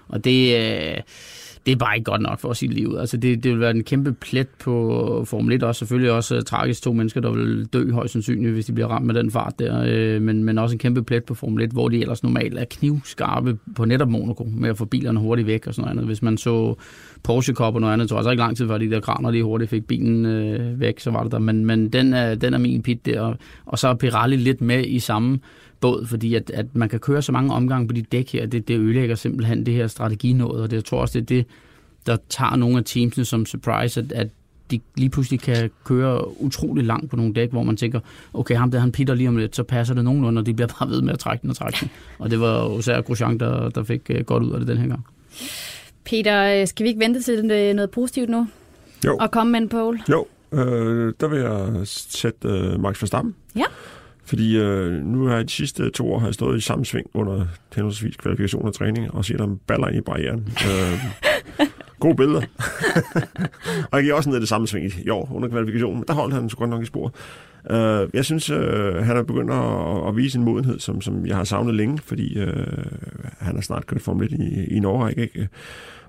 Og 0.08 0.24
det, 0.24 0.56
øh, 0.56 0.98
det 1.66 1.72
er 1.72 1.76
bare 1.76 1.96
ikke 1.98 2.12
godt 2.12 2.22
nok 2.22 2.40
for 2.40 2.50
at 2.50 2.58
sige 2.58 2.74
livet. 2.74 3.00
Altså 3.00 3.18
det, 3.18 3.44
det 3.44 3.52
vil 3.52 3.60
være 3.60 3.72
en 3.72 3.84
kæmpe 3.84 4.14
plet 4.14 4.48
på 4.60 5.24
Formel 5.28 5.56
1 5.56 5.64
også. 5.64 5.80
Selvfølgelig 5.80 6.12
også 6.12 6.36
øh, 6.36 6.42
tragisk 6.42 6.84
to 6.84 6.94
mennesker, 6.94 7.22
der 7.22 7.32
vil 7.32 7.66
dø 7.66 7.92
højst 7.92 8.14
sandsynligt, 8.14 8.54
hvis 8.54 8.66
de 8.66 8.74
bliver 8.74 8.88
ramt 8.88 9.06
med 9.06 9.16
den 9.16 9.32
fart 9.32 9.54
der. 9.60 9.84
Øh, 9.88 10.22
men, 10.22 10.44
men 10.44 10.58
også 10.58 10.76
en 10.76 10.80
kæmpe 10.80 11.04
plet 11.04 11.24
på 11.24 11.34
Formel 11.34 11.64
1, 11.64 11.72
hvor 11.72 11.90
de 11.90 12.02
ellers 12.02 12.24
normalt 12.24 12.58
er 12.58 12.66
knivskarpe 12.70 13.58
på 13.76 13.86
netop 13.86 14.10
Monaco 14.10 14.44
med 14.44 14.70
at 14.70 14.78
få 14.78 14.86
bilerne 14.86 15.20
hurtigt 15.20 15.48
væk 15.48 15.68
og 15.68 15.74
sådan 15.74 15.82
noget 15.82 15.92
andet. 15.92 16.06
Hvis 16.06 16.22
man 16.22 16.38
så 16.38 16.76
Porsche 17.24 17.54
Cup 17.54 17.76
og 17.76 17.82
noget 17.82 17.94
andet, 17.94 18.10
så 18.10 18.16
var 18.16 18.22
det 18.22 18.32
ikke 18.32 18.42
lang 18.42 18.58
tid 18.58 18.68
før 18.68 18.78
de 18.78 18.90
der 18.90 19.00
kraner 19.00 19.32
lige 19.32 19.44
hurtigt 19.44 19.70
fik 19.70 19.86
bilen 19.88 20.26
øh, 20.26 20.80
væk, 20.80 21.00
så 21.00 21.12
var 21.12 21.24
det 21.24 21.32
der. 21.32 21.40
Men, 21.40 21.66
men 21.66 21.90
den, 21.90 22.14
er, 22.14 22.36
den 22.36 22.54
er 22.54 22.58
min 22.58 22.82
pit 22.82 23.06
der. 23.06 23.22
Og, 23.22 23.38
og 23.66 23.80
så 23.80 23.88
er 23.88 23.94
Pirelli 23.94 24.36
lidt 24.36 24.62
med 24.62 24.86
i 24.86 25.00
samme 25.00 25.40
båd, 25.84 26.06
fordi 26.06 26.36
at, 26.36 26.52
at 26.54 26.66
man 26.74 26.90
kan 26.90 27.00
køre 27.00 27.22
så 27.22 27.32
mange 27.32 27.54
omgange 27.54 27.88
på 27.88 27.94
de 27.94 28.02
dæk 28.02 28.32
her, 28.32 28.46
det, 28.46 28.68
det 28.68 28.78
ødelægger 28.78 29.16
simpelthen 29.16 29.66
det 29.66 29.74
her 29.74 29.88
strateginået, 29.88 30.62
og 30.62 30.72
det, 30.72 30.76
jeg 30.76 30.86
tror 30.86 31.02
også, 31.02 31.20
det 31.20 31.22
er 31.22 31.36
det, 31.36 31.46
der 32.06 32.18
tager 32.30 32.56
nogle 32.56 32.78
af 32.78 32.84
teamsene 32.86 33.26
som 33.26 33.46
surprise, 33.46 34.00
at, 34.00 34.12
at 34.12 34.28
de 34.72 34.80
lige 34.98 35.10
pludselig 35.10 35.40
kan 35.40 35.70
køre 35.84 36.42
utrolig 36.42 36.84
langt 36.84 37.10
på 37.10 37.16
nogle 37.16 37.34
dæk, 37.34 37.52
hvor 37.52 37.64
man 37.64 37.78
tænker, 37.78 38.00
okay, 38.34 38.56
ham 38.56 38.72
der, 38.72 38.80
han 38.80 38.92
pitter 38.92 39.14
lige 39.14 39.28
om 39.30 39.38
lidt, 39.38 39.56
så 39.56 39.64
passer 39.64 39.94
det 39.96 40.04
nogenlunde, 40.04 40.40
og 40.40 40.46
de 40.46 40.54
bliver 40.54 40.68
bare 40.80 40.90
ved 40.90 41.02
med 41.02 41.14
at 41.14 41.20
trække 41.20 41.42
den 41.42 41.50
og 41.50 41.56
trække 41.56 41.78
den. 41.82 41.90
Og 42.20 42.32
det 42.32 42.40
var 42.40 42.64
jo 42.64 42.80
især 42.80 43.02
Grosjean, 43.02 43.38
der, 43.38 43.70
der 43.70 43.84
fik 43.84 44.02
øh, 44.10 44.26
godt 44.26 44.44
ud 44.44 44.52
af 44.52 44.60
det 44.60 44.68
den 44.68 44.78
her 44.78 44.88
gang. 44.88 45.06
Peter, 46.06 46.62
øh, 46.62 46.68
skal 46.68 46.84
vi 46.84 46.90
ikke 46.90 47.00
vente 47.00 47.22
til 47.22 47.52
øh, 47.52 47.74
noget 47.74 47.92
positivt 47.92 48.30
nu? 48.30 48.48
Jo. 49.06 49.18
Og 49.18 49.32
komme 49.32 49.52
med 49.52 49.60
en 49.60 49.70
pole? 49.70 50.00
Jo, 50.10 50.26
øh, 50.54 51.14
der 51.20 51.28
vil 51.28 51.40
jeg 51.40 51.88
sætte 51.88 52.48
øh, 52.48 52.82
Max 52.82 53.02
Verstappen. 53.02 53.36
Ja. 53.56 53.66
Fordi 54.26 54.58
øh, 54.58 54.92
nu 54.92 55.26
har 55.26 55.36
jeg 55.36 55.46
de 55.46 55.52
sidste 55.52 55.90
to 55.90 56.14
år 56.14 56.20
har 56.20 56.28
jeg 56.28 56.34
stået 56.34 56.58
i 56.58 56.62
samme 56.62 56.86
sving 56.86 57.08
under 57.14 57.46
henholdsvis 57.76 58.16
kvalifikation 58.18 58.66
og 58.66 58.74
træning, 58.74 59.14
og 59.14 59.26
set 59.26 59.40
ham 59.40 59.60
baller 59.68 59.88
ind 59.88 59.98
i 59.98 60.02
barrieren. 60.02 60.48
øh, 60.48 61.00
Gode 62.00 62.16
billeder. 62.16 62.42
og 63.92 63.98
jeg 63.98 64.04
giver 64.04 64.16
også 64.16 64.30
ned 64.30 64.38
i 64.38 64.40
det 64.40 64.50
samme 64.50 64.68
sving 64.68 64.86
i, 65.06 65.10
år 65.10 65.32
under 65.34 65.50
kvalifikationen, 65.50 65.98
men 65.98 66.06
der 66.08 66.14
holdt 66.14 66.34
han 66.34 66.50
så 66.50 66.58
godt 66.58 66.70
nok 66.70 66.84
i 66.84 66.86
spor. 66.86 67.14
Uh, 67.70 68.10
jeg 68.14 68.26
synes, 68.26 68.50
uh, 68.50 68.96
han 68.96 69.18
er 69.18 69.24
begyndt 69.24 69.52
at, 69.52 70.08
at 70.08 70.16
vise 70.16 70.38
en 70.38 70.46
modenhed, 70.46 70.80
som, 70.80 71.02
som 71.02 71.26
jeg 71.26 71.36
har 71.36 71.44
savnet 71.44 71.76
længe, 71.76 72.00
fordi 72.06 72.42
uh, 72.42 72.48
han 73.40 73.56
har 73.56 73.62
snart 73.62 73.88
kørt 73.88 74.02
Formel 74.02 74.34
1 74.34 74.40
i, 74.40 74.76
i 74.76 74.80
Norge, 74.80 75.10
ikke? 75.10 75.22
ikke? 75.22 75.50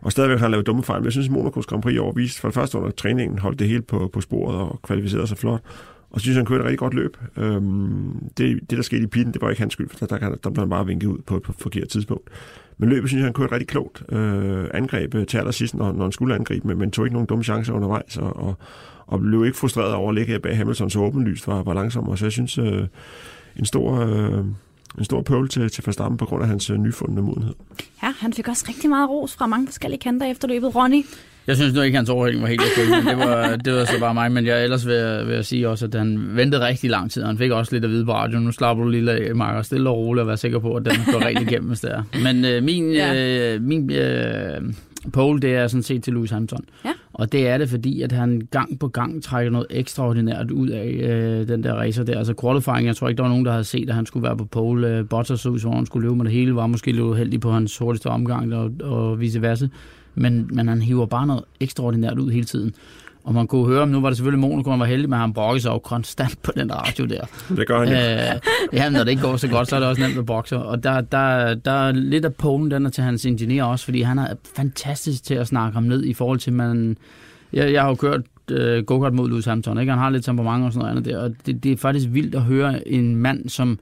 Og 0.01 0.13
stadigvæk 0.13 0.39
har 0.39 0.45
han 0.45 0.51
lavet 0.51 0.67
dumme 0.67 0.83
fejl. 0.83 1.01
Men 1.01 1.05
jeg 1.05 1.13
synes, 1.13 1.31
Monacos 1.31 1.67
Grand 1.67 1.83
Prix 1.83 1.95
i 1.95 1.99
år 1.99 2.13
viste 2.13 2.41
for 2.41 2.49
det 2.49 2.55
første 2.55 2.79
under 2.79 2.91
træningen, 2.91 3.39
holdt 3.39 3.59
det 3.59 3.69
hele 3.69 3.83
på, 3.83 4.11
på 4.13 4.21
sporet 4.21 4.57
og 4.57 4.81
kvalificerede 4.83 5.27
sig 5.27 5.39
flot. 5.39 5.61
Og 6.15 6.21
så 6.21 6.25
synes 6.25 6.37
han 6.37 6.47
kørte 6.47 6.61
et 6.61 6.65
rigtig 6.65 6.79
godt 6.79 6.95
løb. 6.95 7.17
Øhm, 7.37 8.31
det, 8.37 8.61
det, 8.71 8.77
der 8.77 8.83
skete 8.83 9.03
i 9.03 9.07
pitten, 9.07 9.33
det 9.33 9.43
var 9.43 9.51
ikke 9.51 9.63
hans 9.63 9.73
skyld, 9.73 9.89
for 9.89 10.07
der, 10.07 10.19
der, 10.19 10.35
der 10.35 10.51
blev 10.51 10.63
han 10.63 10.71
bare 10.71 10.87
vinket 10.87 11.07
ud 11.07 11.19
på 11.27 11.37
et 11.37 11.43
forkert 11.59 11.89
tidspunkt. 11.89 12.31
Men 12.79 12.89
løbet 12.89 13.11
synes 13.11 13.21
jeg, 13.21 13.27
han 13.27 13.33
kørte 13.33 13.53
rigtig 13.53 13.69
klogt. 13.69 14.03
Øh, 14.13 14.65
angreb 14.75 15.15
øh, 15.15 15.27
til 15.27 15.39
allersidst, 15.39 15.75
når, 15.75 15.93
når 15.93 16.03
han 16.03 16.13
skulle 16.13 16.35
angribe, 16.35 16.69
men, 16.69 16.79
men 16.79 16.91
tog 16.91 17.07
ikke 17.07 17.13
nogen 17.13 17.27
dumme 17.27 17.45
chancer 17.45 17.73
undervejs, 17.73 18.17
og, 18.17 18.37
og, 18.37 18.55
og 19.07 19.21
blev 19.21 19.45
ikke 19.45 19.59
frustreret 19.59 19.95
over 19.95 20.09
at 20.09 20.15
ligge 20.15 20.39
bag 20.39 20.57
Hamilton, 20.57 20.91
så 20.91 20.99
åbenlyst 20.99 21.47
var, 21.47 21.63
var 21.63 21.75
langsommere. 21.75 22.17
Så 22.17 22.25
jeg 22.25 22.33
synes, 22.33 22.59
øh, 22.59 22.87
en 23.57 23.65
stor... 23.65 24.01
Øh, 24.01 24.45
en 24.99 25.05
stor 25.05 25.23
pøl 25.23 25.49
til, 25.49 25.71
til 25.71 25.87
Verstappen 25.87 26.17
på 26.17 26.25
grund 26.25 26.43
af 26.43 26.49
hans 26.49 26.71
øh, 26.71 26.77
nyfundne 26.77 27.23
modenhed. 27.23 27.55
Ja, 28.03 28.13
han 28.19 28.33
fik 28.33 28.49
også 28.49 28.65
rigtig 28.69 28.91
meget 28.91 29.11
ros 29.11 29.35
fra 29.35 29.47
mange 29.47 29.67
forskellige 29.67 30.01
kanter 30.01 30.27
efter 30.27 30.49
løbet. 30.49 30.75
Ronny, 30.75 31.05
jeg 31.47 31.57
synes 31.57 31.75
nu 31.75 31.81
ikke, 31.81 31.95
at 31.97 31.99
hans 31.99 32.11
overhældning 32.11 32.43
var 32.43 32.49
helt 32.49 32.61
okay, 32.63 32.89
men 32.99 33.07
det 33.07 33.19
var, 33.29 33.57
det 33.57 33.73
var 33.75 33.85
så 33.85 34.01
bare 34.01 34.15
mig. 34.15 34.33
Men 34.33 34.47
jeg 34.47 34.65
ellers 34.65 34.87
vil, 34.87 34.95
jeg- 34.95 35.27
vil 35.27 35.35
jeg 35.35 35.45
sige 35.45 35.69
også, 35.69 35.87
at 35.87 35.95
han 35.95 36.19
ventede 36.37 36.67
rigtig 36.67 36.91
lang 36.91 37.11
tid. 37.11 37.23
Han 37.25 37.39
fik 37.39 37.51
også 37.51 37.73
lidt 37.75 37.85
at 37.85 37.91
vide 37.91 38.05
på 38.05 38.13
radioen. 38.13 38.45
Nu 38.45 38.53
slapper 38.53 38.85
du 38.85 38.91
lige 38.91 39.11
af, 39.13 39.35
Marker. 39.37 39.63
Stille 39.63 39.91
og 39.91 39.97
roligt 39.97 40.21
og 40.21 40.27
være 40.27 40.37
sikker 40.37 40.59
på, 40.59 40.75
at 40.75 40.85
den 40.85 40.95
går 41.13 41.27
rigtig 41.27 41.51
igennem, 41.51 41.69
hvis 41.69 41.81
det 41.81 41.91
er. 41.93 42.03
Men 42.23 42.45
øh, 42.45 42.63
min, 42.63 42.93
Ja. 42.93 43.55
øh, 43.55 43.63
min 43.63 43.93
øh, 43.93 44.61
pole, 45.13 45.41
det 45.41 45.55
er 45.55 45.67
sådan 45.67 45.83
set 45.83 46.03
til 46.03 46.13
Lewis 46.13 46.31
Hamilton. 46.31 46.65
Ja. 46.85 46.91
Og 47.13 47.33
det 47.33 47.49
er 47.49 47.59
det, 47.59 47.69
fordi 47.69 48.03
at 48.03 48.13
han 48.13 48.43
gang 48.51 48.79
på 48.79 48.89
gang 48.89 49.23
trækker 49.23 49.53
noget 49.53 49.67
ekstraordinært 49.71 50.51
ud 50.51 50.69
af 50.69 50.87
øh, 51.03 51.49
den 51.49 51.63
der 51.65 51.73
racer 51.75 52.05
der. 52.05 52.19
Altså 52.19 52.35
qualifying, 52.41 52.87
jeg 52.87 52.97
tror 52.97 53.09
ikke, 53.09 53.17
der 53.17 53.23
var 53.23 53.31
nogen, 53.31 53.45
der 53.45 53.51
havde 53.53 53.65
set, 53.65 53.89
at 53.89 53.95
han 53.95 54.07
skulle 54.07 54.25
være 54.25 54.37
på 54.37 54.45
pole. 54.45 54.89
Øh, 54.99 55.09
Bottas 55.09 55.41
så 55.41 55.49
ud, 55.49 55.65
om 55.65 55.75
han 55.75 55.87
skulle 55.87 56.03
løbe 56.09 56.17
med 56.17 56.25
det 56.25 56.33
hele, 56.33 56.55
var 56.57 56.67
måske 56.67 56.93
lidt 56.93 57.01
uheldig 57.03 57.41
på 57.41 57.51
hans 57.53 57.79
hurtigste 57.79 58.07
omgang 58.07 58.55
og, 58.55 58.71
og 58.83 59.21
vice 59.21 59.43
versa. 59.43 59.67
Men, 60.15 60.49
men 60.53 60.69
han 60.69 60.83
hiver 60.83 61.07
bare 61.07 61.27
noget 61.27 61.45
ekstraordinært 61.61 62.19
ud 62.19 62.31
hele 62.31 62.45
tiden. 62.45 62.75
Og 63.25 63.35
man 63.35 63.47
kunne 63.47 63.67
høre, 63.67 63.83
om 63.83 63.89
nu 63.89 64.01
var 64.01 64.09
det 64.09 64.17
selvfølgelig 64.17 64.49
Monaco, 64.49 64.71
han 64.71 64.81
var 64.81 64.87
heldig, 64.87 65.11
men 65.11 65.19
han 65.19 65.33
brokkede 65.33 65.61
sig 65.61 65.71
jo 65.71 65.79
konstant 65.79 66.43
på 66.43 66.53
den 66.57 66.75
radio 66.75 67.05
der. 67.05 67.27
Det 67.57 67.67
gør 67.67 67.79
han 67.79 67.89
jo. 67.89 67.95
Øh, 67.95 68.41
ja, 68.73 68.91
når 68.91 69.05
det 69.05 69.11
ikke 69.11 69.23
går 69.23 69.37
så 69.37 69.49
godt, 69.49 69.69
så 69.69 69.77
er 69.77 69.81
det 69.81 69.89
også 69.89 70.03
nemt 70.03 70.19
at 70.19 70.27
bokse. 70.27 70.57
Og 70.59 70.83
der, 70.83 71.01
der, 71.01 71.55
der 71.55 71.71
er 71.71 71.93
lidt 71.93 72.25
af 72.25 72.35
polen, 72.35 72.71
den 72.71 72.87
er 72.87 72.91
til 72.91 73.05
hans 73.05 73.25
ingeniør 73.25 73.65
også, 73.65 73.85
fordi 73.85 74.03
han 74.03 74.19
er 74.19 74.35
fantastisk 74.57 75.25
til 75.25 75.35
at 75.35 75.47
snakke 75.47 75.75
ham 75.75 75.83
ned 75.83 76.05
i 76.05 76.15
forhold 76.15 76.39
til, 76.39 76.53
man... 76.53 76.97
Jeg, 77.53 77.73
jeg 77.73 77.83
har 77.83 77.89
jo 77.89 77.95
kørt 77.95 78.21
øh, 78.51 78.85
go-kart 78.85 79.15
mod 79.15 79.29
Lewis 79.29 79.45
Hamilton, 79.45 79.79
ikke? 79.79 79.93
Han 79.93 79.99
har 79.99 80.11
lidt 80.11 80.25
temperament 80.25 80.65
og 80.65 80.73
sådan 80.73 80.79
noget 80.79 80.91
andet 80.91 81.05
der, 81.05 81.19
og 81.19 81.35
det, 81.47 81.65
det 81.65 81.73
er 81.73 81.77
faktisk 81.77 82.07
vildt 82.11 82.35
at 82.35 82.43
høre 82.43 82.89
en 82.89 83.17
mand, 83.17 83.49
som 83.49 83.79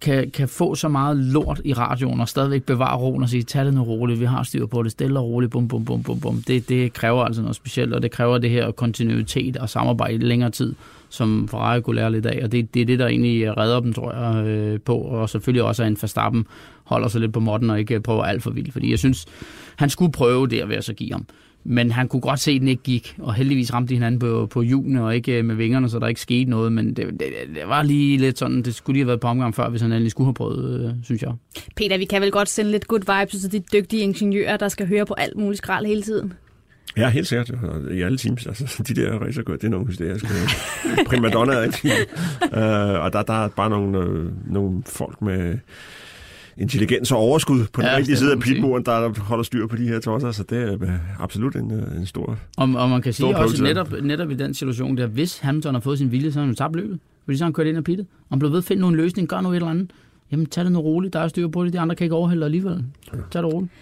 kan, 0.00 0.30
kan 0.30 0.48
få 0.48 0.74
så 0.74 0.88
meget 0.88 1.16
lort 1.16 1.60
i 1.64 1.72
radioen 1.72 2.20
og 2.20 2.28
stadigvæk 2.28 2.62
bevare 2.62 2.96
roen 2.96 3.22
og 3.22 3.28
sige, 3.28 3.42
tag 3.42 3.64
det 3.64 3.74
nu 3.74 3.82
roligt, 3.82 4.20
vi 4.20 4.24
har 4.24 4.42
styr 4.42 4.66
på 4.66 4.82
det, 4.82 4.92
stille 4.92 5.18
og 5.18 5.24
roligt, 5.24 5.52
bum, 5.52 5.68
bum, 5.68 5.84
bum, 5.84 6.02
bum, 6.02 6.20
bum. 6.20 6.42
Det, 6.46 6.68
det 6.68 6.92
kræver 6.92 7.24
altså 7.24 7.42
noget 7.42 7.56
specielt, 7.56 7.94
og 7.94 8.02
det 8.02 8.10
kræver 8.10 8.38
det 8.38 8.50
her 8.50 8.70
kontinuitet 8.70 9.56
og 9.56 9.68
samarbejde 9.68 10.14
i 10.14 10.18
længere 10.18 10.50
tid, 10.50 10.74
som 11.08 11.48
Ferrari 11.48 11.80
kunne 11.80 11.96
lære 11.96 12.12
lidt 12.12 12.26
af, 12.26 12.44
og 12.44 12.52
det, 12.52 12.74
det 12.74 12.82
er 12.82 12.86
det, 12.86 12.98
der 12.98 13.06
egentlig 13.06 13.56
redder 13.56 13.80
dem, 13.80 13.92
tror 13.92 14.12
jeg, 14.12 14.46
øh, 14.46 14.80
på, 14.80 14.96
og 14.96 15.28
selvfølgelig 15.28 15.62
også, 15.62 15.82
at 15.82 15.88
en 15.88 15.96
Verstappen 16.00 16.46
holder 16.84 17.08
sig 17.08 17.20
lidt 17.20 17.32
på 17.32 17.40
modden 17.40 17.70
og 17.70 17.78
ikke 17.78 18.00
prøver 18.00 18.24
alt 18.24 18.42
for 18.42 18.50
vildt, 18.50 18.72
fordi 18.72 18.90
jeg 18.90 18.98
synes, 18.98 19.26
han 19.76 19.90
skulle 19.90 20.12
prøve 20.12 20.46
det 20.46 20.68
ved 20.68 20.76
at 20.76 20.84
så 20.84 20.92
give 20.92 21.12
ham. 21.12 21.26
Men 21.68 21.90
han 21.90 22.08
kunne 22.08 22.20
godt 22.20 22.40
se, 22.40 22.50
at 22.50 22.60
den 22.60 22.68
ikke 22.68 22.82
gik, 22.82 23.16
og 23.18 23.34
heldigvis 23.34 23.72
ramte 23.74 23.88
de 23.88 23.94
hinanden 23.94 24.18
på, 24.18 24.46
på 24.50 24.62
hjulene 24.62 25.04
og 25.04 25.14
ikke 25.14 25.38
øh, 25.38 25.44
med 25.44 25.54
vingerne, 25.54 25.88
så 25.88 25.98
der 25.98 26.06
ikke 26.06 26.20
skete 26.20 26.50
noget. 26.50 26.72
Men 26.72 26.88
det, 26.88 27.06
det, 27.10 27.20
det 27.54 27.62
var 27.66 27.82
lige 27.82 28.18
lidt 28.18 28.38
sådan, 28.38 28.62
det 28.62 28.74
skulle 28.74 28.94
lige 28.94 29.02
have 29.02 29.08
været 29.08 29.20
på 29.20 29.26
omgang 29.26 29.54
før, 29.54 29.68
hvis 29.68 29.80
han 29.80 29.92
endelig 29.92 30.10
skulle 30.10 30.26
have 30.26 30.34
prøvet, 30.34 30.84
øh, 30.84 31.04
synes 31.04 31.22
jeg. 31.22 31.32
Peter, 31.76 31.98
vi 31.98 32.04
kan 32.04 32.22
vel 32.22 32.30
godt 32.30 32.48
sende 32.48 32.70
lidt 32.70 32.86
good 32.86 33.00
vibes 33.00 33.40
til 33.40 33.52
de 33.52 33.62
dygtige 33.72 34.02
ingeniører, 34.02 34.56
der 34.56 34.68
skal 34.68 34.88
høre 34.88 35.06
på 35.06 35.14
alt 35.18 35.36
muligt 35.36 35.58
skrald 35.58 35.86
hele 35.86 36.02
tiden. 36.02 36.32
Ja, 36.96 37.08
helt 37.08 37.26
sikkert. 37.26 37.50
I 37.92 38.00
alle 38.00 38.18
teams. 38.18 38.46
Altså, 38.46 38.82
de 38.88 38.94
der 38.94 39.18
racerkører, 39.18 39.58
det 39.58 39.66
er 39.66 39.70
nogle 39.70 39.86
hysteriske 39.86 40.28
primadonnaer. 41.06 41.62
ikke? 41.62 42.06
uh, 42.42 43.02
og 43.04 43.12
der, 43.12 43.22
der 43.22 43.44
er 43.44 43.48
bare 43.48 43.70
nogle, 43.70 43.98
øh, 43.98 44.52
nogle 44.52 44.82
folk 44.86 45.22
med 45.22 45.58
intelligens 46.58 47.12
og 47.12 47.18
overskud 47.18 47.64
på 47.72 47.80
den 47.80 47.88
Ja, 47.88 47.96
rigtige 47.96 48.16
side 48.16 48.32
af 48.32 48.40
pitmuren, 48.40 48.84
der 48.84 49.20
holder 49.20 49.44
styr 49.44 49.66
på 49.66 49.76
de 49.76 49.88
her 49.88 50.00
tosser, 50.00 50.30
så 50.30 50.42
det 50.42 50.62
er 50.62 50.82
øh, 50.82 51.22
absolut 51.22 51.56
en, 51.56 51.72
øh, 51.72 51.96
en 51.96 52.06
stor... 52.06 52.38
Og, 52.56 52.68
og 52.76 52.90
man 52.90 53.02
kan 53.02 53.12
sige 53.12 53.36
også 53.36 53.62
netop, 53.62 53.92
netop 54.02 54.30
i 54.30 54.34
den 54.34 54.54
situation 54.54 54.96
der, 54.96 55.06
hvis 55.06 55.38
Hamilton 55.38 55.74
har 55.74 55.80
fået 55.80 55.98
sin 55.98 56.12
vilje, 56.12 56.32
så 56.32 56.38
har 56.38 56.46
han 56.46 56.54
tabt 56.54 56.76
løbet. 56.76 56.98
Fordi 57.24 57.38
så 57.38 57.44
har 57.44 57.46
han 57.46 57.52
kørt 57.52 57.66
ind 57.66 57.76
og 57.76 57.84
pittet. 57.84 58.06
Og 58.20 58.26
han 58.30 58.38
blev 58.38 58.50
ved 58.50 58.58
at 58.58 58.64
finde 58.64 58.80
nogle 58.80 58.96
løsning, 58.96 59.28
gør 59.28 59.40
nu 59.40 59.50
et 59.50 59.56
eller 59.56 59.68
andet. 59.68 59.90
Jamen, 60.32 60.46
tag 60.46 60.64
det 60.64 60.72
nu 60.72 60.78
roligt, 60.78 61.12
der 61.12 61.20
er 61.20 61.28
styr 61.28 61.48
på 61.48 61.64
det, 61.64 61.72
de 61.72 61.80
andre 61.80 61.94
kan 61.94 62.04
ikke 62.04 62.14
overhælde 62.14 62.44
alligevel. 62.44 62.84
Tag 63.30 63.42
det 63.42 63.52
roligt. 63.52 63.72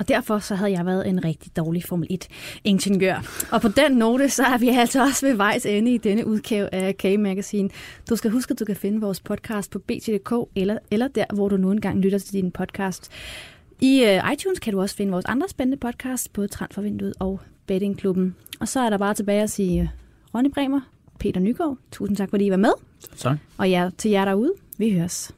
Og 0.00 0.08
derfor 0.08 0.38
så 0.38 0.54
havde 0.54 0.72
jeg 0.72 0.86
været 0.86 1.08
en 1.08 1.24
rigtig 1.24 1.56
dårlig 1.56 1.84
Formel 1.84 2.08
1-ingeniør. 2.12 3.46
Og 3.52 3.60
på 3.60 3.68
den 3.68 3.92
note, 3.92 4.28
så 4.28 4.42
er 4.42 4.58
vi 4.58 4.68
altså 4.68 5.02
også 5.02 5.26
ved 5.26 5.34
vejs 5.34 5.66
ende 5.66 5.94
i 5.94 5.98
denne 5.98 6.26
udgave 6.26 6.74
af 6.74 6.96
K-Magazine. 6.96 7.68
Du 8.10 8.16
skal 8.16 8.30
huske, 8.30 8.52
at 8.52 8.58
du 8.58 8.64
kan 8.64 8.76
finde 8.76 9.00
vores 9.00 9.20
podcast 9.20 9.70
på 9.70 9.78
bt.dk, 9.78 10.32
eller, 10.56 10.78
eller 10.90 11.08
der, 11.08 11.24
hvor 11.34 11.48
du 11.48 11.56
nu 11.56 11.70
engang 11.70 12.00
lytter 12.00 12.18
til 12.18 12.32
din 12.32 12.50
podcast. 12.50 13.10
I 13.80 14.02
uh, 14.02 14.32
iTunes 14.32 14.58
kan 14.58 14.72
du 14.72 14.80
også 14.80 14.96
finde 14.96 15.12
vores 15.12 15.24
andre 15.24 15.48
spændende 15.48 15.78
podcast, 15.78 16.32
både 16.32 16.48
Transfervinduet 16.48 17.14
og 17.18 17.40
Bettingklubben. 17.66 18.36
Og 18.60 18.68
så 18.68 18.80
er 18.80 18.90
der 18.90 18.98
bare 18.98 19.14
tilbage 19.14 19.42
at 19.42 19.50
sige 19.50 19.82
uh, 19.82 19.88
Ronny 20.34 20.50
Bremer, 20.50 20.80
Peter 21.18 21.40
Nygaard, 21.40 21.76
tusind 21.92 22.16
tak, 22.16 22.30
fordi 22.30 22.46
I 22.46 22.50
var 22.50 22.56
med. 22.56 22.72
Så. 23.14 23.36
Og 23.56 23.70
jer, 23.70 23.90
til 23.98 24.10
jer 24.10 24.24
derude, 24.24 24.52
vi 24.78 24.92
høres. 24.92 25.34